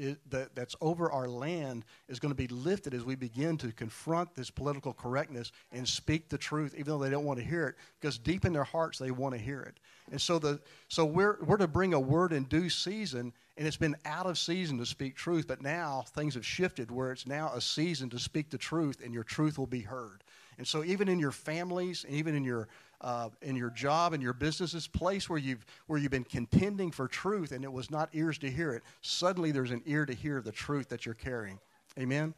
is, 0.00 0.16
that, 0.30 0.54
that's 0.54 0.74
over 0.80 1.10
our 1.10 1.28
land 1.28 1.84
is 2.08 2.18
going 2.18 2.30
to 2.30 2.36
be 2.36 2.48
lifted 2.48 2.94
as 2.94 3.04
we 3.04 3.14
begin 3.14 3.56
to 3.58 3.70
confront 3.72 4.34
this 4.34 4.50
political 4.50 4.92
correctness 4.92 5.52
and 5.72 5.86
speak 5.86 6.28
the 6.28 6.38
truth, 6.38 6.74
even 6.74 6.86
though 6.86 6.98
they 6.98 7.10
don't 7.10 7.24
want 7.24 7.38
to 7.38 7.44
hear 7.44 7.66
it, 7.68 7.76
because 8.00 8.18
deep 8.18 8.44
in 8.44 8.52
their 8.52 8.64
hearts 8.64 8.98
they 8.98 9.10
want 9.10 9.34
to 9.34 9.40
hear 9.40 9.60
it. 9.60 9.78
And 10.10 10.20
so, 10.20 10.38
the, 10.38 10.60
so 10.88 11.04
we're, 11.04 11.38
we're 11.44 11.58
to 11.58 11.68
bring 11.68 11.94
a 11.94 12.00
word 12.00 12.32
in 12.32 12.44
due 12.44 12.70
season, 12.70 13.32
and 13.56 13.66
it's 13.66 13.76
been 13.76 13.96
out 14.04 14.26
of 14.26 14.38
season 14.38 14.78
to 14.78 14.86
speak 14.86 15.14
truth, 15.14 15.46
but 15.46 15.62
now 15.62 16.04
things 16.14 16.34
have 16.34 16.46
shifted 16.46 16.90
where 16.90 17.12
it's 17.12 17.26
now 17.26 17.52
a 17.54 17.60
season 17.60 18.08
to 18.10 18.18
speak 18.18 18.50
the 18.50 18.58
truth, 18.58 19.00
and 19.04 19.14
your 19.14 19.24
truth 19.24 19.58
will 19.58 19.66
be 19.66 19.82
heard. 19.82 20.24
And 20.58 20.66
so, 20.66 20.84
even 20.84 21.08
in 21.08 21.18
your 21.18 21.30
families, 21.30 22.04
and 22.04 22.14
even 22.14 22.34
in 22.34 22.44
your 22.44 22.68
uh, 23.00 23.30
in 23.42 23.56
your 23.56 23.70
job 23.70 24.12
and 24.12 24.22
your 24.22 24.32
business's 24.32 24.86
place 24.86 25.28
where 25.28 25.38
you've 25.38 25.64
where 25.86 25.98
you've 25.98 26.10
been 26.10 26.24
contending 26.24 26.90
for 26.90 27.08
truth 27.08 27.52
and 27.52 27.64
it 27.64 27.72
was 27.72 27.90
not 27.90 28.08
ears 28.12 28.38
to 28.38 28.50
hear 28.50 28.72
it. 28.72 28.82
Suddenly 29.00 29.52
there's 29.52 29.70
an 29.70 29.82
ear 29.86 30.04
to 30.06 30.14
hear 30.14 30.40
the 30.40 30.52
truth 30.52 30.88
that 30.88 31.06
you're 31.06 31.14
carrying. 31.14 31.58
Amen? 31.98 32.34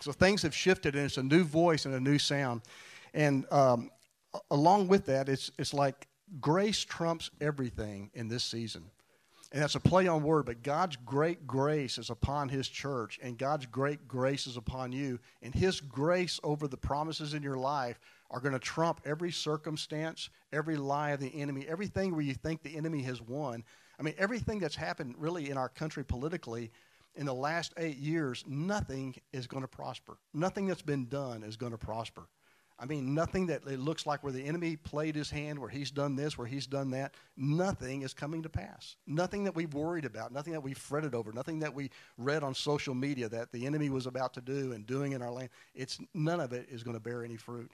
So 0.00 0.12
things 0.12 0.42
have 0.42 0.54
shifted 0.54 0.94
and 0.94 1.04
it's 1.06 1.16
a 1.16 1.22
new 1.22 1.44
voice 1.44 1.86
and 1.86 1.94
a 1.94 2.00
new 2.00 2.18
sound. 2.18 2.62
And 3.14 3.50
um, 3.50 3.90
along 4.50 4.88
with 4.88 5.06
that 5.06 5.28
it's 5.28 5.50
it's 5.58 5.72
like 5.72 6.06
grace 6.40 6.84
trumps 6.84 7.30
everything 7.40 8.10
in 8.14 8.28
this 8.28 8.44
season. 8.44 8.90
And 9.52 9.62
that's 9.62 9.76
a 9.76 9.80
play 9.80 10.08
on 10.08 10.22
word, 10.22 10.44
but 10.44 10.62
God's 10.62 10.96
great 10.96 11.46
grace 11.46 11.98
is 11.98 12.10
upon 12.10 12.48
His 12.48 12.68
church, 12.68 13.18
and 13.22 13.38
God's 13.38 13.64
great 13.66 14.08
grace 14.08 14.48
is 14.48 14.56
upon 14.56 14.90
you. 14.90 15.20
And 15.40 15.54
His 15.54 15.80
grace 15.80 16.40
over 16.42 16.66
the 16.66 16.76
promises 16.76 17.32
in 17.32 17.44
your 17.44 17.56
life 17.56 18.00
are 18.30 18.40
going 18.40 18.52
to 18.52 18.58
trump 18.58 19.00
every 19.04 19.30
circumstance, 19.30 20.30
every 20.52 20.76
lie 20.76 21.10
of 21.10 21.20
the 21.20 21.40
enemy, 21.40 21.66
everything 21.68 22.12
where 22.12 22.22
you 22.22 22.34
think 22.34 22.62
the 22.62 22.76
enemy 22.76 23.02
has 23.02 23.20
won. 23.20 23.62
I 23.98 24.02
mean, 24.02 24.14
everything 24.18 24.58
that's 24.58 24.76
happened 24.76 25.14
really 25.18 25.50
in 25.50 25.56
our 25.56 25.68
country 25.68 26.04
politically 26.04 26.70
in 27.14 27.26
the 27.26 27.34
last 27.34 27.72
eight 27.78 27.96
years, 27.96 28.44
nothing 28.46 29.14
is 29.32 29.46
going 29.46 29.62
to 29.62 29.68
prosper. 29.68 30.18
Nothing 30.34 30.66
that's 30.66 30.82
been 30.82 31.06
done 31.06 31.42
is 31.42 31.56
going 31.56 31.72
to 31.72 31.78
prosper. 31.78 32.28
I 32.78 32.84
mean, 32.84 33.14
nothing 33.14 33.46
that 33.46 33.62
it 33.66 33.78
looks 33.80 34.04
like 34.04 34.22
where 34.22 34.32
the 34.32 34.44
enemy 34.44 34.76
played 34.76 35.14
his 35.14 35.30
hand, 35.30 35.58
where 35.58 35.70
he's 35.70 35.90
done 35.90 36.14
this, 36.14 36.36
where 36.36 36.46
he's 36.46 36.66
done 36.66 36.90
that, 36.90 37.14
nothing 37.34 38.02
is 38.02 38.12
coming 38.12 38.42
to 38.42 38.50
pass. 38.50 38.96
Nothing 39.06 39.44
that 39.44 39.54
we've 39.54 39.72
worried 39.72 40.04
about, 40.04 40.30
nothing 40.30 40.52
that 40.52 40.62
we've 40.62 40.76
fretted 40.76 41.14
over, 41.14 41.32
nothing 41.32 41.58
that 41.60 41.74
we 41.74 41.90
read 42.18 42.42
on 42.42 42.54
social 42.54 42.94
media 42.94 43.30
that 43.30 43.50
the 43.50 43.64
enemy 43.64 43.88
was 43.88 44.06
about 44.06 44.34
to 44.34 44.42
do 44.42 44.72
and 44.72 44.86
doing 44.86 45.12
in 45.12 45.22
our 45.22 45.32
land. 45.32 45.48
It's 45.74 45.98
none 46.12 46.38
of 46.38 46.52
it 46.52 46.66
is 46.70 46.82
going 46.82 46.96
to 46.96 47.00
bear 47.02 47.24
any 47.24 47.36
fruit. 47.36 47.70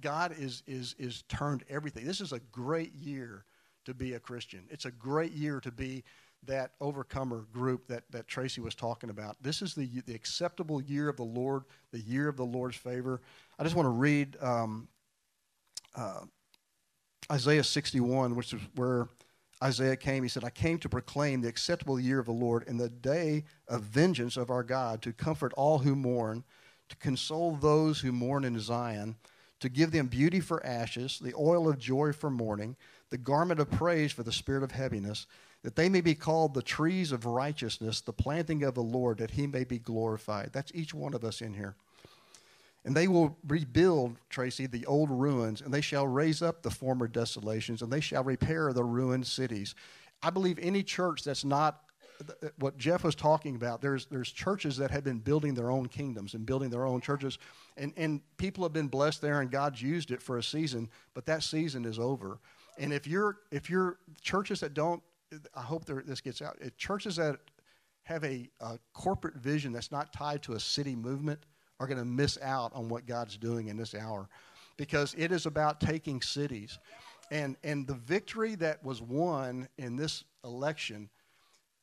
God 0.00 0.34
is, 0.38 0.62
is, 0.66 0.94
is 0.98 1.22
turned 1.28 1.64
everything. 1.68 2.06
This 2.06 2.20
is 2.20 2.32
a 2.32 2.40
great 2.52 2.94
year 2.94 3.44
to 3.84 3.94
be 3.94 4.14
a 4.14 4.20
Christian. 4.20 4.64
It's 4.70 4.84
a 4.84 4.90
great 4.90 5.32
year 5.32 5.60
to 5.60 5.70
be 5.70 6.04
that 6.46 6.72
overcomer 6.80 7.46
group 7.52 7.86
that, 7.88 8.04
that 8.10 8.26
Tracy 8.26 8.60
was 8.60 8.74
talking 8.74 9.10
about. 9.10 9.36
This 9.42 9.62
is 9.62 9.74
the, 9.74 9.88
the 10.06 10.14
acceptable 10.14 10.82
year 10.82 11.08
of 11.08 11.16
the 11.16 11.24
Lord, 11.24 11.64
the 11.90 12.00
year 12.00 12.28
of 12.28 12.36
the 12.36 12.44
Lord's 12.44 12.76
favor. 12.76 13.20
I 13.58 13.62
just 13.62 13.74
want 13.74 13.86
to 13.86 13.90
read 13.90 14.36
um, 14.40 14.88
uh, 15.94 16.20
Isaiah 17.32 17.64
61, 17.64 18.34
which 18.36 18.52
is 18.52 18.60
where 18.74 19.08
Isaiah 19.62 19.96
came. 19.96 20.22
He 20.22 20.28
said, 20.28 20.44
I 20.44 20.50
came 20.50 20.78
to 20.78 20.88
proclaim 20.88 21.40
the 21.40 21.48
acceptable 21.48 21.98
year 21.98 22.18
of 22.18 22.26
the 22.26 22.32
Lord 22.32 22.66
and 22.68 22.78
the 22.78 22.90
day 22.90 23.44
of 23.68 23.82
vengeance 23.82 24.36
of 24.36 24.50
our 24.50 24.62
God, 24.62 25.00
to 25.02 25.12
comfort 25.12 25.52
all 25.56 25.78
who 25.78 25.94
mourn, 25.96 26.44
to 26.88 26.96
console 26.96 27.56
those 27.56 28.00
who 28.00 28.12
mourn 28.12 28.44
in 28.44 28.58
Zion 28.58 29.16
to 29.64 29.70
give 29.70 29.92
them 29.92 30.08
beauty 30.08 30.40
for 30.40 30.64
ashes, 30.64 31.18
the 31.18 31.32
oil 31.38 31.70
of 31.70 31.78
joy 31.78 32.12
for 32.12 32.28
mourning, 32.28 32.76
the 33.08 33.16
garment 33.16 33.58
of 33.58 33.70
praise 33.70 34.12
for 34.12 34.22
the 34.22 34.30
spirit 34.30 34.62
of 34.62 34.72
heaviness, 34.72 35.26
that 35.62 35.74
they 35.74 35.88
may 35.88 36.02
be 36.02 36.14
called 36.14 36.52
the 36.52 36.60
trees 36.60 37.12
of 37.12 37.24
righteousness, 37.24 38.02
the 38.02 38.12
planting 38.12 38.62
of 38.62 38.74
the 38.74 38.82
Lord, 38.82 39.16
that 39.16 39.30
he 39.30 39.46
may 39.46 39.64
be 39.64 39.78
glorified. 39.78 40.50
That's 40.52 40.70
each 40.74 40.92
one 40.92 41.14
of 41.14 41.24
us 41.24 41.40
in 41.40 41.54
here. 41.54 41.76
And 42.84 42.94
they 42.94 43.08
will 43.08 43.38
rebuild, 43.48 44.16
Tracy, 44.28 44.66
the 44.66 44.84
old 44.84 45.08
ruins, 45.08 45.62
and 45.62 45.72
they 45.72 45.80
shall 45.80 46.06
raise 46.06 46.42
up 46.42 46.60
the 46.60 46.70
former 46.70 47.08
desolations, 47.08 47.80
and 47.80 47.90
they 47.90 48.00
shall 48.00 48.22
repair 48.22 48.70
the 48.74 48.84
ruined 48.84 49.26
cities. 49.26 49.74
I 50.22 50.28
believe 50.28 50.58
any 50.58 50.82
church 50.82 51.24
that's 51.24 51.42
not 51.42 51.83
what 52.58 52.78
Jeff 52.78 53.04
was 53.04 53.14
talking 53.14 53.56
about, 53.56 53.80
there's, 53.80 54.06
there's 54.06 54.30
churches 54.30 54.76
that 54.76 54.90
have 54.90 55.04
been 55.04 55.18
building 55.18 55.54
their 55.54 55.70
own 55.70 55.86
kingdoms 55.86 56.34
and 56.34 56.46
building 56.46 56.70
their 56.70 56.86
own 56.86 57.00
churches, 57.00 57.38
and, 57.76 57.92
and 57.96 58.20
people 58.36 58.62
have 58.64 58.72
been 58.72 58.88
blessed 58.88 59.20
there, 59.20 59.40
and 59.40 59.50
God's 59.50 59.82
used 59.82 60.10
it 60.10 60.22
for 60.22 60.38
a 60.38 60.42
season, 60.42 60.88
but 61.14 61.26
that 61.26 61.42
season 61.42 61.84
is 61.84 61.98
over. 61.98 62.38
And 62.78 62.92
if 62.92 63.06
you're, 63.06 63.38
if 63.50 63.68
you're 63.68 63.98
churches 64.20 64.60
that 64.60 64.74
don't, 64.74 65.02
I 65.54 65.62
hope 65.62 65.84
this 65.86 66.20
gets 66.20 66.42
out, 66.42 66.58
churches 66.76 67.16
that 67.16 67.38
have 68.04 68.22
a, 68.24 68.48
a 68.60 68.78
corporate 68.92 69.36
vision 69.36 69.72
that's 69.72 69.90
not 69.90 70.12
tied 70.12 70.42
to 70.42 70.52
a 70.52 70.60
city 70.60 70.94
movement 70.94 71.40
are 71.80 71.86
going 71.86 71.98
to 71.98 72.04
miss 72.04 72.38
out 72.42 72.72
on 72.74 72.88
what 72.88 73.06
God's 73.06 73.36
doing 73.36 73.68
in 73.68 73.76
this 73.76 73.94
hour 73.94 74.28
because 74.76 75.14
it 75.16 75.32
is 75.32 75.46
about 75.46 75.80
taking 75.80 76.20
cities. 76.20 76.78
And, 77.30 77.56
and 77.64 77.86
the 77.86 77.94
victory 77.94 78.54
that 78.56 78.84
was 78.84 79.00
won 79.00 79.68
in 79.78 79.96
this 79.96 80.24
election 80.44 81.08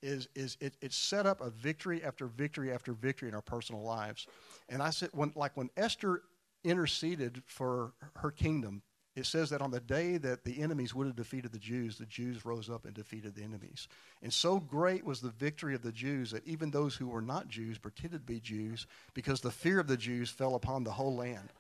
is, 0.02 0.28
is 0.36 0.58
it, 0.60 0.76
it 0.82 0.94
set 0.94 1.26
up 1.26 1.42
a 1.42 1.50
victory 1.50 2.04
after 2.04 2.26
victory 2.28 2.72
after 2.72 2.94
victory 2.94 3.30
in 3.30 3.36
our 3.36 3.42
personal 3.42 3.84
lives. 3.84 4.28
And 4.70 4.82
I 4.82 4.90
said, 4.90 5.10
when, 5.14 5.32
like 5.36 5.56
when 5.56 5.70
Esther 5.78 6.22
interceded 6.64 7.42
for 7.46 7.94
her 8.18 8.32
kingdom, 8.32 8.82
it 9.16 9.26
says 9.26 9.50
that 9.50 9.62
on 9.62 9.72
the 9.72 9.82
day 9.82 10.18
that 10.18 10.46
the 10.46 10.62
enemies 10.62 10.96
would 10.96 11.06
have 11.06 11.18
defeated 11.18 11.52
the 11.52 11.60
Jews, 11.60 11.98
the 11.98 12.06
Jews 12.06 12.46
rose 12.46 12.70
up 12.70 12.86
and 12.86 12.94
defeated 12.94 13.36
the 13.36 13.44
enemies. 13.44 13.90
And 14.22 14.32
so 14.32 14.58
great 14.60 15.06
was 15.06 15.20
the 15.20 15.32
victory 15.32 15.76
of 15.76 15.82
the 15.82 15.92
Jews 15.92 16.32
that 16.32 16.48
even 16.48 16.72
those 16.72 16.96
who 16.96 17.10
were 17.10 17.22
not 17.22 17.50
Jews 17.50 17.78
pretended 17.78 18.26
to 18.26 18.34
be 18.34 18.40
Jews 18.40 18.88
because 19.14 19.42
the 19.42 19.52
fear 19.52 19.82
of 19.82 19.88
the 19.88 19.98
Jews 19.98 20.30
fell 20.30 20.56
upon 20.56 20.86
the 20.86 20.92
whole 20.92 21.16
land. 21.16 21.52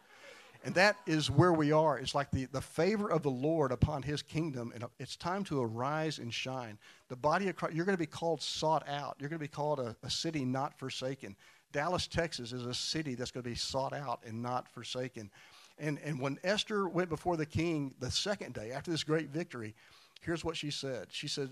And 0.63 0.75
that 0.75 0.97
is 1.07 1.31
where 1.31 1.53
we 1.53 1.71
are. 1.71 1.97
It's 1.97 2.13
like 2.13 2.29
the, 2.29 2.45
the 2.45 2.61
favor 2.61 3.09
of 3.09 3.23
the 3.23 3.31
Lord 3.31 3.71
upon 3.71 4.03
his 4.03 4.21
kingdom. 4.21 4.71
And 4.75 4.85
it's 4.99 5.15
time 5.15 5.43
to 5.45 5.61
arise 5.61 6.19
and 6.19 6.31
shine. 6.31 6.77
The 7.09 7.15
body 7.15 7.49
of 7.49 7.55
Christ, 7.55 7.75
you're 7.75 7.85
going 7.85 7.97
to 7.97 8.01
be 8.01 8.05
called 8.05 8.41
sought 8.41 8.87
out. 8.87 9.15
You're 9.19 9.29
going 9.29 9.39
to 9.39 9.43
be 9.43 9.47
called 9.47 9.79
a, 9.79 9.95
a 10.03 10.09
city 10.09 10.45
not 10.45 10.77
forsaken. 10.77 11.35
Dallas, 11.71 12.05
Texas 12.05 12.51
is 12.51 12.65
a 12.65 12.73
city 12.73 13.15
that's 13.15 13.31
going 13.31 13.43
to 13.43 13.49
be 13.49 13.55
sought 13.55 13.93
out 13.93 14.19
and 14.25 14.41
not 14.43 14.67
forsaken. 14.67 15.31
And, 15.79 15.97
and 16.03 16.19
when 16.19 16.37
Esther 16.43 16.87
went 16.87 17.09
before 17.09 17.37
the 17.37 17.45
king 17.45 17.95
the 17.99 18.11
second 18.11 18.53
day 18.53 18.71
after 18.71 18.91
this 18.91 19.03
great 19.03 19.29
victory, 19.29 19.73
here's 20.21 20.45
what 20.45 20.55
she 20.55 20.69
said. 20.69 21.07
She 21.09 21.27
said, 21.27 21.49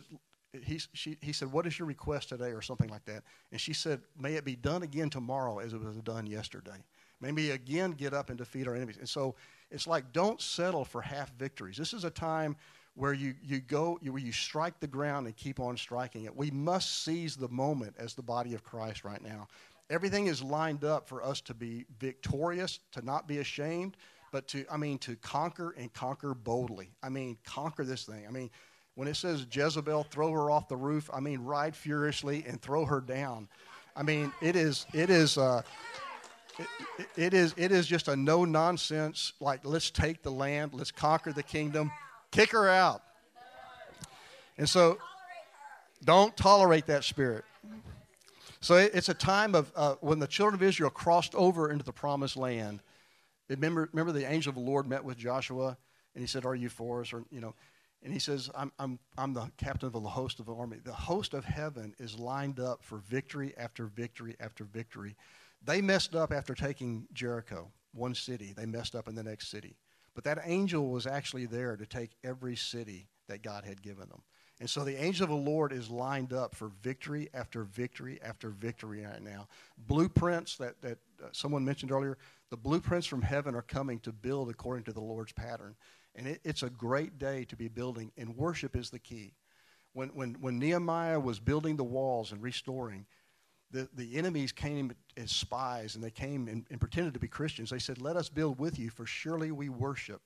he, 0.64 0.80
she, 0.94 1.18
he 1.22 1.32
said, 1.32 1.52
What 1.52 1.68
is 1.68 1.78
your 1.78 1.88
request 1.88 2.30
today, 2.30 2.52
or 2.52 2.62
something 2.62 2.90
like 2.90 3.06
that? 3.06 3.24
And 3.52 3.62
she 3.62 3.74
said, 3.74 4.02
May 4.18 4.34
it 4.34 4.46
be 4.46 4.56
done 4.56 4.84
again 4.84 5.10
tomorrow 5.10 5.60
as 5.60 5.74
it 5.74 5.82
was 5.82 5.98
done 5.98 6.26
yesterday. 6.26 6.84
Maybe 7.22 7.52
again 7.52 7.92
get 7.92 8.14
up 8.14 8.30
and 8.30 8.38
defeat 8.38 8.68
our 8.68 8.76
enemies. 8.76 8.98
And 8.98 9.10
so 9.10 9.36
it's 9.72 9.88
like 9.88 10.12
don't 10.14 10.42
settle 10.42 10.86
for 10.86 11.02
half 11.02 11.34
victories. 11.36 11.78
This 11.78 11.94
is 11.94 12.04
a 12.04 12.10
time 12.10 12.56
where 12.96 13.14
you, 13.14 13.34
you 13.42 13.60
go, 13.60 13.98
where 14.04 14.22
you 14.22 14.32
strike 14.32 14.80
the 14.80 14.88
ground 14.88 15.26
and 15.26 15.36
keep 15.36 15.60
on 15.60 15.78
striking 15.78 16.26
it. 16.26 16.36
We 16.36 16.52
must 16.52 17.04
seize 17.04 17.36
the 17.36 17.48
moment 17.48 17.96
as 17.98 18.14
the 18.14 18.22
body 18.22 18.54
of 18.54 18.64
Christ 18.64 19.06
right 19.06 19.22
now. 19.22 19.48
Everything 19.90 20.28
is 20.28 20.44
lined 20.44 20.84
up 20.84 21.08
for 21.08 21.24
us 21.24 21.42
to 21.42 21.54
be 21.54 21.86
victorious, 22.00 22.80
to 22.92 23.04
not 23.04 23.28
be 23.28 23.38
ashamed, 23.40 23.96
but 24.32 24.48
to, 24.50 24.66
I 24.70 24.78
mean, 24.78 24.98
to 25.00 25.16
conquer 25.16 25.74
and 25.78 25.92
conquer 25.94 26.34
boldly. 26.34 26.92
I 27.02 27.10
mean, 27.10 27.38
conquer 27.44 27.84
this 27.84 28.04
thing. 28.04 28.26
I 28.28 28.32
mean, 28.32 28.52
when 28.96 29.08
it 29.08 29.16
says 29.16 29.48
Jezebel, 29.50 30.04
throw 30.04 30.32
her 30.32 30.52
off 30.52 30.68
the 30.68 30.78
roof, 30.78 31.10
I 31.14 31.22
mean, 31.22 31.40
ride 31.40 31.76
furiously 31.76 32.44
and 32.48 32.62
throw 32.62 32.86
her 32.86 33.00
down. 33.00 33.48
I 33.96 34.04
mean, 34.04 34.32
it 34.42 34.56
is, 34.56 34.86
it 34.94 35.10
is, 35.10 35.38
uh, 35.38 35.62
it, 36.60 37.08
it 37.16 37.34
is 37.34 37.54
it 37.58 37.72
is 37.72 37.88
just 37.88 38.08
a 38.08 38.16
no 38.16 38.46
nonsense 38.46 39.34
like 39.40 39.62
let's 39.64 39.90
take 39.90 40.22
the 40.22 40.32
land 40.32 40.74
let's 40.74 40.92
conquer 40.92 41.34
the 41.34 41.44
kingdom 41.44 41.92
kick 42.32 42.52
her 42.52 42.70
out 42.70 43.02
and 44.58 44.68
so 44.68 44.98
don't 46.04 46.36
tolerate 46.38 46.86
that 46.86 47.04
spirit 47.04 47.44
so 48.62 48.76
it, 48.76 48.92
it's 48.94 49.10
a 49.10 49.14
time 49.14 49.56
of 49.56 49.72
uh, 49.76 49.96
when 50.02 50.20
the 50.20 50.28
children 50.28 50.56
of 50.56 50.62
israel 50.62 50.90
crossed 50.90 51.34
over 51.36 51.72
into 51.72 51.84
the 51.84 51.94
promised 51.94 52.38
land 52.38 52.82
Remember, 53.50 53.90
remember 53.92 54.12
the 54.12 54.32
angel 54.32 54.52
of 54.52 54.56
the 54.56 54.62
Lord 54.62 54.88
met 54.88 55.04
with 55.04 55.18
Joshua, 55.18 55.76
and 56.14 56.22
he 56.22 56.28
said, 56.28 56.46
"Are 56.46 56.56
you 56.56 56.70
for 56.70 57.02
us?" 57.02 57.12
Or 57.12 57.24
you 57.32 57.42
know, 57.42 57.56
and 58.04 58.14
he 58.14 58.20
says, 58.20 58.50
I'm, 58.56 58.72
I'm, 58.80 59.00
I'm 59.18 59.34
the 59.34 59.52
captain 59.58 59.88
of 59.88 59.94
the 59.94 60.00
host 60.02 60.40
of 60.40 60.46
the 60.46 60.54
army. 60.54 60.78
The 60.84 60.94
host 60.94 61.34
of 61.34 61.44
heaven 61.44 61.94
is 62.00 62.18
lined 62.18 62.60
up 62.60 62.84
for 62.84 63.00
victory 63.00 63.54
after 63.58 63.88
victory 63.88 64.36
after 64.40 64.64
victory. 64.64 65.16
They 65.64 65.82
messed 65.82 66.16
up 66.16 66.32
after 66.32 66.54
taking 66.54 67.08
Jericho, 67.14 67.72
one 67.94 68.16
city. 68.16 68.54
They 68.56 68.66
messed 68.66 68.96
up 68.96 69.08
in 69.08 69.16
the 69.16 69.24
next 69.24 69.50
city. 69.50 69.76
But 70.16 70.24
that 70.24 70.40
angel 70.44 70.90
was 70.90 71.08
actually 71.08 71.46
there 71.46 71.76
to 71.78 71.86
take 71.86 72.12
every 72.24 72.56
city 72.56 73.08
that 73.28 73.44
God 73.44 73.64
had 73.64 73.82
given 73.82 74.10
them. 74.10 74.22
And 74.60 74.70
so 74.70 74.84
the 74.84 75.02
angel 75.02 75.24
of 75.24 75.30
the 75.30 75.36
Lord 75.36 75.72
is 75.72 75.90
lined 75.90 76.34
up 76.34 76.54
for 76.54 76.72
victory 76.82 77.30
after 77.34 77.64
victory 77.64 78.20
after 78.22 78.50
victory 78.50 79.06
right 79.06 79.22
now. 79.22 79.48
Blueprints 79.78 80.58
that, 80.58 80.82
that 80.82 80.98
uh, 81.24 81.28
someone 81.32 81.64
mentioned 81.64 81.92
earlier, 81.92 82.18
the 82.50 82.58
blueprints 82.58 83.08
from 83.08 83.22
heaven 83.22 83.56
are 83.56 83.62
coming 83.62 84.00
to 84.00 84.12
build 84.12 84.50
according 84.50 84.84
to 84.86 84.92
the 84.94 85.00
Lord's 85.00 85.32
pattern. 85.32 85.76
And 86.16 86.28
it, 86.28 86.42
it's 86.44 86.64
a 86.64 86.70
great 86.70 87.18
day 87.18 87.46
to 87.46 87.56
be 87.56 87.70
building, 87.70 88.12
and 88.18 88.36
worship 88.36 88.76
is 88.76 88.90
the 88.90 89.00
key. 89.00 89.36
When, 89.94 90.10
when, 90.10 90.36
when 90.42 90.60
Nehemiah 90.60 91.20
was 91.20 91.40
building 91.40 91.78
the 91.78 91.84
walls 91.84 92.34
and 92.34 92.42
restoring, 92.44 93.06
the, 93.72 93.88
the 93.96 94.18
enemies 94.18 94.52
came 94.52 94.92
as 95.18 95.32
spies 95.32 95.96
and 95.96 96.04
they 96.04 96.12
came 96.12 96.48
and, 96.48 96.66
and 96.70 96.80
pretended 96.80 97.14
to 97.14 97.20
be 97.20 97.28
Christians. 97.28 97.70
They 97.70 97.80
said, 97.80 98.02
Let 98.02 98.16
us 98.16 98.30
build 98.30 98.60
with 98.60 98.80
you, 98.80 98.90
for 98.90 99.06
surely 99.06 99.52
we 99.52 99.70
worship 99.70 100.22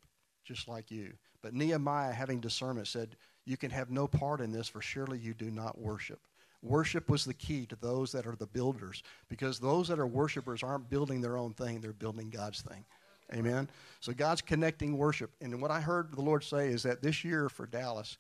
just 0.45 0.67
like 0.67 0.91
you. 0.91 1.13
But 1.41 1.53
Nehemiah, 1.53 2.13
having 2.13 2.39
discernment, 2.39 2.87
said, 2.87 3.15
You 3.45 3.57
can 3.57 3.71
have 3.71 3.89
no 3.89 4.07
part 4.07 4.41
in 4.41 4.51
this, 4.51 4.67
for 4.67 4.81
surely 4.81 5.19
you 5.19 5.33
do 5.33 5.51
not 5.51 5.79
worship. 5.79 6.19
Worship 6.61 7.09
was 7.09 7.25
the 7.25 7.33
key 7.33 7.65
to 7.65 7.75
those 7.75 8.13
that 8.13 8.25
are 8.25 8.37
the 8.37 8.47
builders, 8.47 9.03
because 9.27 9.59
those 9.59 9.89
that 9.89 9.99
are 9.99 10.07
worshipers 10.07 10.63
aren't 10.63 10.89
building 10.89 11.19
their 11.19 11.37
own 11.37 11.53
thing, 11.53 11.81
they're 11.81 11.91
building 11.91 12.29
God's 12.29 12.61
thing. 12.61 12.85
Amen. 13.33 13.67
So 13.99 14.13
God's 14.13 14.41
connecting 14.41 14.97
worship. 14.97 15.31
And 15.41 15.61
what 15.61 15.71
I 15.71 15.81
heard 15.81 16.13
the 16.13 16.21
Lord 16.21 16.43
say 16.43 16.67
is 16.67 16.83
that 16.83 17.01
this 17.01 17.23
year 17.23 17.49
for 17.49 17.65
Dallas, 17.65 18.17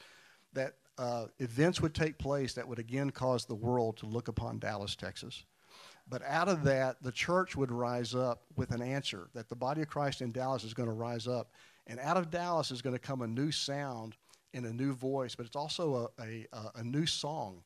that 0.53 0.73
uh, 0.97 1.25
events 1.39 1.81
would 1.81 1.93
take 1.93 2.17
place 2.17 2.53
that 2.53 2.67
would 2.67 2.79
again 2.79 3.09
cause 3.09 3.45
the 3.45 3.55
world 3.55 3.97
to 3.97 4.05
look 4.05 4.27
upon 4.27 4.59
Dallas, 4.59 4.95
Texas. 4.95 5.45
But 6.09 6.21
out 6.23 6.49
of 6.49 6.63
that, 6.63 7.01
the 7.01 7.11
church 7.11 7.55
would 7.55 7.71
rise 7.71 8.13
up 8.13 8.43
with 8.55 8.71
an 8.71 8.81
answer 8.81 9.29
that 9.33 9.49
the 9.49 9.55
body 9.55 9.81
of 9.81 9.87
Christ 9.87 10.21
in 10.21 10.31
Dallas 10.31 10.63
is 10.63 10.73
going 10.73 10.89
to 10.89 10.93
rise 10.93 11.27
up. 11.27 11.51
And 11.87 11.99
out 11.99 12.17
of 12.17 12.29
Dallas 12.29 12.71
is 12.71 12.81
going 12.81 12.95
to 12.95 12.99
come 12.99 13.21
a 13.21 13.27
new 13.27 13.51
sound 13.51 14.15
and 14.53 14.65
a 14.65 14.73
new 14.73 14.93
voice, 14.93 15.35
but 15.35 15.45
it's 15.45 15.55
also 15.55 16.11
a, 16.19 16.45
a, 16.53 16.71
a 16.75 16.83
new 16.83 17.05
song 17.05 17.63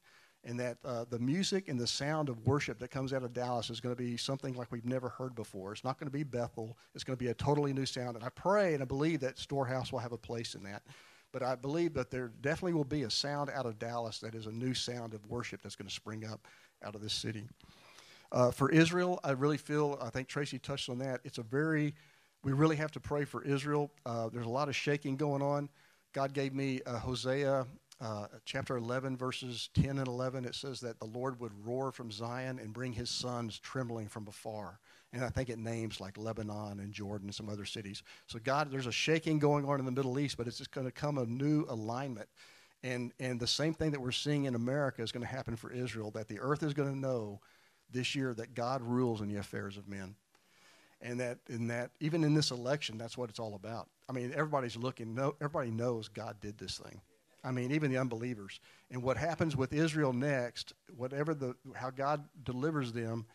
and 0.47 0.59
that 0.59 0.77
uh, 0.85 1.03
the 1.09 1.19
music 1.19 1.67
and 1.67 1.77
the 1.77 1.87
sound 1.87 2.29
of 2.29 2.45
worship 2.47 2.79
that 2.79 2.89
comes 2.89 3.11
out 3.11 3.23
of 3.23 3.33
Dallas 3.33 3.69
is 3.69 3.81
going 3.81 3.93
to 3.93 4.01
be 4.01 4.15
something 4.15 4.53
like 4.53 4.71
we've 4.71 4.85
never 4.85 5.09
heard 5.09 5.35
before. 5.35 5.73
It's 5.73 5.83
not 5.83 5.99
going 5.99 6.07
to 6.07 6.17
be 6.17 6.23
Bethel. 6.23 6.77
It's 6.95 7.03
going 7.03 7.17
to 7.17 7.23
be 7.23 7.29
a 7.29 7.33
totally 7.33 7.73
new 7.73 7.85
sound. 7.85 8.15
And 8.15 8.23
I 8.23 8.29
pray 8.29 8.73
and 8.73 8.81
I 8.81 8.85
believe 8.85 9.19
that 9.21 9.37
Storehouse 9.37 9.91
will 9.91 9.99
have 9.99 10.13
a 10.13 10.17
place 10.17 10.55
in 10.55 10.63
that. 10.63 10.83
But 11.37 11.45
I 11.45 11.53
believe 11.53 11.93
that 11.93 12.09
there 12.09 12.31
definitely 12.41 12.73
will 12.73 12.83
be 12.83 13.03
a 13.03 13.11
sound 13.11 13.51
out 13.51 13.67
of 13.67 13.77
Dallas 13.77 14.17
that 14.21 14.33
is 14.33 14.47
a 14.47 14.51
new 14.51 14.73
sound 14.73 15.13
of 15.13 15.23
worship 15.27 15.61
that's 15.61 15.75
going 15.75 15.87
to 15.87 15.93
spring 15.93 16.25
up 16.25 16.47
out 16.83 16.95
of 16.95 17.01
this 17.01 17.13
city. 17.13 17.47
Uh, 18.31 18.49
for 18.49 18.71
Israel, 18.71 19.19
I 19.23 19.33
really 19.33 19.57
feel, 19.57 19.99
I 20.01 20.09
think 20.09 20.29
Tracy 20.29 20.57
touched 20.57 20.89
on 20.89 20.97
that. 20.97 21.21
It's 21.23 21.37
a 21.37 21.43
very, 21.43 21.93
we 22.43 22.53
really 22.53 22.75
have 22.77 22.91
to 22.93 22.99
pray 22.99 23.23
for 23.23 23.43
Israel. 23.43 23.91
Uh, 24.03 24.29
there's 24.29 24.47
a 24.47 24.49
lot 24.49 24.67
of 24.67 24.75
shaking 24.75 25.15
going 25.15 25.43
on. 25.43 25.69
God 26.11 26.33
gave 26.33 26.55
me 26.55 26.81
uh, 26.87 26.97
Hosea 26.97 27.67
uh, 28.01 28.25
chapter 28.45 28.75
11, 28.75 29.15
verses 29.15 29.69
10 29.75 29.99
and 29.99 30.07
11, 30.07 30.43
it 30.43 30.55
says 30.55 30.79
that 30.79 30.97
the 30.97 31.05
Lord 31.05 31.39
would 31.39 31.51
roar 31.67 31.91
from 31.91 32.11
Zion 32.11 32.57
and 32.57 32.73
bring 32.73 32.93
his 32.93 33.11
sons 33.11 33.59
trembling 33.59 34.07
from 34.07 34.27
afar. 34.27 34.79
And 35.13 35.23
I 35.23 35.29
think 35.29 35.49
it 35.49 35.57
names 35.57 36.01
like 36.01 36.17
Lebanon 36.17 36.79
and 36.79 36.91
Jordan 36.91 37.27
and 37.27 37.35
some 37.35 37.49
other 37.49 37.65
cities. 37.65 38.03
So, 38.27 38.39
God, 38.43 38.71
there's 38.71 38.87
a 38.87 38.91
shaking 38.91 39.39
going 39.39 39.65
on 39.65 39.79
in 39.79 39.85
the 39.85 39.91
Middle 39.91 40.19
East, 40.19 40.37
but 40.37 40.47
it's 40.47 40.57
just 40.57 40.71
going 40.71 40.85
to 40.85 40.91
come 40.91 41.17
a 41.17 41.25
new 41.25 41.65
alignment. 41.69 42.27
And, 42.83 43.11
and 43.19 43.39
the 43.39 43.47
same 43.47 43.73
thing 43.73 43.91
that 43.91 44.01
we're 44.01 44.11
seeing 44.11 44.45
in 44.45 44.55
America 44.55 45.01
is 45.01 45.11
going 45.11 45.25
to 45.25 45.31
happen 45.31 45.55
for 45.55 45.71
Israel, 45.71 46.11
that 46.11 46.27
the 46.27 46.39
earth 46.39 46.61
is 46.61 46.73
going 46.73 46.89
to 46.91 46.97
know 46.97 47.39
this 47.91 48.15
year 48.15 48.33
that 48.33 48.53
God 48.53 48.81
rules 48.81 49.21
in 49.21 49.29
the 49.29 49.37
affairs 49.37 49.77
of 49.77 49.87
men. 49.87 50.15
And 51.01 51.19
that, 51.19 51.37
in 51.47 51.67
that, 51.67 51.91
even 51.99 52.23
in 52.23 52.33
this 52.33 52.51
election, 52.51 52.97
that's 52.97 53.17
what 53.17 53.29
it's 53.29 53.39
all 53.39 53.55
about. 53.55 53.87
I 54.09 54.13
mean, 54.13 54.31
everybody's 54.33 54.75
looking, 54.75 55.13
no, 55.13 55.35
everybody 55.41 55.71
knows 55.71 56.07
God 56.07 56.37
did 56.41 56.57
this 56.57 56.77
thing. 56.77 57.01
I 57.43 57.51
mean, 57.51 57.71
even 57.71 57.91
the 57.91 57.97
unbelievers. 57.97 58.59
And 58.91 59.03
what 59.03 59.15
happens 59.15 59.55
with 59.55 59.73
Israel 59.73 60.11
next, 60.11 60.73
whatever 60.95 61.33
the 61.33 61.55
how 61.75 61.91
God 61.91 62.25
delivers 62.43 62.91
them, 62.91 63.25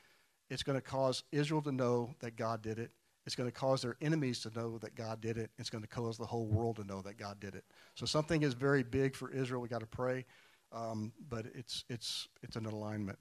it's 0.52 0.62
going 0.62 0.76
to 0.76 0.82
cause 0.82 1.24
Israel 1.32 1.62
to 1.62 1.72
know 1.72 2.14
that 2.20 2.36
God 2.36 2.60
did 2.60 2.78
it. 2.78 2.90
It's 3.24 3.34
going 3.34 3.48
to 3.48 3.54
cause 3.54 3.80
their 3.80 3.96
enemies 4.02 4.40
to 4.40 4.50
know 4.50 4.76
that 4.78 4.94
God 4.94 5.22
did 5.22 5.38
it. 5.38 5.50
It's 5.58 5.70
going 5.70 5.82
to 5.82 5.88
cause 5.88 6.18
the 6.18 6.26
whole 6.26 6.46
world 6.46 6.76
to 6.76 6.84
know 6.84 7.00
that 7.02 7.16
God 7.16 7.40
did 7.40 7.54
it. 7.54 7.64
So 7.94 8.04
something 8.04 8.42
is 8.42 8.52
very 8.52 8.82
big 8.82 9.16
for 9.16 9.30
Israel. 9.30 9.62
We 9.62 9.68
got 9.68 9.80
to 9.80 9.86
pray, 9.86 10.26
um, 10.70 11.12
but 11.30 11.46
it's 11.54 11.84
it's 11.88 12.28
it's 12.42 12.56
an 12.56 12.66
alignment. 12.66 13.18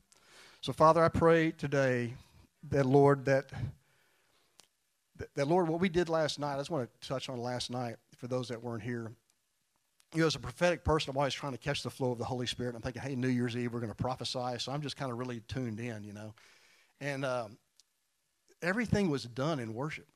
So 0.60 0.74
Father, 0.74 1.02
I 1.02 1.08
pray 1.08 1.52
today 1.52 2.16
that 2.70 2.86
Lord 2.86 3.24
that 3.26 3.46
that 5.36 5.48
Lord, 5.48 5.70
what 5.70 5.80
we 5.80 5.88
did 5.88 6.10
last 6.10 6.38
night. 6.38 6.56
I 6.56 6.58
just 6.58 6.70
want 6.70 6.90
to 7.02 7.08
touch 7.08 7.30
on 7.30 7.40
last 7.40 7.72
night 7.72 7.96
for 8.18 8.28
those 8.28 8.50
that 8.50 8.62
weren't 8.62 8.84
here 8.84 9.12
you 10.14 10.20
know, 10.20 10.28
as 10.28 10.36
a 10.36 10.40
prophetic 10.40 10.84
person, 10.84 11.10
I'm 11.10 11.16
always 11.16 11.34
trying 11.34 11.54
to 11.54 11.58
catch 11.58 11.84
the 11.84 11.90
flow 11.90 12.12
of 12.12 12.18
the 12.18 12.26
Holy 12.26 12.46
Spirit. 12.46 12.76
I'm 12.76 12.82
thinking, 12.82 13.02
hey, 13.02 13.16
New 13.16 13.30
Year's 13.30 13.56
Eve, 13.56 13.72
we're 13.72 13.80
going 13.80 13.94
to 13.94 13.96
prophesy. 13.96 14.58
So 14.58 14.74
I'm 14.74 14.82
just 14.82 14.98
kind 14.98 15.10
of 15.10 15.18
really 15.18 15.40
tuned 15.48 15.80
in, 15.80 16.04
you 16.04 16.12
know. 16.12 16.34
And 17.02 17.26
um, 17.26 17.58
everything 18.62 19.10
was 19.10 19.24
done 19.24 19.60
in 19.60 19.74
worship. 19.74 20.08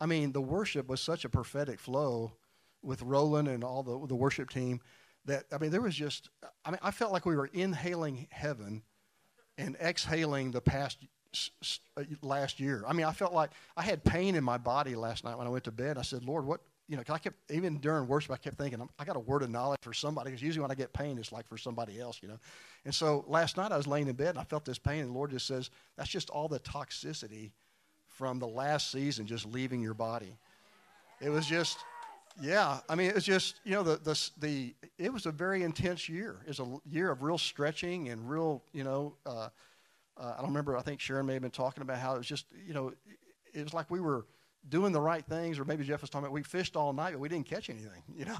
I 0.00 0.06
mean, 0.06 0.32
the 0.32 0.40
worship 0.40 0.88
was 0.88 1.00
such 1.00 1.24
a 1.24 1.28
prophetic 1.28 1.78
flow 1.78 2.32
with 2.82 3.02
Roland 3.02 3.48
and 3.48 3.62
all 3.62 3.82
the, 3.82 4.06
the 4.06 4.16
worship 4.16 4.50
team 4.50 4.80
that, 5.26 5.44
I 5.52 5.58
mean, 5.58 5.70
there 5.70 5.82
was 5.82 5.94
just, 5.94 6.30
I 6.64 6.70
mean, 6.70 6.80
I 6.82 6.90
felt 6.90 7.12
like 7.12 7.26
we 7.26 7.36
were 7.36 7.50
inhaling 7.52 8.26
heaven 8.30 8.82
and 9.58 9.76
exhaling 9.76 10.50
the 10.50 10.60
past 10.60 10.98
uh, 11.96 12.04
last 12.22 12.60
year. 12.60 12.84
I 12.86 12.92
mean, 12.92 13.06
I 13.06 13.12
felt 13.12 13.32
like 13.32 13.50
I 13.76 13.82
had 13.82 14.04
pain 14.04 14.34
in 14.34 14.44
my 14.44 14.58
body 14.58 14.94
last 14.94 15.24
night 15.24 15.36
when 15.36 15.46
I 15.46 15.50
went 15.50 15.64
to 15.64 15.72
bed. 15.72 15.98
I 15.98 16.02
said, 16.02 16.24
Lord, 16.24 16.46
what, 16.46 16.60
you 16.88 16.96
know, 16.96 17.02
cause 17.02 17.16
I 17.16 17.18
kept, 17.18 17.36
even 17.50 17.78
during 17.78 18.06
worship, 18.06 18.30
I 18.30 18.36
kept 18.36 18.58
thinking, 18.58 18.80
I 18.98 19.04
got 19.04 19.16
a 19.16 19.20
word 19.20 19.42
of 19.42 19.50
knowledge 19.50 19.80
for 19.82 19.92
somebody, 19.92 20.30
because 20.30 20.42
usually 20.42 20.62
when 20.62 20.70
I 20.70 20.74
get 20.74 20.92
pain, 20.92 21.18
it's 21.18 21.32
like 21.32 21.48
for 21.48 21.58
somebody 21.58 22.00
else, 22.00 22.20
you 22.22 22.28
know. 22.28 22.38
And 22.84 22.94
so 22.94 23.24
last 23.26 23.56
night 23.56 23.72
I 23.72 23.76
was 23.76 23.86
laying 23.86 24.06
in 24.08 24.14
bed 24.14 24.30
and 24.30 24.38
I 24.38 24.44
felt 24.44 24.64
this 24.64 24.78
pain, 24.78 25.00
and 25.00 25.10
the 25.10 25.14
Lord 25.14 25.30
just 25.30 25.46
says, 25.46 25.70
that's 25.96 26.10
just 26.10 26.30
all 26.30 26.48
the 26.48 26.60
toxicity 26.60 27.50
from 28.06 28.38
the 28.38 28.46
last 28.46 28.90
season 28.92 29.26
just 29.26 29.46
leaving 29.46 29.82
your 29.82 29.94
body. 29.94 30.36
It 31.20 31.28
was 31.28 31.46
just, 31.46 31.78
yeah, 32.40 32.78
I 32.88 32.94
mean, 32.94 33.08
it 33.08 33.14
was 33.14 33.24
just, 33.24 33.60
you 33.64 33.72
know, 33.72 33.82
the, 33.82 33.96
the, 33.96 34.30
the 34.38 34.74
it 34.98 35.12
was 35.12 35.26
a 35.26 35.32
very 35.32 35.62
intense 35.64 36.08
year. 36.08 36.36
It 36.44 36.48
was 36.48 36.60
a 36.60 36.80
year 36.88 37.10
of 37.10 37.22
real 37.22 37.38
stretching 37.38 38.10
and 38.10 38.30
real, 38.30 38.62
you 38.72 38.84
know, 38.84 39.14
uh, 39.26 39.48
uh, 40.18 40.34
I 40.34 40.36
don't 40.38 40.48
remember, 40.48 40.76
I 40.76 40.82
think 40.82 41.00
Sharon 41.00 41.26
may 41.26 41.34
have 41.34 41.42
been 41.42 41.50
talking 41.50 41.82
about 41.82 41.98
how 41.98 42.14
it 42.14 42.18
was 42.18 42.26
just, 42.26 42.46
you 42.66 42.74
know, 42.74 42.92
it 43.52 43.62
was 43.62 43.74
like 43.74 43.90
we 43.90 44.00
were, 44.00 44.24
doing 44.68 44.92
the 44.92 45.00
right 45.00 45.24
things, 45.24 45.58
or 45.58 45.64
maybe 45.64 45.84
Jeff 45.84 46.00
was 46.00 46.10
talking 46.10 46.24
about 46.24 46.32
we 46.32 46.42
fished 46.42 46.76
all 46.76 46.92
night, 46.92 47.12
but 47.12 47.20
we 47.20 47.28
didn't 47.28 47.46
catch 47.46 47.70
anything, 47.70 48.02
you 48.16 48.24
know. 48.24 48.38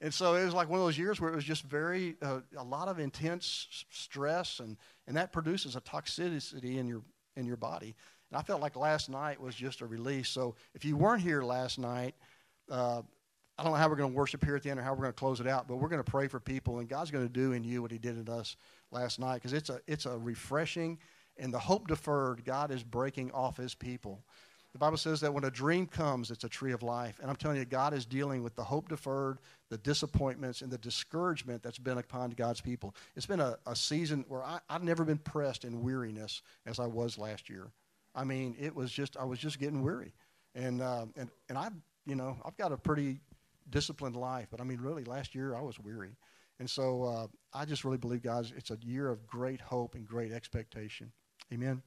and 0.00 0.12
so 0.12 0.34
it 0.34 0.44
was 0.44 0.54
like 0.54 0.68
one 0.68 0.78
of 0.78 0.84
those 0.84 0.98
years 0.98 1.20
where 1.20 1.30
it 1.30 1.34
was 1.34 1.44
just 1.44 1.64
very 1.64 2.16
uh, 2.22 2.40
a 2.56 2.64
lot 2.64 2.88
of 2.88 2.98
intense 2.98 3.84
stress, 3.90 4.60
and 4.60 4.76
and 5.06 5.16
that 5.16 5.32
produces 5.32 5.76
a 5.76 5.80
toxicity 5.80 6.78
in 6.78 6.86
your 6.86 7.02
in 7.36 7.46
your 7.46 7.56
body. 7.56 7.94
And 8.30 8.38
I 8.38 8.42
felt 8.42 8.60
like 8.60 8.76
last 8.76 9.08
night 9.08 9.40
was 9.40 9.54
just 9.54 9.80
a 9.80 9.86
release. 9.86 10.28
So 10.28 10.54
if 10.74 10.84
you 10.84 10.96
weren't 10.96 11.22
here 11.22 11.42
last 11.42 11.78
night. 11.78 12.14
Uh, 12.70 13.02
I 13.56 13.62
don't 13.62 13.70
know 13.70 13.78
how 13.78 13.88
we're 13.88 13.94
going 13.94 14.10
to 14.10 14.16
worship 14.16 14.44
here 14.44 14.56
at 14.56 14.64
the 14.64 14.70
end 14.70 14.80
or 14.80 14.82
how 14.82 14.90
we're 14.90 15.02
going 15.02 15.12
to 15.12 15.12
close 15.12 15.38
it 15.38 15.46
out, 15.46 15.68
but 15.68 15.76
we're 15.76 15.88
going 15.88 16.02
to 16.02 16.10
pray 16.10 16.26
for 16.26 16.40
people, 16.40 16.80
and 16.80 16.88
God's 16.88 17.12
going 17.12 17.24
to 17.24 17.32
do 17.32 17.52
in 17.52 17.62
you 17.62 17.82
what 17.82 17.92
He 17.92 17.98
did 17.98 18.18
in 18.18 18.28
us 18.28 18.56
last 18.90 19.20
night 19.20 19.34
because 19.34 19.52
it's 19.52 19.70
a 19.70 19.80
it's 19.86 20.06
a 20.06 20.18
refreshing 20.18 20.98
and 21.36 21.52
the 21.52 21.58
hope 21.58 21.88
deferred. 21.88 22.44
God 22.44 22.70
is 22.70 22.82
breaking 22.82 23.30
off 23.32 23.56
His 23.56 23.74
people. 23.74 24.24
The 24.74 24.78
Bible 24.80 24.96
says 24.96 25.20
that 25.20 25.32
when 25.32 25.44
a 25.44 25.52
dream 25.52 25.86
comes, 25.86 26.32
it's 26.32 26.42
a 26.42 26.48
tree 26.48 26.72
of 26.72 26.82
life. 26.82 27.20
And 27.20 27.30
I'm 27.30 27.36
telling 27.36 27.58
you, 27.58 27.64
God 27.64 27.94
is 27.94 28.04
dealing 28.04 28.42
with 28.42 28.56
the 28.56 28.64
hope 28.64 28.88
deferred, 28.88 29.38
the 29.70 29.78
disappointments, 29.78 30.62
and 30.62 30.70
the 30.70 30.78
discouragement 30.78 31.62
that's 31.62 31.78
been 31.78 31.96
upon 31.96 32.30
God's 32.30 32.60
people. 32.60 32.92
It's 33.14 33.24
been 33.24 33.38
a, 33.38 33.56
a 33.68 33.76
season 33.76 34.24
where 34.26 34.42
I, 34.42 34.58
I've 34.68 34.82
never 34.82 35.04
been 35.04 35.18
pressed 35.18 35.64
in 35.64 35.80
weariness 35.80 36.42
as 36.66 36.80
I 36.80 36.86
was 36.86 37.16
last 37.16 37.48
year. 37.48 37.70
I 38.16 38.24
mean, 38.24 38.56
it 38.58 38.74
was 38.74 38.90
just, 38.90 39.16
I 39.16 39.24
was 39.24 39.38
just 39.38 39.60
getting 39.60 39.80
weary. 39.80 40.12
And, 40.56 40.82
uh, 40.82 41.06
and, 41.16 41.30
and 41.48 41.56
I, 41.56 41.68
you 42.04 42.16
know, 42.16 42.36
I've 42.44 42.56
got 42.56 42.72
a 42.72 42.76
pretty 42.76 43.20
disciplined 43.70 44.16
life, 44.16 44.48
but 44.50 44.60
I 44.60 44.64
mean, 44.64 44.80
really, 44.80 45.04
last 45.04 45.36
year 45.36 45.54
I 45.54 45.60
was 45.60 45.78
weary. 45.78 46.16
And 46.58 46.68
so 46.68 47.04
uh, 47.04 47.26
I 47.52 47.64
just 47.64 47.84
really 47.84 47.98
believe, 47.98 48.22
guys, 48.22 48.52
it's 48.56 48.72
a 48.72 48.78
year 48.82 49.08
of 49.08 49.24
great 49.24 49.60
hope 49.60 49.94
and 49.94 50.04
great 50.04 50.32
expectation. 50.32 51.12
Amen. 51.52 51.80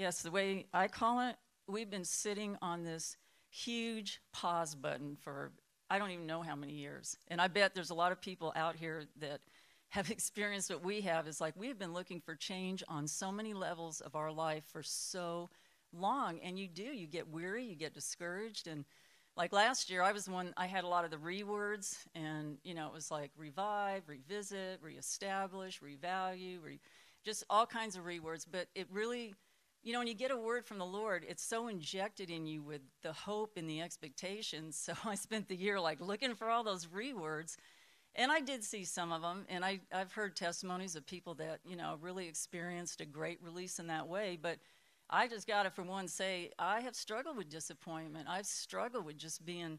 Yes, 0.00 0.22
the 0.22 0.30
way 0.30 0.64
I 0.72 0.88
call 0.88 1.20
it, 1.28 1.36
we've 1.68 1.90
been 1.90 2.06
sitting 2.06 2.56
on 2.62 2.84
this 2.84 3.18
huge 3.50 4.22
pause 4.32 4.74
button 4.74 5.14
for 5.14 5.52
I 5.90 5.98
don't 5.98 6.10
even 6.10 6.24
know 6.24 6.40
how 6.40 6.56
many 6.56 6.72
years. 6.72 7.18
And 7.28 7.38
I 7.38 7.48
bet 7.48 7.74
there's 7.74 7.90
a 7.90 7.94
lot 7.94 8.10
of 8.10 8.18
people 8.18 8.50
out 8.56 8.76
here 8.76 9.04
that 9.18 9.42
have 9.90 10.10
experienced 10.10 10.70
what 10.70 10.82
we 10.82 11.02
have. 11.02 11.28
Is 11.28 11.38
like 11.38 11.52
we've 11.54 11.78
been 11.78 11.92
looking 11.92 12.18
for 12.18 12.34
change 12.34 12.82
on 12.88 13.06
so 13.06 13.30
many 13.30 13.52
levels 13.52 14.00
of 14.00 14.16
our 14.16 14.32
life 14.32 14.64
for 14.72 14.82
so 14.82 15.50
long. 15.92 16.40
And 16.42 16.58
you 16.58 16.66
do, 16.66 16.82
you 16.82 17.06
get 17.06 17.28
weary, 17.28 17.66
you 17.66 17.76
get 17.76 17.92
discouraged. 17.92 18.68
And 18.68 18.86
like 19.36 19.52
last 19.52 19.90
year, 19.90 20.00
I 20.00 20.12
was 20.12 20.30
one, 20.30 20.54
I 20.56 20.64
had 20.66 20.84
a 20.84 20.88
lot 20.88 21.04
of 21.04 21.10
the 21.10 21.18
rewords, 21.18 21.98
and, 22.14 22.56
you 22.64 22.72
know, 22.72 22.86
it 22.86 22.94
was 22.94 23.10
like 23.10 23.32
revive, 23.36 24.04
revisit, 24.06 24.80
reestablish, 24.80 25.80
revalue, 25.80 26.56
re, 26.62 26.80
just 27.22 27.44
all 27.50 27.66
kinds 27.66 27.96
of 27.96 28.04
rewords. 28.06 28.46
But 28.50 28.68
it 28.74 28.86
really, 28.90 29.34
you 29.82 29.92
know, 29.92 29.98
when 30.00 30.08
you 30.08 30.14
get 30.14 30.30
a 30.30 30.36
word 30.36 30.66
from 30.66 30.78
the 30.78 30.86
Lord, 30.86 31.24
it's 31.26 31.42
so 31.42 31.68
injected 31.68 32.30
in 32.30 32.46
you 32.46 32.62
with 32.62 32.82
the 33.02 33.12
hope 33.12 33.56
and 33.56 33.68
the 33.68 33.80
expectations. 33.80 34.76
So 34.90 34.94
I 35.04 35.14
spent 35.14 35.48
the 35.48 35.56
year 35.56 35.80
like 35.80 36.00
looking 36.00 36.34
for 36.34 36.48
all 36.48 36.64
those 36.64 36.86
rewords. 36.86 37.56
And 38.16 38.32
I 38.32 38.40
did 38.40 38.64
see 38.64 38.84
some 38.84 39.12
of 39.12 39.22
them, 39.22 39.46
and 39.48 39.64
I, 39.64 39.80
I've 39.92 40.12
heard 40.12 40.34
testimonies 40.34 40.96
of 40.96 41.06
people 41.06 41.34
that, 41.34 41.60
you 41.64 41.76
know, 41.76 41.96
really 42.00 42.26
experienced 42.26 43.00
a 43.00 43.06
great 43.06 43.40
release 43.40 43.78
in 43.78 43.86
that 43.86 44.08
way. 44.08 44.36
But 44.40 44.58
I 45.08 45.28
just 45.28 45.46
got 45.46 45.62
to, 45.62 45.70
for 45.70 45.84
one, 45.84 46.08
say 46.08 46.50
I 46.58 46.80
have 46.80 46.96
struggled 46.96 47.36
with 47.36 47.48
disappointment. 47.48 48.26
I've 48.28 48.46
struggled 48.46 49.04
with 49.04 49.16
just 49.16 49.44
being, 49.44 49.78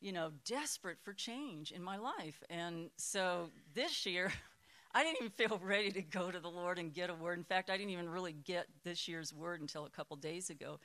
you 0.00 0.12
know, 0.12 0.30
desperate 0.44 0.98
for 1.02 1.14
change 1.14 1.72
in 1.72 1.82
my 1.82 1.96
life. 1.96 2.42
And 2.50 2.90
so 2.98 3.48
this 3.72 4.04
year, 4.04 4.30
I 4.94 5.04
didn't 5.04 5.18
even 5.20 5.30
feel 5.48 5.60
ready 5.62 5.90
to 5.92 6.02
go 6.02 6.30
to 6.30 6.40
the 6.40 6.50
Lord 6.50 6.78
and 6.78 6.92
get 6.92 7.10
a 7.10 7.14
word. 7.14 7.38
In 7.38 7.44
fact, 7.44 7.70
I 7.70 7.76
didn't 7.76 7.90
even 7.90 8.08
really 8.08 8.32
get 8.32 8.66
this 8.84 9.08
year's 9.08 9.32
word 9.34 9.60
until 9.60 9.84
a 9.84 9.90
couple 9.90 10.16
days 10.16 10.50
ago. 10.50 10.78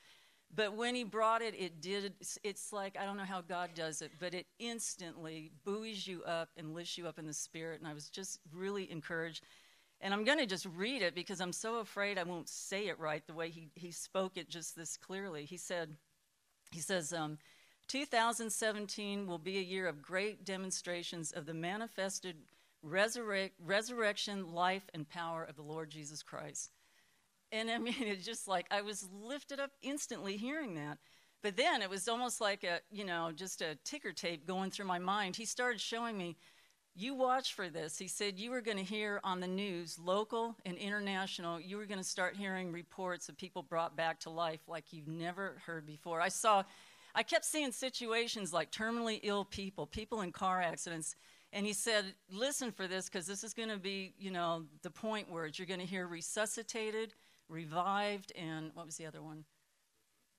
But 0.53 0.75
when 0.75 0.95
he 0.95 1.03
brought 1.03 1.41
it, 1.41 1.55
it 1.57 1.81
did. 1.81 2.13
It's 2.43 2.71
like, 2.71 2.97
I 2.99 3.05
don't 3.05 3.17
know 3.17 3.23
how 3.23 3.41
God 3.41 3.71
does 3.75 4.01
it, 4.01 4.11
but 4.19 4.33
it 4.33 4.45
instantly 4.59 5.51
buoys 5.63 6.07
you 6.07 6.23
up 6.23 6.49
and 6.55 6.73
lifts 6.73 6.97
you 6.97 7.07
up 7.07 7.19
in 7.19 7.25
the 7.25 7.33
spirit. 7.33 7.79
And 7.79 7.87
I 7.87 7.93
was 7.93 8.09
just 8.09 8.39
really 8.53 8.89
encouraged. 8.89 9.43
And 10.01 10.13
I'm 10.13 10.23
going 10.23 10.37
to 10.37 10.45
just 10.45 10.67
read 10.75 11.01
it 11.01 11.15
because 11.15 11.41
I'm 11.41 11.53
so 11.53 11.79
afraid 11.79 12.17
I 12.17 12.23
won't 12.23 12.47
say 12.47 12.87
it 12.87 12.99
right 12.99 13.25
the 13.25 13.33
way 13.33 13.49
he, 13.49 13.69
he 13.75 13.91
spoke 13.91 14.37
it 14.37 14.49
just 14.49 14.75
this 14.75 14.97
clearly. 14.97 15.45
He 15.45 15.57
said, 15.57 15.95
he 16.71 16.79
says, 16.79 17.11
um, 17.11 17.37
2017 17.87 19.27
will 19.27 19.37
be 19.37 19.57
a 19.57 19.61
year 19.61 19.87
of 19.87 20.01
great 20.01 20.45
demonstrations 20.45 21.31
of 21.31 21.45
the 21.45 21.53
manifested 21.53 22.35
resurrect, 22.85 23.55
resurrection, 23.59 24.53
life, 24.53 24.83
and 24.93 25.09
power 25.09 25.43
of 25.43 25.55
the 25.55 25.63
Lord 25.63 25.89
Jesus 25.89 26.21
Christ. 26.23 26.71
And 27.51 27.69
I 27.69 27.77
mean, 27.79 27.95
it's 27.99 28.25
just 28.25 28.47
like 28.47 28.67
I 28.71 28.81
was 28.81 29.07
lifted 29.11 29.59
up 29.59 29.71
instantly 29.81 30.37
hearing 30.37 30.75
that. 30.75 30.99
But 31.41 31.57
then 31.57 31.81
it 31.81 31.89
was 31.89 32.07
almost 32.07 32.41
like 32.41 32.63
a, 32.63 32.79
you 32.89 33.05
know, 33.05 33.31
just 33.35 33.61
a 33.61 33.77
ticker 33.83 34.11
tape 34.11 34.47
going 34.47 34.71
through 34.71 34.85
my 34.85 34.99
mind. 34.99 35.35
He 35.35 35.45
started 35.45 35.79
showing 35.79 36.17
me, 36.17 36.37
you 36.95 37.13
watch 37.13 37.53
for 37.53 37.69
this. 37.69 37.97
He 37.97 38.07
said 38.07 38.39
you 38.39 38.49
were 38.49 38.61
going 38.61 38.77
to 38.77 38.83
hear 38.83 39.19
on 39.23 39.41
the 39.41 39.47
news, 39.47 39.99
local 39.99 40.55
and 40.65 40.77
international, 40.77 41.59
you 41.59 41.77
were 41.77 41.85
going 41.85 41.99
to 41.99 42.05
start 42.05 42.37
hearing 42.37 42.71
reports 42.71 43.27
of 43.27 43.37
people 43.37 43.61
brought 43.61 43.97
back 43.97 44.21
to 44.21 44.29
life 44.29 44.61
like 44.67 44.85
you've 44.91 45.07
never 45.07 45.61
heard 45.65 45.85
before. 45.85 46.21
I 46.21 46.29
saw, 46.29 46.63
I 47.13 47.21
kept 47.21 47.43
seeing 47.43 47.73
situations 47.73 48.53
like 48.53 48.71
terminally 48.71 49.19
ill 49.23 49.43
people, 49.43 49.85
people 49.85 50.21
in 50.21 50.31
car 50.31 50.61
accidents 50.61 51.15
and 51.55 51.65
he 51.65 51.71
said, 51.71 52.03
listen 52.29 52.73
for 52.73 52.85
this 52.85 53.05
because 53.05 53.25
this 53.25 53.41
is 53.41 53.53
going 53.53 53.69
to 53.69 53.77
be, 53.77 54.13
you 54.19 54.29
know, 54.29 54.65
the 54.81 54.91
point 54.91 55.31
words. 55.31 55.57
You're 55.57 55.65
going 55.65 55.79
to 55.79 55.85
hear 55.85 56.05
resuscitated, 56.05 57.13
revived, 57.47 58.33
and 58.35 58.71
what 58.73 58.85
was 58.85 58.97
the 58.97 59.05
other 59.05 59.21
one? 59.21 59.45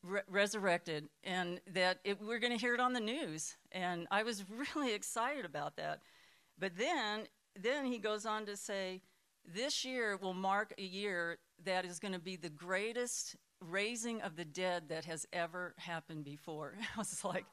Re- 0.02 0.20
resurrected. 0.28 1.08
And 1.24 1.62
that 1.72 2.00
it, 2.04 2.20
we're 2.20 2.38
going 2.38 2.52
to 2.52 2.58
hear 2.58 2.74
it 2.74 2.80
on 2.80 2.92
the 2.92 3.00
news. 3.00 3.56
And 3.72 4.06
I 4.10 4.24
was 4.24 4.44
really 4.74 4.92
excited 4.92 5.46
about 5.46 5.76
that. 5.76 6.00
But 6.58 6.76
then, 6.76 7.28
then 7.58 7.86
he 7.86 7.96
goes 7.96 8.26
on 8.26 8.44
to 8.44 8.54
say, 8.54 9.00
this 9.42 9.86
year 9.86 10.18
will 10.18 10.34
mark 10.34 10.74
a 10.76 10.82
year 10.82 11.38
that 11.64 11.86
is 11.86 11.98
going 11.98 12.12
to 12.12 12.20
be 12.20 12.36
the 12.36 12.50
greatest 12.50 13.36
raising 13.62 14.20
of 14.20 14.36
the 14.36 14.44
dead 14.44 14.90
that 14.90 15.06
has 15.06 15.26
ever 15.32 15.74
happened 15.78 16.24
before. 16.24 16.74
I 16.94 16.98
was 16.98 17.24
like, 17.24 17.46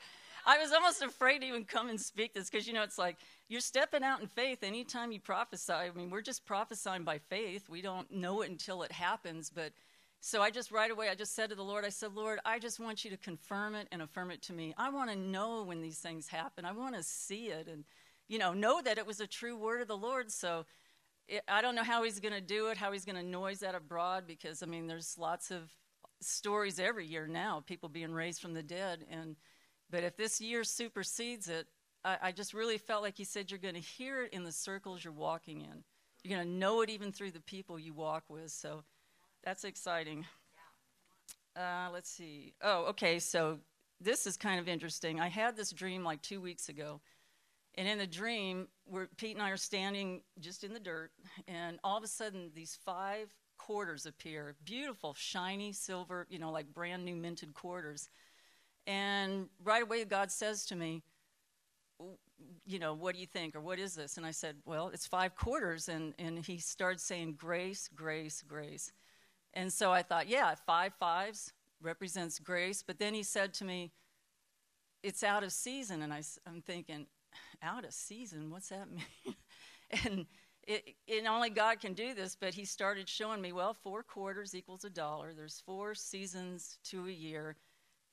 I 0.46 0.58
was 0.58 0.72
almost 0.72 1.02
afraid 1.02 1.40
to 1.40 1.48
even 1.48 1.64
come 1.64 1.90
and 1.90 2.00
speak 2.00 2.34
this 2.34 2.50
because, 2.50 2.68
you 2.68 2.74
know, 2.74 2.84
it's 2.84 2.98
like 2.98 3.18
you're 3.48 3.62
stepping 3.62 4.04
out 4.04 4.22
in 4.22 4.28
faith 4.28 4.64
anytime 4.64 5.12
you 5.12 5.20
prophesy. 5.20 5.74
I 5.74 5.92
mean, 5.92 6.10
we're 6.10 6.22
just 6.22 6.46
prophesying 6.46 7.04
by 7.04 7.20
faith. 7.20 7.70
We 7.70 7.82
don't 7.82 8.12
know 8.12 8.42
it 8.42 8.50
until 8.50 8.84
it 8.84 8.92
happens. 8.92 9.50
But 9.50 9.72
so 10.20 10.42
I 10.42 10.50
just 10.50 10.72
right 10.72 10.92
away, 10.92 11.10
I 11.10 11.16
just 11.16 11.36
said 11.36 11.50
to 11.50 11.56
the 11.56 11.64
Lord, 11.64 11.86
I 11.86 11.90
said, 11.90 12.14
Lord, 12.14 12.40
I 12.44 12.60
just 12.60 12.80
want 12.80 13.06
you 13.06 13.12
to 13.12 13.18
confirm 13.18 13.76
it 13.76 13.88
and 13.92 14.02
affirm 14.02 14.32
it 14.32 14.42
to 14.44 14.54
me. 14.54 14.74
I 14.78 14.90
want 14.90 15.10
to 15.12 15.16
know 15.16 15.64
when 15.64 15.82
these 15.82 16.00
things 16.00 16.28
happen. 16.28 16.66
I 16.66 16.74
want 16.74 16.96
to 16.96 17.04
see 17.04 17.48
it 17.48 17.68
and, 17.68 17.86
you 18.28 18.38
know, 18.38 18.54
know 18.54 18.82
that 18.82 18.98
it 18.98 19.08
was 19.08 19.22
a 19.22 19.28
true 19.28 19.56
word 19.56 19.82
of 19.82 19.88
the 19.88 19.98
Lord. 19.98 20.30
So 20.30 20.66
I 21.48 21.62
don't 21.62 21.76
know 21.76 21.84
how 21.84 22.04
he's 22.04 22.20
going 22.20 22.34
to 22.34 22.42
do 22.42 22.68
it, 22.68 22.78
how 22.78 22.92
he's 22.92 23.06
going 23.06 23.16
to 23.16 23.24
noise 23.24 23.60
that 23.60 23.76
abroad 23.76 24.26
because, 24.28 24.62
I 24.62 24.66
mean, 24.66 24.88
there's 24.88 25.18
lots 25.18 25.52
of 25.52 25.72
stories 26.20 26.80
every 26.80 27.06
year 27.06 27.28
now, 27.28 27.64
people 27.66 27.88
being 27.88 28.12
raised 28.14 28.42
from 28.42 28.54
the 28.54 28.64
dead. 28.64 29.06
And, 29.10 29.38
but 29.94 30.04
if 30.04 30.18
this 30.18 30.42
year 30.42 30.64
supersedes 30.64 31.48
it, 31.48 31.68
I, 32.04 32.18
I 32.24 32.32
just 32.32 32.56
really 32.56 32.80
felt 32.80 33.04
like 33.04 33.16
he 33.16 33.26
said 33.26 33.52
you're 33.52 33.60
going 33.60 33.76
to 33.76 33.80
hear 33.80 34.24
it 34.24 34.34
in 34.34 34.44
the 34.44 34.52
circles 34.52 35.04
you're 35.04 35.14
walking 35.14 35.62
in. 35.62 35.84
You're 36.24 36.36
going 36.36 36.50
to 36.50 36.58
know 36.58 36.82
it 36.82 36.90
even 36.90 37.12
through 37.12 37.30
the 37.30 37.40
people 37.40 37.78
you 37.78 37.94
walk 37.94 38.24
with. 38.28 38.50
So 38.50 38.84
that's 39.44 39.64
exciting. 39.64 40.26
Uh, 41.56 41.90
let's 41.94 42.10
see. 42.10 42.56
Oh, 42.64 42.86
okay. 42.86 43.20
So 43.20 43.60
this 44.02 44.26
is 44.26 44.36
kind 44.36 44.60
of 44.60 44.68
interesting. 44.68 45.20
I 45.20 45.28
had 45.28 45.56
this 45.56 45.72
dream 45.72 46.04
like 46.04 46.24
two 46.24 46.42
weeks 46.42 46.70
ago. 46.70 47.00
And 47.76 47.88
in 47.88 48.00
the 48.00 48.08
dream, 48.08 48.70
where 48.86 49.08
Pete 49.18 49.36
and 49.36 49.44
I 49.44 49.52
are 49.52 49.58
standing 49.58 50.22
just 50.40 50.64
in 50.64 50.74
the 50.74 50.80
dirt, 50.80 51.12
and 51.48 51.80
all 51.84 52.00
of 52.00 52.04
a 52.04 52.08
sudden, 52.08 52.50
these 52.56 52.80
five 52.84 53.32
quarters 53.60 54.08
appear 54.08 54.56
beautiful, 54.66 55.14
shiny 55.14 55.72
silver, 55.72 56.26
you 56.32 56.40
know, 56.40 56.52
like 56.52 56.74
brand 56.74 57.06
new 57.06 57.16
minted 57.16 57.54
quarters. 57.54 58.10
And 58.86 59.48
right 59.64 59.84
away, 59.84 60.06
God 60.06 60.32
says 60.32 60.66
to 60.66 60.76
me, 60.76 61.04
you 62.66 62.80
know, 62.80 62.94
what 62.94 63.16
do 63.16 63.22
you 63.22 63.28
think? 63.28 63.56
Or 63.56 63.62
what 63.62 63.80
is 63.80 63.96
this? 63.96 64.18
And 64.18 64.26
I 64.26 64.32
said, 64.32 64.58
well, 64.66 64.90
it's 64.94 65.08
five 65.08 65.36
quarters. 65.36 65.90
And, 65.90 66.14
and 66.20 66.46
he 66.46 66.58
started 66.58 67.00
saying, 67.00 67.36
grace, 67.38 67.90
grace, 67.94 68.42
grace. 68.42 68.92
And 69.54 69.72
so 69.72 69.92
I 69.92 70.02
thought, 70.02 70.28
yeah, 70.28 70.54
five 70.66 70.94
fives 71.00 71.54
represents 71.82 72.40
grace. 72.40 72.84
But 72.86 73.00
then 73.00 73.14
he 73.14 73.24
said 73.24 73.54
to 73.56 73.66
me, 73.66 73.92
it's 75.02 75.24
out 75.24 75.44
of 75.44 75.52
season. 75.52 76.02
And 76.02 76.14
I, 76.14 76.24
I'm 76.48 76.62
thinking, 76.62 77.08
out 77.62 77.86
of 77.86 77.94
season? 77.94 78.52
What's 78.52 78.70
that 78.70 78.88
mean? 78.92 79.36
and 80.06 80.26
it, 80.68 80.96
it, 81.08 81.26
only 81.28 81.50
God 81.50 81.80
can 81.80 81.94
do 81.94 82.14
this, 82.14 82.36
but 82.40 82.54
he 82.54 82.66
started 82.66 83.10
showing 83.10 83.42
me, 83.42 83.52
well, 83.52 83.74
four 83.74 84.04
quarters 84.04 84.56
equals 84.56 84.86
a 84.86 84.90
dollar. 84.90 85.34
There's 85.34 85.62
four 85.66 85.94
seasons 85.94 86.78
to 86.86 87.08
a 87.08 87.12
year 87.12 87.58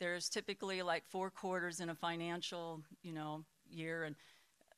there's 0.00 0.28
typically 0.28 0.82
like 0.82 1.04
four 1.06 1.30
quarters 1.30 1.78
in 1.78 1.90
a 1.90 1.94
financial, 1.94 2.82
you 3.02 3.12
know, 3.12 3.44
year 3.70 4.02
and 4.02 4.16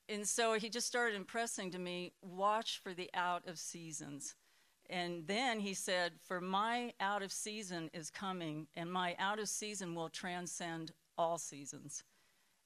and 0.09 0.29
so 0.29 0.55
he 0.55 0.69
just 0.69 0.87
started 0.87 1.17
impressing 1.17 1.71
to 1.71 1.79
me, 1.79 2.13
watch 2.23 2.81
for 2.83 2.93
the 2.93 3.09
out 3.15 3.47
of 3.49 3.59
seasons. 3.59 4.35
And 4.91 5.27
then 5.27 5.61
he 5.61 5.75
said, 5.75 6.13
For 6.23 6.41
my 6.41 6.93
out 7.01 7.23
of 7.23 7.33
season 7.33 7.89
is 7.95 8.11
coming, 8.11 8.67
and 8.75 8.93
my 8.93 9.17
out 9.19 9.39
of 9.39 9.49
season 9.49 9.95
will 9.95 10.11
transcend 10.11 10.93
all 11.17 11.39
seasons. 11.39 12.05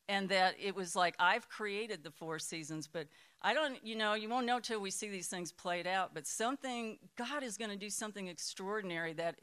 And 0.08 0.28
that 0.28 0.54
it 0.60 0.74
was 0.74 0.96
like, 0.96 1.14
I've 1.18 1.48
created 1.48 2.02
the 2.02 2.10
four 2.10 2.38
seasons, 2.38 2.86
but 2.86 3.08
I 3.42 3.54
don't, 3.54 3.84
you 3.84 3.96
know, 3.96 4.14
you 4.14 4.28
won't 4.28 4.46
know 4.46 4.60
till 4.60 4.80
we 4.80 4.90
see 4.90 5.08
these 5.08 5.28
things 5.28 5.52
played 5.52 5.86
out. 5.86 6.14
But 6.14 6.26
something, 6.26 6.98
God 7.16 7.42
is 7.42 7.56
going 7.56 7.70
to 7.70 7.76
do 7.76 7.90
something 7.90 8.28
extraordinary 8.28 9.12
that 9.14 9.36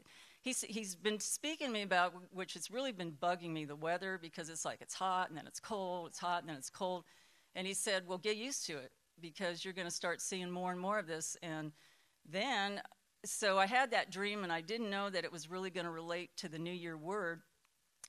he's, 0.44 0.60
he's 0.60 0.94
been 0.94 1.18
speaking 1.18 1.68
to 1.68 1.72
me 1.72 1.82
about, 1.82 2.12
which 2.32 2.54
has 2.54 2.70
really 2.70 2.92
been 2.92 3.12
bugging 3.12 3.50
me, 3.50 3.64
the 3.64 3.74
weather, 3.74 4.18
because 4.20 4.50
it's 4.50 4.64
like 4.64 4.80
it's 4.82 4.94
hot 4.94 5.30
and 5.30 5.38
then 5.38 5.46
it's 5.46 5.58
cold, 5.58 6.08
it's 6.08 6.18
hot 6.18 6.42
and 6.42 6.50
then 6.50 6.56
it's 6.56 6.70
cold. 6.70 7.04
And 7.56 7.66
he 7.66 7.72
said, 7.72 8.06
Well, 8.06 8.18
get 8.18 8.36
used 8.36 8.66
to 8.66 8.74
it 8.76 8.92
because 9.20 9.64
you're 9.64 9.74
going 9.74 9.88
to 9.88 9.94
start 9.94 10.20
seeing 10.20 10.50
more 10.50 10.70
and 10.70 10.80
more 10.80 10.98
of 10.98 11.06
this. 11.06 11.36
And 11.42 11.72
then, 12.30 12.82
so 13.24 13.58
I 13.58 13.66
had 13.66 13.90
that 13.92 14.10
dream 14.10 14.44
and 14.44 14.52
I 14.52 14.60
didn't 14.60 14.90
know 14.90 15.08
that 15.08 15.24
it 15.24 15.32
was 15.32 15.50
really 15.50 15.70
going 15.70 15.86
to 15.86 15.90
relate 15.90 16.36
to 16.38 16.48
the 16.48 16.58
New 16.58 16.72
Year 16.72 16.96
word. 16.96 17.40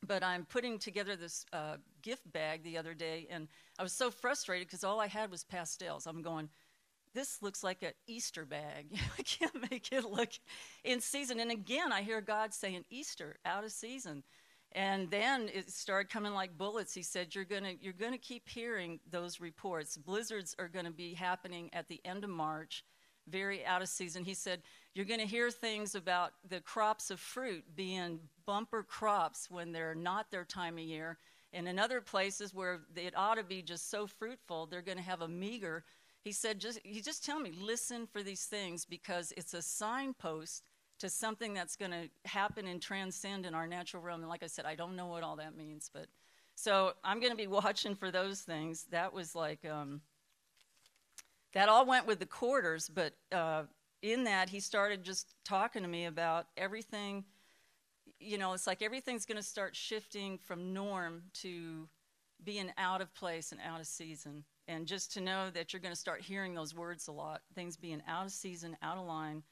But 0.06 0.24
I'm 0.24 0.44
putting 0.46 0.78
together 0.78 1.16
this 1.16 1.46
uh, 1.54 1.78
gift 2.02 2.30
bag 2.34 2.64
the 2.64 2.78
other 2.78 2.94
day, 2.94 3.28
and 3.30 3.48
I 3.80 3.84
was 3.84 3.94
so 3.94 4.12
frustrated 4.12 4.68
because 4.68 4.84
all 4.84 5.00
I 5.00 5.08
had 5.08 5.32
was 5.32 5.46
pastels. 5.46 6.06
I'm 6.06 6.22
going, 6.22 6.50
this 7.16 7.42
looks 7.42 7.64
like 7.64 7.84
an 7.84 7.94
Easter 8.08 8.46
bag. 8.46 8.88
I 9.20 9.24
can't 9.24 9.72
make 9.72 9.92
it 9.92 10.06
look 10.06 10.32
in 10.84 11.02
season. 11.02 11.40
And 11.40 11.52
again, 11.52 11.92
I 11.94 12.04
hear 12.04 12.22
God 12.22 12.54
saying 12.54 12.86
Easter, 12.92 13.38
out 13.46 13.66
of 13.66 13.72
season. 13.72 14.24
And 14.74 15.10
then 15.12 15.50
it 15.54 15.72
started 15.72 16.12
coming 16.12 16.34
like 16.34 16.58
bullets. 16.58 16.94
He 16.94 17.04
said, 17.04 17.36
You're 17.36 17.46
gonna 17.46 17.74
you're 17.82 17.94
gonna 17.94 18.20
keep 18.20 18.50
hearing 18.50 19.00
those 19.10 19.42
reports. 19.42 19.98
Blizzards 19.98 20.56
are 20.60 20.70
gonna 20.70 20.92
be 20.92 21.16
happening 21.16 21.70
at 21.74 21.88
the 21.90 22.02
end 22.06 22.26
of 22.26 22.32
March, 22.32 22.86
very 23.28 23.66
out 23.66 23.82
of 23.82 23.90
season. 23.90 24.26
He 24.26 24.36
said, 24.36 24.64
You're 24.94 25.06
gonna 25.06 25.26
hear 25.26 25.52
things 25.52 25.96
about 25.96 26.34
the 26.50 26.60
crops 26.62 27.10
of 27.12 27.22
fruit 27.22 27.64
being 27.76 28.20
bumper 28.46 28.84
crops 28.84 29.50
when 29.50 29.72
they're 29.72 29.96
not 29.96 30.32
their 30.32 30.46
time 30.46 30.76
of 30.78 30.84
year 30.84 31.20
And 31.54 31.68
in 31.70 31.80
other 31.80 32.02
places 32.02 32.54
where 32.54 32.82
it 32.98 33.14
ought 33.18 33.36
to 33.36 33.44
be 33.44 33.62
just 33.62 33.90
so 33.90 34.08
fruitful, 34.08 34.68
they're 34.68 34.82
to 34.98 35.04
have 35.04 35.22
a 35.22 35.28
meager. 35.28 35.86
He 36.26 36.32
said, 36.32 36.58
just, 36.58 36.80
he 36.84 37.02
just 37.02 37.24
tell 37.24 37.40
me, 37.40 37.52
listen 37.56 38.08
for 38.08 38.24
these 38.24 38.46
things 38.46 38.84
because 38.84 39.32
it's 39.38 39.54
a 39.54 39.62
signpost 39.62 40.64
to 40.98 41.08
something 41.08 41.54
that's 41.54 41.76
going 41.76 41.92
to 41.92 42.10
happen 42.28 42.66
and 42.66 42.82
transcend 42.82 43.46
in 43.46 43.54
our 43.54 43.68
natural 43.68 44.02
realm. 44.02 44.22
And 44.22 44.30
like 44.30 44.42
I 44.42 44.48
said, 44.48 44.66
I 44.66 44.74
don't 44.74 44.96
know 44.96 45.06
what 45.06 45.22
all 45.22 45.36
that 45.36 45.56
means, 45.56 45.88
but 45.94 46.08
so 46.56 46.94
I'm 47.04 47.20
going 47.20 47.32
to 47.32 47.38
be 47.38 47.46
watching 47.62 47.94
for 47.94 48.10
those 48.10 48.42
things. 48.42 48.86
That 48.90 49.14
was 49.14 49.36
like, 49.36 49.64
um, 49.66 50.02
that 51.54 51.70
all 51.70 51.86
went 51.86 52.08
with 52.08 52.18
the 52.18 52.26
quarters, 52.26 52.90
but 52.90 53.14
uh, 53.32 53.66
in 54.02 54.24
that, 54.24 54.50
he 54.50 54.60
started 54.60 55.04
just 55.04 55.36
talking 55.46 55.84
to 55.84 55.88
me 55.88 56.06
about 56.06 56.48
everything. 56.58 57.24
You 58.20 58.40
know, 58.40 58.54
it's 58.54 58.66
like 58.66 58.82
everything's 58.82 59.28
going 59.28 59.38
to 59.38 59.44
start 59.44 59.76
shifting 59.76 60.40
from 60.40 60.74
norm 60.74 61.26
to 61.42 61.88
being 62.44 62.72
out 62.80 63.02
of 63.02 63.14
place 63.14 63.52
and 63.52 63.62
out 63.62 63.80
of 63.80 63.86
season. 63.86 64.44
And 64.68 64.88
just 64.88 65.14
to 65.14 65.22
know 65.22 65.50
that 65.52 65.74
you're 65.74 65.82
going 65.82 65.94
to 65.94 66.00
start 66.00 66.22
hearing 66.22 66.56
those 66.56 66.76
words 66.76 67.08
a 67.08 67.12
lot, 67.12 67.42
things 67.54 67.78
being 67.78 68.02
out 68.08 68.26
of 68.26 68.32
season, 68.32 68.76
out 68.82 68.98
of 68.98 69.06
line 69.06 69.44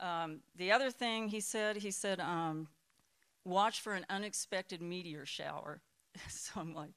um, 0.00 0.40
the 0.56 0.72
other 0.72 0.90
thing 0.90 1.28
he 1.28 1.40
said, 1.40 1.76
he 1.76 1.90
said, 1.90 2.20
um, 2.20 2.68
watch 3.44 3.80
for 3.80 3.94
an 3.94 4.06
unexpected 4.10 4.82
meteor 4.82 5.26
shower. 5.26 5.80
so 6.28 6.60
I'm 6.60 6.74
like, 6.74 6.92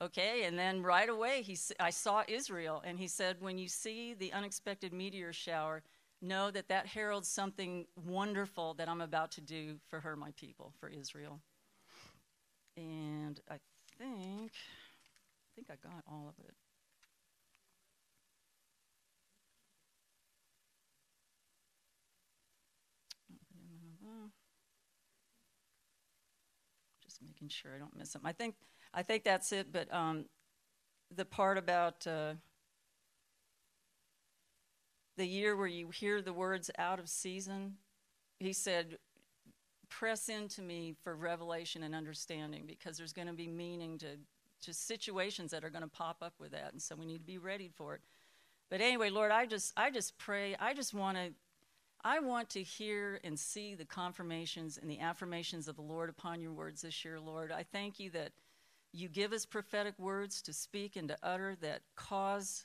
okay. 0.00 0.44
And 0.44 0.58
then 0.58 0.82
right 0.82 1.08
away, 1.08 1.42
he, 1.42 1.56
I 1.80 1.90
saw 1.90 2.24
Israel, 2.28 2.82
and 2.84 2.98
he 2.98 3.08
said, 3.08 3.36
when 3.40 3.58
you 3.58 3.68
see 3.68 4.14
the 4.14 4.32
unexpected 4.32 4.92
meteor 4.92 5.32
shower, 5.32 5.82
know 6.22 6.50
that 6.50 6.68
that 6.68 6.86
heralds 6.86 7.28
something 7.28 7.86
wonderful 7.96 8.74
that 8.74 8.88
I'm 8.88 9.00
about 9.00 9.32
to 9.32 9.40
do 9.40 9.76
for 9.88 10.00
her, 10.00 10.16
my 10.16 10.32
people, 10.36 10.72
for 10.80 10.88
Israel. 10.88 11.40
And 12.76 13.40
I 13.50 13.58
think, 13.98 14.52
I 14.52 15.48
think 15.54 15.68
I 15.70 15.76
got 15.82 16.02
all 16.08 16.28
of 16.28 16.44
it. 16.44 16.54
Just 27.04 27.27
making 27.38 27.48
sure 27.48 27.72
I 27.74 27.78
don't 27.78 27.96
miss 27.96 28.12
them. 28.12 28.22
I 28.24 28.32
think 28.32 28.54
I 28.92 29.02
think 29.02 29.24
that's 29.24 29.52
it. 29.52 29.72
But 29.72 29.92
um, 29.94 30.24
the 31.14 31.24
part 31.24 31.58
about 31.58 32.06
uh, 32.06 32.34
the 35.16 35.26
year 35.26 35.56
where 35.56 35.66
you 35.66 35.90
hear 35.90 36.20
the 36.20 36.32
words 36.32 36.70
"out 36.78 36.98
of 36.98 37.08
season," 37.08 37.74
he 38.38 38.52
said, 38.52 38.98
"Press 39.88 40.28
into 40.28 40.62
me 40.62 40.94
for 41.02 41.14
revelation 41.14 41.82
and 41.82 41.94
understanding, 41.94 42.64
because 42.66 42.98
there's 42.98 43.12
going 43.12 43.28
to 43.28 43.34
be 43.34 43.48
meaning 43.48 43.98
to 43.98 44.16
to 44.62 44.74
situations 44.74 45.52
that 45.52 45.64
are 45.64 45.70
going 45.70 45.82
to 45.82 45.88
pop 45.88 46.16
up 46.22 46.34
with 46.40 46.50
that, 46.50 46.72
and 46.72 46.82
so 46.82 46.96
we 46.96 47.06
need 47.06 47.18
to 47.18 47.24
be 47.24 47.38
ready 47.38 47.70
for 47.74 47.94
it." 47.94 48.00
But 48.70 48.80
anyway, 48.80 49.10
Lord, 49.10 49.30
I 49.30 49.46
just 49.46 49.72
I 49.76 49.90
just 49.90 50.18
pray. 50.18 50.56
I 50.58 50.74
just 50.74 50.92
want 50.92 51.16
to 51.16 51.32
I 52.04 52.20
want 52.20 52.50
to 52.50 52.62
hear 52.62 53.20
and 53.24 53.38
see 53.38 53.74
the 53.74 53.84
confirmations 53.84 54.78
and 54.78 54.90
the 54.90 55.00
affirmations 55.00 55.66
of 55.66 55.76
the 55.76 55.82
Lord 55.82 56.08
upon 56.08 56.40
your 56.40 56.52
words 56.52 56.82
this 56.82 57.04
year, 57.04 57.18
Lord. 57.18 57.50
I 57.50 57.64
thank 57.64 57.98
you 57.98 58.10
that 58.10 58.32
you 58.92 59.08
give 59.08 59.32
us 59.32 59.44
prophetic 59.44 59.98
words 59.98 60.40
to 60.42 60.52
speak 60.52 60.96
and 60.96 61.08
to 61.08 61.16
utter 61.22 61.56
that 61.60 61.82
cause 61.96 62.64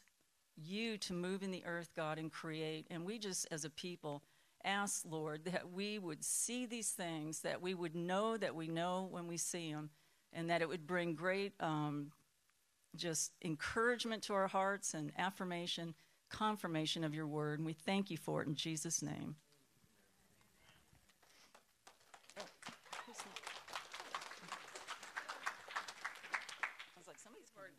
you 0.56 0.98
to 1.00 1.14
move 1.14 1.42
in 1.42 1.52
the 1.52 1.66
earth, 1.66 1.90
God, 1.96 2.20
and 2.20 2.32
create. 2.32 2.86
And 2.92 3.06
we 3.06 3.18
just, 3.18 3.48
as 3.52 3.66
a 3.66 3.70
people, 3.70 4.22
ask, 4.64 5.04
Lord, 5.10 5.46
that 5.46 5.72
we 5.74 5.98
would 5.98 6.24
see 6.24 6.66
these 6.66 6.92
things, 6.92 7.40
that 7.42 7.62
we 7.62 7.74
would 7.74 7.96
know 7.96 8.38
that 8.38 8.56
we 8.56 8.68
know 8.68 9.08
when 9.10 9.28
we 9.28 9.38
see 9.38 9.74
them, 9.74 9.90
and 10.32 10.50
that 10.50 10.62
it 10.62 10.70
would 10.70 10.88
bring 10.88 11.16
great 11.16 11.54
um, 11.60 12.12
just 12.96 13.32
encouragement 13.44 14.24
to 14.24 14.34
our 14.34 14.48
hearts 14.48 14.94
and 14.94 15.12
affirmation 15.18 15.96
confirmation 16.34 17.04
of 17.04 17.14
your 17.14 17.28
word, 17.28 17.60
and 17.60 17.66
we 17.66 17.74
thank 17.74 18.10
you 18.10 18.18
for 18.18 18.42
it 18.42 18.48
in 18.48 18.56
Jesus' 18.56 19.02
name. 19.02 19.36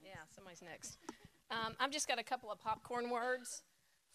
Yeah, 0.03 0.21
somebody's 0.35 0.63
next. 0.63 0.99
Um, 1.51 1.75
I've 1.81 1.91
just 1.91 2.07
got 2.07 2.19
a 2.19 2.23
couple 2.23 2.51
of 2.51 2.61
popcorn 2.61 3.11
words 3.11 3.63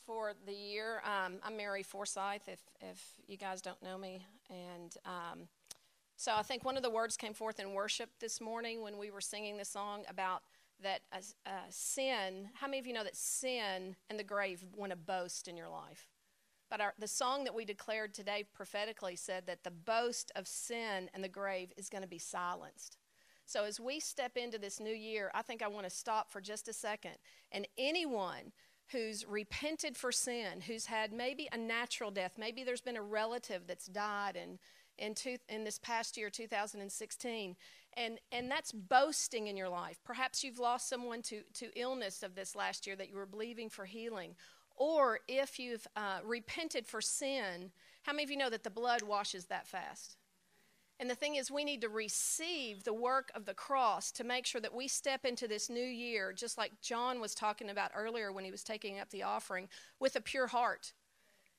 for 0.05 0.33
the 0.45 0.53
year. 0.53 1.01
Um, 1.03 1.35
I'm 1.43 1.57
Mary 1.57 1.83
Forsyth, 1.83 2.47
if, 2.47 2.59
if 2.79 3.03
you 3.27 3.37
guys 3.37 3.61
don't 3.61 3.81
know 3.83 3.97
me. 3.97 4.25
And 4.49 4.95
um, 5.05 5.47
so 6.15 6.33
I 6.35 6.41
think 6.41 6.63
one 6.63 6.77
of 6.77 6.83
the 6.83 6.89
words 6.89 7.17
came 7.17 7.33
forth 7.33 7.59
in 7.59 7.73
worship 7.73 8.09
this 8.19 8.39
morning 8.39 8.81
when 8.81 8.97
we 8.97 9.11
were 9.11 9.21
singing 9.21 9.57
the 9.57 9.65
song 9.65 10.03
about 10.09 10.43
that 10.83 11.01
sin, 11.69 12.49
how 12.53 12.67
many 12.67 12.79
of 12.79 12.87
you 12.87 12.93
know 12.93 13.03
that 13.03 13.15
sin 13.15 13.95
and 14.09 14.19
the 14.19 14.23
grave 14.23 14.63
want 14.75 14.91
to 14.91 14.95
boast 14.95 15.47
in 15.47 15.57
your 15.57 15.69
life? 15.69 16.07
But 16.69 16.81
our, 16.81 16.93
the 16.99 17.07
song 17.07 17.43
that 17.45 17.55
we 17.55 17.65
declared 17.65 18.13
today 18.13 18.45
prophetically 18.53 19.15
said 19.15 19.47
that 19.47 19.63
the 19.63 19.71
boast 19.71 20.31
of 20.35 20.47
sin 20.47 21.09
and 21.13 21.23
the 21.23 21.29
grave 21.29 21.73
is 21.77 21.89
going 21.89 22.03
to 22.03 22.07
be 22.07 22.19
silenced. 22.19 22.97
So 23.45 23.63
as 23.63 23.79
we 23.79 23.99
step 23.99 24.37
into 24.37 24.59
this 24.59 24.79
new 24.79 24.93
year, 24.93 25.31
I 25.33 25.41
think 25.41 25.63
I 25.63 25.67
want 25.67 25.85
to 25.85 25.89
stop 25.89 26.31
for 26.31 26.39
just 26.39 26.67
a 26.67 26.73
second. 26.73 27.15
And 27.51 27.67
anyone 27.79 28.51
who's 28.91 29.25
repented 29.27 29.97
for 29.97 30.11
sin, 30.11 30.61
who's 30.67 30.85
had 30.85 31.11
maybe 31.11 31.49
a 31.51 31.57
natural 31.57 32.11
death, 32.11 32.33
maybe 32.37 32.63
there's 32.63 32.81
been 32.81 32.97
a 32.97 33.01
relative 33.01 33.63
that's 33.65 33.87
died 33.87 34.37
in, 34.99 35.15
two, 35.15 35.37
in 35.47 35.63
this 35.63 35.79
past 35.79 36.15
year, 36.15 36.29
2016, 36.29 37.55
and 37.99 38.19
and 38.31 38.49
that's 38.49 38.71
boasting 38.71 39.47
in 39.47 39.57
your 39.57 39.69
life. 39.69 39.99
Perhaps 40.03 40.43
you've 40.43 40.57
lost 40.57 40.89
someone 40.89 41.21
to 41.23 41.41
to 41.55 41.67
illness 41.75 42.23
of 42.23 42.33
this 42.33 42.55
last 42.55 42.87
year 42.87 42.95
that 42.95 43.09
you 43.09 43.17
were 43.17 43.25
believing 43.27 43.69
for 43.69 43.85
healing. 43.85 44.35
Or 44.75 45.19
if 45.27 45.59
you've 45.59 45.85
uh, 45.97 46.19
repented 46.23 46.87
for 46.87 47.01
sin 47.01 47.71
how 48.03 48.13
many 48.13 48.23
of 48.23 48.31
you 48.31 48.37
know 48.37 48.49
that 48.49 48.63
the 48.63 48.69
blood 48.69 49.03
washes 49.03 49.45
that 49.45 49.67
fast? 49.67 50.15
And 50.99 51.09
the 51.09 51.15
thing 51.15 51.35
is 51.35 51.51
we 51.51 51.63
need 51.63 51.81
to 51.81 51.89
receive 51.89 52.83
the 52.83 52.93
work 52.93 53.31
of 53.35 53.45
the 53.45 53.53
cross 53.53 54.11
to 54.13 54.23
make 54.23 54.45
sure 54.45 54.59
that 54.61 54.73
we 54.73 54.87
step 54.87 55.25
into 55.25 55.47
this 55.47 55.69
new 55.69 55.79
year 55.79 56.33
just 56.33 56.57
like 56.57 56.81
john 56.81 57.21
was 57.21 57.33
talking 57.33 57.69
about 57.69 57.91
earlier 57.95 58.31
when 58.31 58.43
he 58.43 58.51
was 58.51 58.63
taking 58.63 58.99
up 58.99 59.09
the 59.09 59.23
offering 59.23 59.69
with 59.99 60.15
a 60.15 60.21
pure 60.21 60.47
heart. 60.47 60.93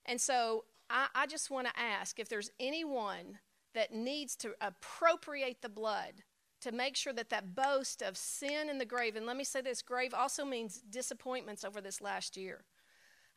And 0.06 0.20
so 0.20 0.64
i, 0.88 1.06
I 1.14 1.26
just 1.26 1.50
want 1.50 1.68
to 1.68 1.80
ask 1.80 2.18
if 2.18 2.28
there's 2.28 2.50
anyone 2.58 3.38
that 3.74 3.94
needs 3.94 4.34
to 4.36 4.54
appropriate 4.60 5.62
the 5.62 5.68
blood 5.68 6.24
to 6.60 6.72
make 6.72 6.96
sure 6.96 7.12
that 7.12 7.30
that 7.30 7.54
boast 7.54 8.02
of 8.02 8.16
sin 8.16 8.68
in 8.68 8.78
the 8.78 8.84
grave, 8.84 9.16
and 9.16 9.26
let 9.26 9.36
me 9.36 9.44
say 9.44 9.60
this 9.60 9.82
grave 9.82 10.14
also 10.14 10.44
means 10.44 10.82
disappointments 10.90 11.64
over 11.64 11.80
this 11.80 12.00
last 12.00 12.36
year. 12.36 12.64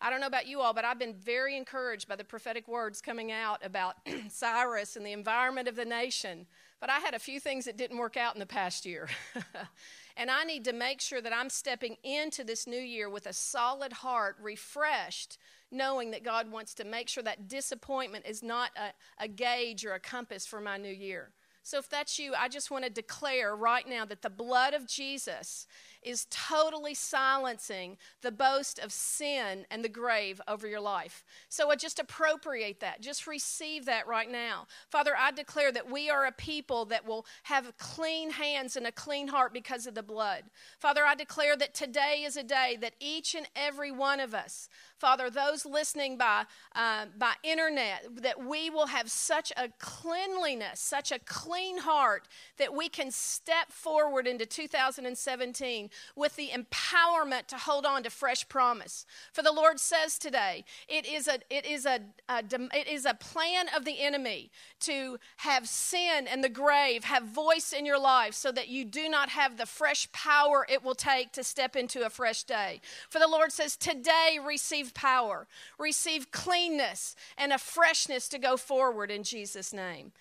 I 0.01 0.09
don't 0.09 0.19
know 0.19 0.27
about 0.27 0.47
you 0.47 0.59
all, 0.59 0.73
but 0.73 0.83
I've 0.83 0.99
been 0.99 1.13
very 1.13 1.55
encouraged 1.55 2.09
by 2.09 2.17
the 2.17 2.25
prophetic 2.25 2.67
words 2.67 3.01
coming 3.01 3.31
out 3.31 3.65
about 3.65 3.95
Cyrus 4.29 4.97
and 4.97 5.05
the 5.05 5.13
environment 5.13 5.69
of 5.69 5.77
the 5.77 5.85
nation. 5.85 6.45
But 6.81 6.89
I 6.89 6.99
had 6.99 7.13
a 7.13 7.19
few 7.19 7.39
things 7.39 7.63
that 7.63 7.77
didn't 7.77 7.97
work 7.97 8.17
out 8.17 8.35
in 8.35 8.39
the 8.39 8.45
past 8.45 8.85
year. 8.85 9.07
and 10.17 10.29
I 10.29 10.43
need 10.43 10.65
to 10.65 10.73
make 10.73 10.99
sure 10.99 11.21
that 11.21 11.31
I'm 11.31 11.49
stepping 11.49 11.95
into 12.03 12.43
this 12.43 12.67
new 12.67 12.75
year 12.75 13.09
with 13.09 13.27
a 13.27 13.31
solid 13.31 13.93
heart, 13.93 14.35
refreshed, 14.41 15.37
knowing 15.71 16.11
that 16.11 16.25
God 16.25 16.51
wants 16.51 16.73
to 16.75 16.83
make 16.83 17.07
sure 17.07 17.23
that 17.23 17.47
disappointment 17.47 18.25
is 18.27 18.43
not 18.43 18.71
a, 18.75 19.23
a 19.23 19.29
gauge 19.29 19.85
or 19.85 19.93
a 19.93 19.99
compass 20.01 20.45
for 20.45 20.59
my 20.59 20.75
new 20.75 20.91
year. 20.91 21.31
So, 21.63 21.77
if 21.79 21.89
that's 21.89 22.19
you, 22.19 22.33
I 22.37 22.49
just 22.49 22.69
want 22.69 22.83
to 22.83 22.89
declare 22.89 23.55
right 23.55 23.87
now 23.87 24.05
that 24.05 24.21
the 24.21 24.29
blood 24.29 24.73
of 24.73 24.87
Jesus 24.87 25.65
is 26.05 26.27
totally 26.29 26.93
silencing 26.93 27.97
the 28.21 28.31
boast 28.31 28.79
of 28.79 28.91
sin 28.91 29.65
and 29.71 29.83
the 29.83 29.89
grave 29.89 30.41
over 30.47 30.67
your 30.67 30.79
life. 30.79 31.23
So 31.49 31.71
I 31.71 31.75
just 31.75 31.99
appropriate 31.99 32.79
that. 32.81 33.01
Just 33.01 33.27
receive 33.27 33.85
that 33.85 34.07
right 34.07 34.31
now. 34.31 34.67
Father, 34.89 35.13
I 35.17 35.31
declare 35.31 35.71
that 35.71 35.89
we 35.89 36.09
are 36.09 36.25
a 36.25 36.31
people 36.31 36.85
that 36.85 37.05
will 37.05 37.25
have 37.43 37.77
clean 37.77 38.31
hands 38.31 38.75
and 38.75 38.87
a 38.87 38.91
clean 38.91 39.27
heart 39.27 39.53
because 39.53 39.87
of 39.87 39.95
the 39.95 40.03
blood. 40.03 40.43
Father, 40.79 41.03
I 41.05 41.15
declare 41.15 41.55
that 41.57 41.73
today 41.73 42.23
is 42.25 42.37
a 42.37 42.43
day 42.43 42.77
that 42.81 42.93
each 42.99 43.35
and 43.35 43.47
every 43.55 43.91
one 43.91 44.19
of 44.19 44.33
us, 44.33 44.69
Father, 45.03 45.29
those 45.29 45.65
listening 45.65 46.17
by, 46.17 46.45
uh, 46.77 47.07
by 47.17 47.33
internet, 47.43 48.07
that 48.21 48.41
we 48.41 48.69
will 48.69 48.85
have 48.85 49.11
such 49.11 49.51
a 49.57 49.67
cleanliness, 49.77 50.79
such 50.79 51.11
a 51.11 51.19
clean 51.19 51.79
heart 51.79 52.29
that 52.57 52.73
we 52.73 52.87
can 52.87 53.11
step 53.11 53.69
forward 53.69 54.25
into 54.25 54.45
2017 54.45 55.89
with 56.15 56.37
the 56.37 56.51
empowerment 56.53 57.47
to 57.47 57.57
hold 57.57 57.85
on 57.85 58.03
to 58.03 58.09
fresh 58.09 58.47
promise. 58.47 59.05
For 59.33 59.41
the 59.41 59.51
Lord 59.51 59.77
says 59.77 60.17
today, 60.17 60.63
it 60.87 61.05
is 61.05 61.27
a, 61.27 61.39
it 61.49 61.65
is 61.65 61.85
a, 61.85 61.99
a 62.29 62.41
it 62.73 62.87
is 62.87 63.05
a 63.05 63.13
plan 63.13 63.65
of 63.75 63.83
the 63.83 63.99
enemy 63.99 64.51
to 64.79 65.17
have 65.35 65.67
sin 65.67 66.27
and 66.29 66.41
the 66.41 66.47
grave 66.47 67.03
have 67.03 67.23
voice 67.23 67.73
in 67.73 67.85
your 67.85 67.99
life 67.99 68.35
so 68.35 68.53
that 68.53 68.69
you 68.69 68.85
do 68.85 69.09
not 69.09 69.27
have 69.27 69.57
the 69.57 69.65
fresh 69.65 70.09
power 70.13 70.65
it 70.69 70.81
will 70.81 70.95
take 70.95 71.33
to 71.33 71.43
step 71.43 71.75
into 71.75 72.05
a 72.05 72.09
fresh 72.09 72.45
day. 72.45 72.79
For 73.09 73.19
the 73.19 73.27
Lord 73.27 73.51
says, 73.51 73.75
today 73.75 74.39
receive 74.41 74.92
power, 74.93 75.47
receive 75.77 76.31
cleanness 76.31 77.15
and 77.37 77.51
a 77.51 77.57
freshness 77.57 78.27
to 78.29 78.39
go 78.39 78.57
forward 78.57 79.11
in 79.11 79.23
Jesus' 79.23 79.73
name. 79.73 80.11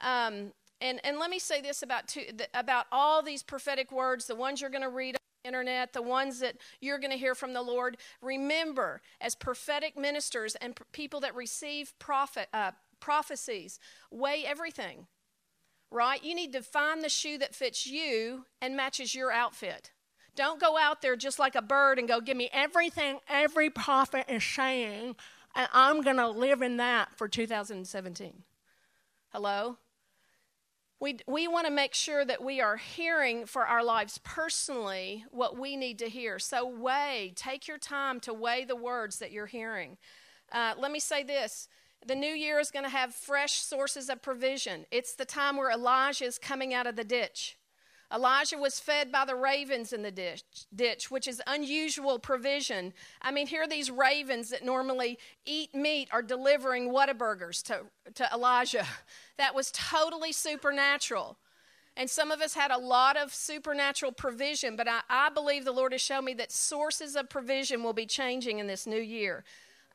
Um, 0.00 0.52
and, 0.80 1.00
and 1.04 1.18
let 1.18 1.30
me 1.30 1.38
say 1.38 1.60
this 1.60 1.82
about, 1.82 2.08
two, 2.08 2.22
about 2.54 2.86
all 2.90 3.22
these 3.22 3.42
prophetic 3.42 3.92
words, 3.92 4.26
the 4.26 4.34
ones 4.34 4.60
you're 4.60 4.70
going 4.70 4.82
to 4.82 4.88
read 4.88 5.16
on 5.16 5.20
the 5.42 5.48
internet, 5.48 5.92
the 5.92 6.02
ones 6.02 6.40
that 6.40 6.56
you're 6.80 6.98
going 6.98 7.10
to 7.10 7.18
hear 7.18 7.34
from 7.34 7.52
the 7.52 7.62
Lord. 7.62 7.98
Remember, 8.22 9.02
as 9.20 9.34
prophetic 9.34 9.98
ministers 9.98 10.54
and 10.56 10.74
pr- 10.74 10.84
people 10.92 11.20
that 11.20 11.34
receive 11.34 11.92
prophet, 11.98 12.48
uh, 12.54 12.70
prophecies, 12.98 13.78
weigh 14.10 14.44
everything, 14.46 15.06
right? 15.90 16.24
You 16.24 16.34
need 16.34 16.52
to 16.54 16.62
find 16.62 17.02
the 17.02 17.08
shoe 17.10 17.36
that 17.38 17.54
fits 17.54 17.86
you 17.86 18.46
and 18.62 18.74
matches 18.74 19.14
your 19.14 19.30
outfit. 19.30 19.90
Don't 20.36 20.60
go 20.60 20.78
out 20.78 21.02
there 21.02 21.16
just 21.16 21.38
like 21.38 21.54
a 21.54 21.62
bird 21.62 21.98
and 21.98 22.08
go, 22.08 22.20
give 22.20 22.36
me 22.36 22.48
everything 22.52 23.18
every 23.28 23.70
prophet 23.70 24.26
is 24.28 24.44
saying, 24.44 25.16
and 25.54 25.68
I'm 25.72 26.02
going 26.02 26.16
to 26.16 26.28
live 26.28 26.62
in 26.62 26.76
that 26.78 27.16
for 27.16 27.28
2017. 27.28 28.42
Hello? 29.30 29.78
We, 31.00 31.18
we 31.26 31.48
want 31.48 31.66
to 31.66 31.72
make 31.72 31.94
sure 31.94 32.24
that 32.24 32.44
we 32.44 32.60
are 32.60 32.76
hearing 32.76 33.46
for 33.46 33.66
our 33.66 33.82
lives 33.82 34.20
personally 34.22 35.24
what 35.30 35.58
we 35.58 35.76
need 35.76 35.98
to 36.00 36.08
hear. 36.08 36.38
So, 36.38 36.66
weigh, 36.66 37.32
take 37.34 37.66
your 37.66 37.78
time 37.78 38.20
to 38.20 38.34
weigh 38.34 38.64
the 38.64 38.76
words 38.76 39.18
that 39.18 39.32
you're 39.32 39.46
hearing. 39.46 39.96
Uh, 40.52 40.74
let 40.78 40.92
me 40.92 41.00
say 41.00 41.22
this 41.22 41.68
the 42.06 42.14
new 42.14 42.32
year 42.32 42.58
is 42.58 42.70
going 42.70 42.84
to 42.84 42.90
have 42.90 43.14
fresh 43.14 43.60
sources 43.60 44.08
of 44.08 44.22
provision. 44.22 44.86
It's 44.90 45.14
the 45.14 45.24
time 45.24 45.56
where 45.56 45.70
Elijah 45.70 46.24
is 46.24 46.38
coming 46.38 46.72
out 46.72 46.86
of 46.86 46.96
the 46.96 47.04
ditch. 47.04 47.58
Elijah 48.12 48.58
was 48.58 48.80
fed 48.80 49.12
by 49.12 49.24
the 49.24 49.36
ravens 49.36 49.92
in 49.92 50.02
the 50.02 50.10
ditch, 50.10 50.42
ditch, 50.74 51.10
which 51.10 51.28
is 51.28 51.40
unusual 51.46 52.18
provision. 52.18 52.92
I 53.22 53.30
mean, 53.30 53.46
here 53.46 53.62
are 53.62 53.68
these 53.68 53.90
ravens 53.90 54.50
that 54.50 54.64
normally 54.64 55.18
eat 55.44 55.74
meat 55.74 56.08
are 56.12 56.22
delivering 56.22 56.90
Whataburgers 56.90 57.62
to, 57.64 57.82
to 58.14 58.28
Elijah. 58.32 58.86
That 59.38 59.54
was 59.54 59.70
totally 59.70 60.32
supernatural. 60.32 61.38
And 61.96 62.10
some 62.10 62.30
of 62.30 62.42
us 62.42 62.52
had 62.52 62.70
a 62.70 62.76
lot 62.76 63.16
of 63.16 63.32
supernatural 63.32 64.12
provision, 64.12 64.76
but 64.76 64.86
I, 64.86 65.00
I 65.08 65.30
believe 65.30 65.64
the 65.64 65.72
Lord 65.72 65.92
has 65.92 66.02
shown 66.02 66.26
me 66.26 66.34
that 66.34 66.52
sources 66.52 67.16
of 67.16 67.30
provision 67.30 67.82
will 67.82 67.94
be 67.94 68.04
changing 68.04 68.58
in 68.58 68.66
this 68.66 68.86
new 68.86 69.00
year. 69.00 69.44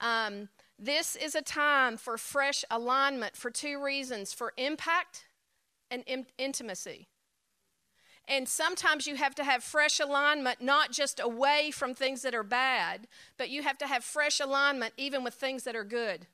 Um, 0.01 0.49
this 0.79 1.15
is 1.15 1.35
a 1.35 1.43
time 1.43 1.97
for 1.97 2.17
fresh 2.17 2.65
alignment 2.71 3.37
for 3.37 3.51
two 3.51 3.81
reasons 3.81 4.33
for 4.33 4.53
impact 4.57 5.25
and 5.91 6.03
in- 6.07 6.25
intimacy. 6.37 7.07
And 8.27 8.49
sometimes 8.49 9.05
you 9.05 9.15
have 9.15 9.35
to 9.35 9.43
have 9.43 9.63
fresh 9.63 9.99
alignment, 9.99 10.61
not 10.61 10.91
just 10.91 11.19
away 11.19 11.71
from 11.71 11.93
things 11.93 12.23
that 12.23 12.33
are 12.33 12.43
bad, 12.43 13.07
but 13.37 13.49
you 13.49 13.61
have 13.61 13.77
to 13.79 13.87
have 13.87 14.03
fresh 14.03 14.39
alignment 14.39 14.93
even 14.97 15.23
with 15.23 15.35
things 15.35 15.63
that 15.63 15.75
are 15.75 15.83
good. 15.83 16.27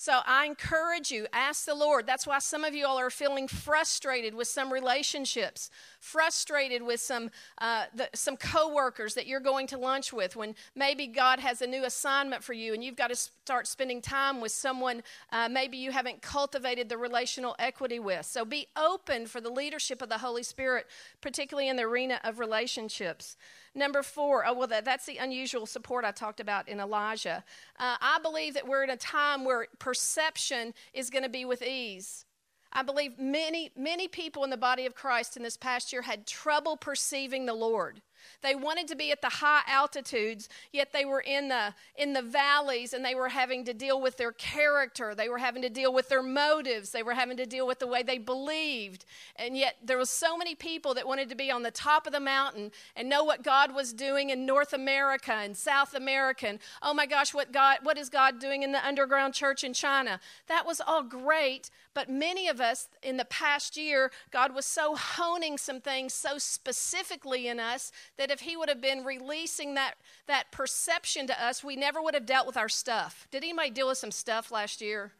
So 0.00 0.20
I 0.24 0.46
encourage 0.46 1.10
you, 1.10 1.26
ask 1.32 1.64
the 1.64 1.74
Lord. 1.74 2.06
That's 2.06 2.24
why 2.24 2.38
some 2.38 2.62
of 2.62 2.72
you 2.72 2.86
all 2.86 3.00
are 3.00 3.10
feeling 3.10 3.48
frustrated 3.48 4.32
with 4.32 4.46
some 4.46 4.72
relationships, 4.72 5.70
frustrated 5.98 6.84
with 6.84 7.00
some 7.00 7.32
uh, 7.60 7.86
the, 7.92 8.08
some 8.14 8.36
coworkers 8.36 9.14
that 9.14 9.26
you're 9.26 9.40
going 9.40 9.66
to 9.66 9.76
lunch 9.76 10.12
with. 10.12 10.36
When 10.36 10.54
maybe 10.76 11.08
God 11.08 11.40
has 11.40 11.62
a 11.62 11.66
new 11.66 11.84
assignment 11.84 12.44
for 12.44 12.52
you, 12.52 12.74
and 12.74 12.84
you've 12.84 12.94
got 12.94 13.08
to 13.08 13.16
start 13.16 13.66
spending 13.66 14.00
time 14.00 14.40
with 14.40 14.52
someone 14.52 15.02
uh, 15.32 15.48
maybe 15.48 15.76
you 15.76 15.90
haven't 15.90 16.22
cultivated 16.22 16.88
the 16.88 16.96
relational 16.96 17.56
equity 17.58 17.98
with. 17.98 18.24
So 18.24 18.44
be 18.44 18.68
open 18.76 19.26
for 19.26 19.40
the 19.40 19.50
leadership 19.50 20.00
of 20.00 20.08
the 20.08 20.18
Holy 20.18 20.44
Spirit, 20.44 20.86
particularly 21.20 21.68
in 21.68 21.74
the 21.74 21.82
arena 21.82 22.20
of 22.22 22.38
relationships. 22.38 23.36
Number 23.78 24.02
four, 24.02 24.44
oh, 24.44 24.54
well, 24.54 24.66
that, 24.66 24.84
that's 24.84 25.06
the 25.06 25.18
unusual 25.18 25.64
support 25.64 26.04
I 26.04 26.10
talked 26.10 26.40
about 26.40 26.68
in 26.68 26.80
Elijah. 26.80 27.44
Uh, 27.78 27.94
I 28.00 28.18
believe 28.20 28.54
that 28.54 28.66
we're 28.66 28.82
in 28.82 28.90
a 28.90 28.96
time 28.96 29.44
where 29.44 29.68
perception 29.78 30.74
is 30.92 31.10
going 31.10 31.22
to 31.22 31.28
be 31.28 31.44
with 31.44 31.62
ease. 31.62 32.24
I 32.72 32.82
believe 32.82 33.20
many, 33.20 33.70
many 33.76 34.08
people 34.08 34.42
in 34.42 34.50
the 34.50 34.56
body 34.56 34.84
of 34.84 34.96
Christ 34.96 35.36
in 35.36 35.44
this 35.44 35.56
past 35.56 35.92
year 35.92 36.02
had 36.02 36.26
trouble 36.26 36.76
perceiving 36.76 37.46
the 37.46 37.54
Lord. 37.54 38.02
They 38.42 38.54
wanted 38.54 38.88
to 38.88 38.96
be 38.96 39.10
at 39.12 39.22
the 39.22 39.28
high 39.28 39.62
altitudes, 39.66 40.48
yet 40.72 40.92
they 40.92 41.04
were 41.04 41.20
in 41.20 41.48
the 41.48 41.74
in 41.96 42.12
the 42.12 42.22
valleys 42.22 42.92
and 42.92 43.04
they 43.04 43.14
were 43.14 43.28
having 43.28 43.64
to 43.64 43.74
deal 43.74 44.00
with 44.00 44.16
their 44.16 44.32
character. 44.32 45.14
They 45.14 45.28
were 45.28 45.38
having 45.38 45.62
to 45.62 45.68
deal 45.68 45.92
with 45.92 46.08
their 46.08 46.22
motives. 46.22 46.90
They 46.90 47.02
were 47.02 47.14
having 47.14 47.36
to 47.38 47.46
deal 47.46 47.66
with 47.66 47.78
the 47.78 47.86
way 47.86 48.02
they 48.02 48.18
believed. 48.18 49.04
And 49.36 49.56
yet 49.56 49.76
there 49.82 49.98
was 49.98 50.10
so 50.10 50.36
many 50.36 50.54
people 50.54 50.94
that 50.94 51.06
wanted 51.06 51.28
to 51.30 51.34
be 51.34 51.50
on 51.50 51.62
the 51.62 51.70
top 51.70 52.06
of 52.06 52.12
the 52.12 52.20
mountain 52.20 52.70
and 52.96 53.08
know 53.08 53.24
what 53.24 53.42
God 53.42 53.74
was 53.74 53.92
doing 53.92 54.30
in 54.30 54.46
North 54.46 54.72
America 54.72 55.32
and 55.32 55.56
South 55.56 55.94
America. 55.94 56.48
And 56.48 56.58
oh 56.82 56.94
my 56.94 57.06
gosh, 57.06 57.34
what 57.34 57.52
God 57.52 57.78
what 57.82 57.98
is 57.98 58.08
God 58.08 58.38
doing 58.38 58.62
in 58.62 58.72
the 58.72 58.86
underground 58.86 59.34
church 59.34 59.64
in 59.64 59.72
China? 59.72 60.20
That 60.46 60.66
was 60.66 60.80
all 60.80 61.02
great, 61.02 61.70
but 61.98 62.08
many 62.08 62.46
of 62.46 62.60
us 62.60 62.86
in 63.02 63.16
the 63.16 63.24
past 63.24 63.76
year, 63.76 64.12
God 64.30 64.54
was 64.54 64.64
so 64.64 64.94
honing 64.94 65.58
some 65.58 65.80
things 65.80 66.14
so 66.14 66.38
specifically 66.38 67.48
in 67.48 67.58
us 67.58 67.90
that 68.18 68.30
if 68.30 68.38
He 68.38 68.56
would 68.56 68.68
have 68.68 68.80
been 68.80 69.02
releasing 69.02 69.74
that, 69.74 69.94
that 70.28 70.52
perception 70.52 71.26
to 71.26 71.44
us, 71.44 71.64
we 71.64 71.74
never 71.74 72.00
would 72.00 72.14
have 72.14 72.24
dealt 72.24 72.46
with 72.46 72.56
our 72.56 72.68
stuff. 72.68 73.26
Did 73.32 73.42
anybody 73.42 73.70
deal 73.70 73.88
with 73.88 73.98
some 73.98 74.12
stuff 74.12 74.52
last 74.52 74.80
year? 74.80 75.10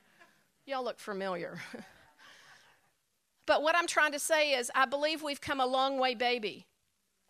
Y'all 0.66 0.84
look 0.84 1.00
familiar. 1.00 1.58
but 3.46 3.60
what 3.64 3.74
I'm 3.74 3.88
trying 3.88 4.12
to 4.12 4.20
say 4.20 4.52
is, 4.52 4.70
I 4.72 4.86
believe 4.86 5.20
we've 5.20 5.40
come 5.40 5.58
a 5.58 5.66
long 5.66 5.98
way, 5.98 6.14
baby. 6.14 6.68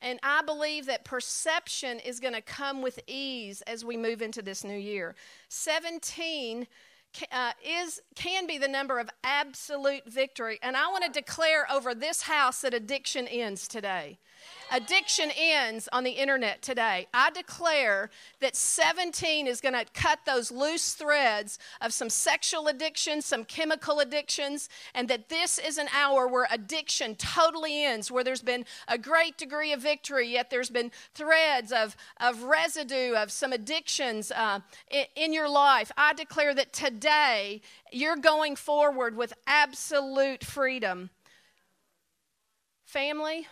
And 0.03 0.21
I 0.23 0.43
believe 0.43 0.85
that 0.87 1.07
perception 1.07 2.01
is 2.01 2.21
going 2.21 2.35
to 2.35 2.43
come 2.43 2.83
with 2.83 3.01
ease 3.07 3.63
as 3.63 3.83
we 3.83 3.97
move 3.97 4.21
into 4.21 4.43
this 4.43 4.63
new 4.63 4.77
year. 4.77 5.15
17 5.49 6.67
uh, 7.33 7.53
is 7.65 8.01
can 8.15 8.47
be 8.47 8.59
the 8.59 8.69
number 8.69 8.99
of 8.99 9.11
absolute 9.25 10.03
victory. 10.07 10.59
And 10.63 10.77
i 10.77 10.89
want 10.89 11.05
to 11.05 11.11
declare 11.11 11.71
over 11.71 11.95
this 11.95 12.23
house 12.23 12.61
that 12.63 12.75
addiction 12.75 13.27
ends 13.29 13.69
today 13.69 14.19
Addiction 14.71 15.31
ends 15.37 15.89
on 15.93 16.05
the 16.05 16.11
internet 16.11 16.61
today. 16.61 17.07
I 17.15 17.31
declare 17.31 18.11
that 18.41 18.55
17 18.55 19.47
is 19.47 19.63
going 19.63 19.75
to 19.75 19.87
cut 19.95 20.21
those 20.27 20.51
loose 20.51 20.93
threads 20.93 21.59
of 21.81 21.95
some 21.95 22.11
sexual 22.11 22.67
addictions, 22.69 23.25
some 23.25 23.45
chemical 23.45 24.01
addictions, 24.01 24.69
and 24.95 25.09
that 25.09 25.31
this 25.31 25.59
is 25.59 25.79
an 25.79 25.89
hour 25.97 26.29
where 26.29 26.47
addiction 26.51 27.15
totally 27.15 27.83
ends, 27.83 28.11
where 28.11 28.23
there's 28.23 28.43
been 28.43 28.67
a 28.89 28.99
great 28.99 29.39
degree 29.39 29.73
of 29.73 29.81
victory, 29.81 30.29
yet 30.29 30.51
there's 30.51 30.71
been 30.71 30.91
threads 31.15 31.73
of, 31.73 31.97
of 32.21 32.43
residue 32.43 33.15
of 33.15 33.33
some 33.33 33.53
addictions 33.53 34.31
uh, 34.33 34.61
in, 34.91 35.07
in 35.17 35.33
your 35.33 35.49
life. 35.49 35.91
I 35.97 36.13
declare 36.13 36.55
that 36.55 36.75
today 36.75 37.63
you're 37.91 38.17
going 38.17 38.55
forward 38.55 39.17
with 39.17 39.33
absolute 39.47 40.45
freedom. 40.45 41.09
Family, 42.85 43.47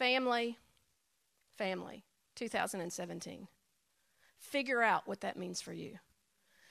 Family, 0.00 0.56
family, 1.58 2.06
2017. 2.34 3.48
Figure 4.38 4.80
out 4.80 5.06
what 5.06 5.20
that 5.20 5.36
means 5.36 5.60
for 5.60 5.74
you. 5.74 5.98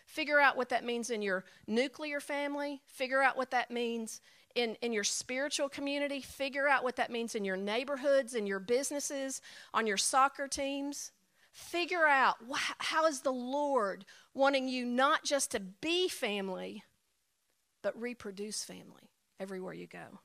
Figure 0.07 0.39
out 0.39 0.57
what 0.57 0.69
that 0.69 0.83
means 0.83 1.11
in 1.11 1.21
your 1.21 1.45
nuclear 1.67 2.19
family. 2.19 2.81
Figure 2.87 3.21
out 3.21 3.37
what 3.37 3.51
that 3.51 3.69
means 3.69 4.19
in, 4.55 4.75
in 4.81 4.91
your 4.93 5.03
spiritual 5.03 5.69
community. 5.69 6.21
Figure 6.21 6.67
out 6.67 6.83
what 6.83 6.95
that 6.95 7.11
means 7.11 7.35
in 7.35 7.45
your 7.45 7.55
neighborhoods, 7.55 8.33
in 8.33 8.47
your 8.47 8.59
businesses, 8.59 9.43
on 9.75 9.85
your 9.85 9.97
soccer 9.97 10.47
teams. 10.47 11.11
Figure 11.51 12.07
out 12.07 12.37
how 12.79 13.05
is 13.05 13.21
the 13.21 13.31
Lord 13.31 14.05
wanting 14.33 14.67
you 14.67 14.85
not 14.85 15.23
just 15.23 15.51
to 15.51 15.59
be 15.59 16.09
family, 16.09 16.81
but 17.83 17.95
reproduce 18.01 18.63
family 18.63 19.11
everywhere 19.39 19.75
you 19.75 19.85
go. 19.85 20.19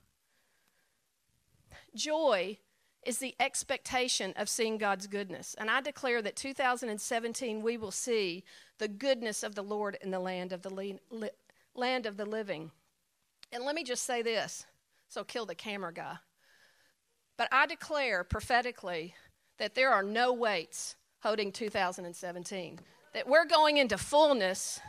Joy 1.95 2.61
is 3.07 3.19
the 3.19 3.35
expectation 3.41 4.33
of 4.37 4.49
seeing 4.49 4.79
God's 4.79 5.07
goodness. 5.07 5.55
And 5.59 5.71
I 5.71 5.81
declare 5.81 6.23
that 6.23 6.37
2017 6.37 7.63
we 7.63 7.77
will 7.77 7.91
see 7.91 8.45
the 8.79 8.89
goodness 8.89 9.43
of 9.43 9.55
the 9.55 9.63
Lord 9.63 9.97
in 10.03 10.11
the 10.11 10.19
land 10.19 10.53
of 10.53 10.63
the 10.63 10.71
li- 10.71 11.01
li- 11.11 11.31
land 11.75 12.07
of 12.07 12.17
the 12.17 12.27
living. 12.27 12.71
And 13.53 13.65
let 13.65 13.75
me 13.75 13.85
just 13.85 14.05
say 14.05 14.23
this. 14.23 14.67
So 15.09 15.23
kill 15.23 15.47
the 15.47 15.55
camera 15.55 15.93
guy. 15.93 16.17
But 17.37 17.49
I 17.53 17.67
declare 17.67 18.25
prophetically 18.25 19.15
that 19.59 19.75
there 19.75 19.91
are 19.91 20.03
no 20.03 20.33
weights 20.33 20.97
holding 21.21 21.53
2017. 21.53 22.81
That 23.13 23.29
we're 23.29 23.45
going 23.45 23.77
into 23.77 23.99
fullness 23.99 24.81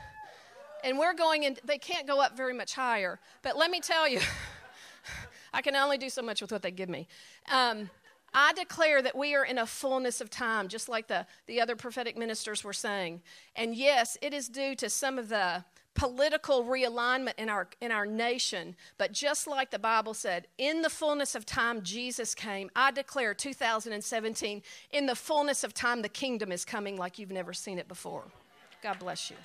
and 0.83 0.99
we're 0.99 1.13
going 1.13 1.43
in 1.43 1.57
they 1.65 1.77
can't 1.77 2.07
go 2.07 2.21
up 2.21 2.37
very 2.37 2.53
much 2.53 2.73
higher. 2.73 3.19
But 3.41 3.57
let 3.57 3.71
me 3.71 3.79
tell 3.79 4.07
you 4.07 4.19
I 5.53 5.61
can 5.61 5.75
only 5.75 5.97
do 5.97 6.09
so 6.09 6.21
much 6.21 6.41
with 6.41 6.51
what 6.51 6.61
they 6.61 6.71
give 6.71 6.89
me. 6.89 7.07
Um, 7.51 7.89
I 8.37 8.51
declare 8.51 9.01
that 9.01 9.15
we 9.17 9.33
are 9.33 9.45
in 9.45 9.57
a 9.57 9.65
fullness 9.65 10.19
of 10.19 10.29
time, 10.29 10.67
just 10.67 10.89
like 10.89 11.07
the, 11.07 11.25
the 11.47 11.61
other 11.61 11.77
prophetic 11.77 12.17
ministers 12.17 12.65
were 12.65 12.73
saying. 12.73 13.21
And 13.55 13.73
yes, 13.73 14.17
it 14.21 14.33
is 14.33 14.49
due 14.49 14.75
to 14.75 14.89
some 14.89 15.17
of 15.17 15.29
the 15.29 15.63
political 15.93 16.65
realignment 16.65 17.35
in 17.37 17.47
our 17.47 17.69
in 17.79 17.93
our 17.93 18.05
nation. 18.05 18.75
But 18.97 19.13
just 19.13 19.47
like 19.47 19.71
the 19.71 19.79
bible 19.79 20.13
said 20.13 20.47
in 20.57 20.81
the 20.81 20.89
fullness 20.89 21.35
of 21.35 21.45
time 21.45 21.83
jesus 21.83 22.35
came 22.35 22.69
i 22.75 22.91
declare 22.91 23.33
2017 23.33 24.61
in 24.91 25.05
the 25.05 25.15
fullness 25.15 25.63
of 25.63 25.73
time 25.73 26.01
the 26.01 26.09
kingdom 26.09 26.51
is 26.51 26.65
coming 26.65 26.97
like 26.97 27.17
you've 27.17 27.31
never 27.31 27.53
seen 27.53 27.79
it 27.79 27.87
before. 27.87 28.25
God 28.83 28.99
bless 28.99 29.29
you 29.29 29.37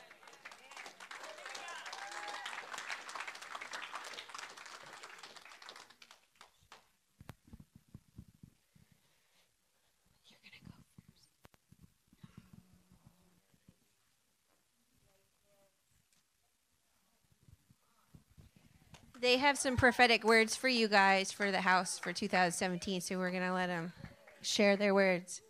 They 19.21 19.37
have 19.37 19.59
some 19.59 19.77
prophetic 19.77 20.25
words 20.25 20.57
for 20.57 20.69
you 20.69 20.89
guys 20.89 21.31
for 21.31 21.51
the 21.51 21.61
house 21.61 21.99
for 21.99 22.13
2017, 22.13 23.03
so 23.03 23.19
we're 23.19 23.31
going 23.31 23.43
to 23.43 23.53
let 23.53 23.67
them 23.67 23.93
share 24.41 24.77
their 24.77 24.95
words. 24.95 25.43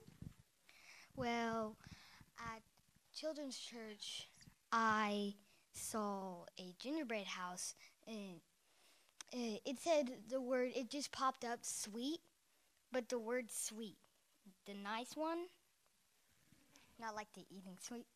Well, 1.14 1.76
at 2.38 2.62
Children's 3.14 3.58
Church, 3.58 4.28
I 4.72 5.34
saw 5.72 6.46
a 6.58 6.74
gingerbread 6.80 7.26
house, 7.26 7.74
and 8.08 8.40
uh, 9.32 9.58
it 9.64 9.78
said 9.78 10.10
the 10.28 10.40
word, 10.40 10.72
it 10.74 10.90
just 10.90 11.12
popped 11.12 11.44
up 11.44 11.60
sweet, 11.62 12.18
but 12.90 13.08
the 13.08 13.20
word 13.20 13.52
sweet, 13.52 13.98
the 14.66 14.74
nice 14.74 15.14
one, 15.14 15.44
not 17.00 17.14
like 17.14 17.28
the 17.34 17.46
eating 17.50 17.78
sweet. 17.80 18.06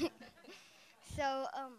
So, 1.16 1.46
um, 1.54 1.74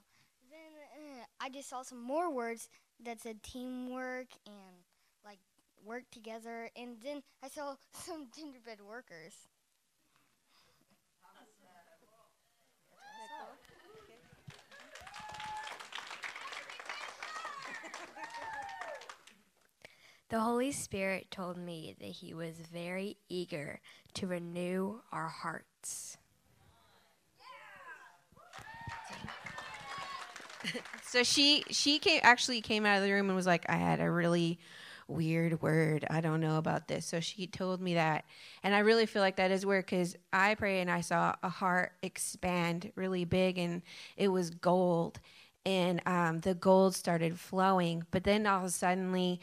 then 0.55 1.19
uh, 1.19 1.25
I 1.39 1.49
just 1.49 1.69
saw 1.69 1.81
some 1.83 2.01
more 2.01 2.31
words 2.31 2.69
that 3.03 3.21
said 3.21 3.43
teamwork 3.43 4.27
and 4.45 4.75
like 5.23 5.39
work 5.83 6.03
together, 6.11 6.69
and 6.75 6.97
then 7.03 7.21
I 7.43 7.49
saw 7.49 7.75
some 7.93 8.27
gingerbread 8.35 8.79
workers. 8.81 9.33
The 20.29 20.39
Holy 20.39 20.71
Spirit 20.71 21.29
told 21.29 21.55
me 21.55 21.95
that 21.99 22.09
He 22.09 22.33
was 22.33 22.55
very 22.55 23.17
eager 23.29 23.79
to 24.15 24.27
renew 24.27 25.01
our 25.11 25.27
hearts. 25.27 26.14
So 31.03 31.23
she 31.23 31.63
she 31.69 31.99
came 31.99 32.19
actually 32.23 32.61
came 32.61 32.85
out 32.85 32.97
of 32.97 33.03
the 33.03 33.11
room 33.11 33.27
and 33.27 33.35
was 33.35 33.45
like, 33.45 33.65
I 33.69 33.75
had 33.77 34.01
a 34.01 34.09
really 34.09 34.59
weird 35.07 35.61
word. 35.61 36.05
I 36.09 36.19
don't 36.21 36.41
know 36.41 36.57
about 36.57 36.87
this. 36.87 37.05
So 37.05 37.19
she 37.19 37.47
told 37.47 37.79
me 37.81 37.93
that, 37.93 38.25
and 38.63 38.73
I 38.75 38.79
really 38.79 39.05
feel 39.05 39.21
like 39.21 39.37
that 39.37 39.51
is 39.51 39.65
weird 39.65 39.85
because 39.85 40.15
I 40.33 40.55
pray 40.55 40.81
and 40.81 40.89
I 40.91 41.01
saw 41.01 41.35
a 41.43 41.49
heart 41.49 41.93
expand 42.01 42.91
really 42.95 43.23
big, 43.25 43.57
and 43.57 43.81
it 44.17 44.29
was 44.29 44.49
gold, 44.49 45.19
and 45.65 46.01
um, 46.05 46.39
the 46.39 46.55
gold 46.55 46.95
started 46.95 47.39
flowing. 47.39 48.03
But 48.11 48.23
then 48.23 48.45
all 48.47 48.59
of 48.59 48.65
a 48.65 48.69
suddenly, 48.69 49.39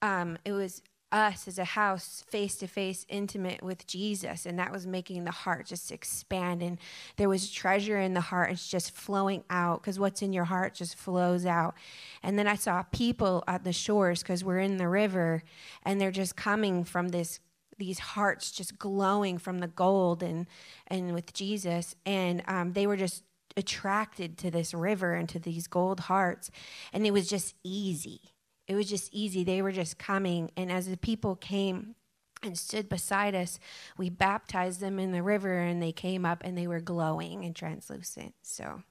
um, 0.00 0.38
it 0.44 0.52
was 0.52 0.82
us 1.12 1.46
as 1.46 1.58
a 1.58 1.64
house 1.64 2.24
face 2.28 2.56
to 2.56 2.66
face 2.66 3.04
intimate 3.08 3.62
with 3.62 3.86
jesus 3.86 4.46
and 4.46 4.58
that 4.58 4.72
was 4.72 4.86
making 4.86 5.24
the 5.24 5.30
heart 5.30 5.66
just 5.66 5.92
expand 5.92 6.62
and 6.62 6.78
there 7.16 7.28
was 7.28 7.50
treasure 7.50 8.00
in 8.00 8.14
the 8.14 8.20
heart 8.20 8.50
it's 8.50 8.68
just 8.68 8.90
flowing 8.92 9.44
out 9.50 9.80
because 9.80 10.00
what's 10.00 10.22
in 10.22 10.32
your 10.32 10.44
heart 10.44 10.74
just 10.74 10.96
flows 10.96 11.46
out. 11.46 11.74
And 12.22 12.38
then 12.38 12.46
i 12.46 12.54
saw 12.54 12.82
people 12.84 13.44
at 13.46 13.64
the 13.64 13.72
shores 13.72 14.22
because 14.22 14.44
we're 14.44 14.58
in 14.58 14.78
the 14.78 14.88
river 14.88 15.42
and 15.84 16.00
they're 16.00 16.10
just 16.10 16.36
coming 16.36 16.84
from 16.84 17.08
this 17.08 17.40
these 17.78 17.98
hearts 17.98 18.50
just 18.50 18.78
glowing 18.78 19.38
from 19.38 19.58
the 19.58 19.68
gold 19.68 20.22
and 20.22 20.46
and 20.86 21.14
with 21.14 21.32
jesus 21.32 21.94
and 22.06 22.42
um, 22.46 22.72
they 22.72 22.86
were 22.86 22.96
just 22.96 23.24
attracted 23.56 24.38
to 24.38 24.50
this 24.50 24.72
river 24.72 25.14
and 25.14 25.28
to 25.28 25.38
these 25.38 25.66
gold 25.66 26.00
hearts 26.00 26.50
and 26.92 27.06
it 27.06 27.10
was 27.10 27.28
just 27.28 27.54
easy 27.62 28.31
it 28.66 28.74
was 28.74 28.88
just 28.88 29.12
easy. 29.12 29.44
They 29.44 29.62
were 29.62 29.72
just 29.72 29.98
coming. 29.98 30.50
And 30.56 30.70
as 30.70 30.88
the 30.88 30.96
people 30.96 31.36
came 31.36 31.94
and 32.42 32.58
stood 32.58 32.88
beside 32.88 33.34
us, 33.34 33.58
we 33.96 34.10
baptized 34.10 34.80
them 34.80 34.98
in 34.98 35.12
the 35.12 35.22
river 35.22 35.58
and 35.58 35.82
they 35.82 35.92
came 35.92 36.24
up 36.24 36.42
and 36.44 36.56
they 36.56 36.66
were 36.66 36.80
glowing 36.80 37.44
and 37.44 37.54
translucent. 37.54 38.34
So 38.42 38.82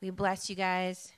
we 0.00 0.10
bless 0.10 0.48
you 0.48 0.56
guys. 0.56 1.12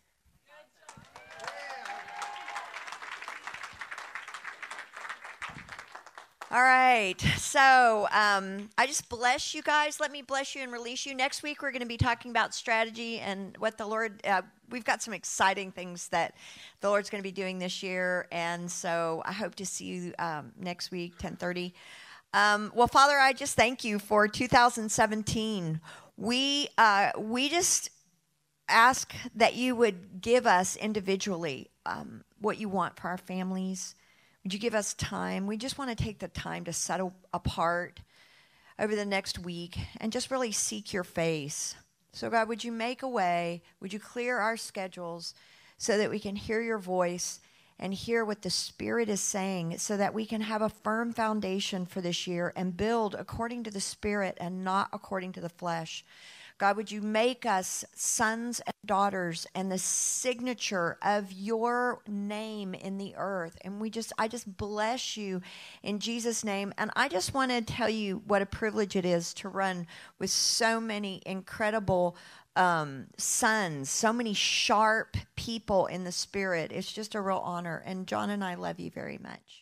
All 6.53 6.61
right. 6.61 7.19
So 7.39 8.09
um, 8.13 8.69
I 8.77 8.87
just 8.87 9.09
bless 9.09 9.55
you 9.55 9.63
guys. 9.63 9.99
Let 9.99 10.13
me 10.13 10.21
bless 10.21 10.55
you 10.55 10.63
and 10.63 10.71
release 10.71 11.07
you. 11.07 11.15
Next 11.15 11.43
week, 11.43 11.63
we're 11.63 11.71
going 11.71 11.81
to 11.81 11.87
be 11.87 11.97
talking 11.97 12.31
about 12.31 12.55
strategy 12.55 13.21
and 13.21 13.57
what 13.57 13.79
the 13.79 13.87
Lord, 13.87 14.21
uh, 14.27 14.43
we've 14.73 14.85
got 14.85 15.03
some 15.03 15.15
exciting 15.15 15.71
things 15.71 16.09
that 16.09 16.35
the 16.81 16.89
Lord's 16.89 17.11
going 17.11 17.23
to 17.23 17.27
be 17.27 17.33
doing 17.33 17.59
this 17.59 17.83
year. 17.83 18.27
And 18.33 18.71
so 18.71 19.23
I 19.25 19.33
hope 19.33 19.55
to 19.57 19.67
see 19.67 19.85
you 19.85 20.15
um, 20.19 20.53
next 20.59 20.91
week, 20.91 21.13
1030. 21.13 21.75
Um, 22.35 22.73
well, 22.75 22.89
Father, 22.89 23.19
I 23.19 23.33
just 23.33 23.55
thank 23.55 23.85
you 23.85 23.99
for 23.99 24.27
2017. 24.27 25.81
We, 26.17 26.69
uh, 26.79 27.11
we 27.19 27.49
just 27.49 27.91
ask 28.69 29.13
that 29.35 29.55
you 29.55 29.77
would 29.77 30.21
give 30.21 30.47
us 30.47 30.77
individually 30.77 31.69
um, 31.85 32.25
what 32.41 32.59
you 32.59 32.69
want 32.69 32.99
for 32.99 33.09
our 33.09 33.19
families 33.19 33.95
would 34.43 34.53
you 34.53 34.59
give 34.59 34.75
us 34.75 34.95
time? 34.95 35.47
We 35.47 35.57
just 35.57 35.79
want 35.79 35.97
to 35.97 36.05
take 36.05 36.19
the 36.19 36.29
time 36.29 36.65
to 36.65 36.73
settle 36.73 37.15
apart 37.33 38.01
over 38.79 38.97
the 38.97 39.05
next 39.05 39.39
week 39.39 39.79
and 39.99 40.11
just 40.11 40.31
really 40.31 40.51
seek 40.51 40.93
your 40.93 41.05
face. 41.05 41.77
So, 42.13 42.29
God, 42.29 42.49
would 42.49 42.63
you 42.63 42.73
make 42.73 43.03
a 43.03 43.09
way? 43.09 43.63
Would 43.81 43.93
you 43.93 43.99
clear 43.99 44.39
our 44.39 44.57
schedules 44.57 45.35
so 45.79 45.97
that 45.97 46.11
we 46.11 46.19
can 46.19 46.37
hear 46.37 46.61
your 46.61 46.79
voice 46.79 47.41
and 47.79 47.95
hear 47.95 48.25
what 48.25 48.43
the 48.43 48.51
Spirit 48.51 49.09
is 49.09 49.21
saying 49.21 49.79
so 49.79 49.97
that 49.97 50.15
we 50.15 50.27
can 50.27 50.43
have 50.43 50.63
a 50.63 50.69
firm 50.69 51.13
foundation 51.13 51.87
for 51.87 52.01
this 52.01 52.27
year 52.27 52.53
and 52.55 52.77
build 52.77 53.15
according 53.15 53.65
to 53.65 53.71
the 53.71 53.81
Spirit 53.81 54.37
and 54.41 54.63
not 54.63 54.91
according 54.93 55.33
to 55.33 55.41
the 55.41 55.49
flesh? 55.49 56.05
God, 56.63 56.77
would 56.77 56.93
you 56.93 57.01
make 57.01 57.45
us 57.45 57.85
sons 57.93 58.61
and 58.65 58.75
daughters 58.87 59.49
and 59.53 59.69
the 59.69 59.79
signature 59.79 60.97
of 61.03 61.33
your 61.33 62.03
name 62.07 62.73
in 62.73 62.99
the 62.99 63.15
earth? 63.17 63.59
And 63.63 63.81
we 63.81 63.91
just, 63.91 64.13
I 64.17 64.29
just 64.29 64.57
bless 64.57 65.17
you 65.17 65.41
in 65.83 65.99
Jesus' 65.99 66.45
name. 66.45 66.73
And 66.79 66.93
I 66.95 67.09
just 67.09 67.35
want 67.35 67.51
to 67.51 67.63
tell 67.63 67.89
you 67.89 68.23
what 68.29 68.43
a 68.43 68.47
privilege 68.47 68.95
it 68.95 69.05
is 69.05 69.35
to 69.35 69.49
run 69.49 69.89
with 70.21 70.31
so 70.31 70.81
many 70.81 71.21
incredible 71.27 72.17
um, 72.55 73.07
sons, 73.17 73.91
so 73.91 74.13
many 74.13 74.33
sharp 74.33 75.17
people 75.35 75.87
in 75.87 76.05
the 76.05 76.13
spirit. 76.13 76.71
It's 76.71 76.93
just 76.93 77.17
a 77.17 77.21
real 77.21 77.39
honor. 77.39 77.83
And 77.85 78.07
John 78.07 78.31
and 78.31 78.45
I 78.45 78.55
love 78.55 78.79
you 78.79 78.93
very 78.93 79.19
much. 79.19 79.62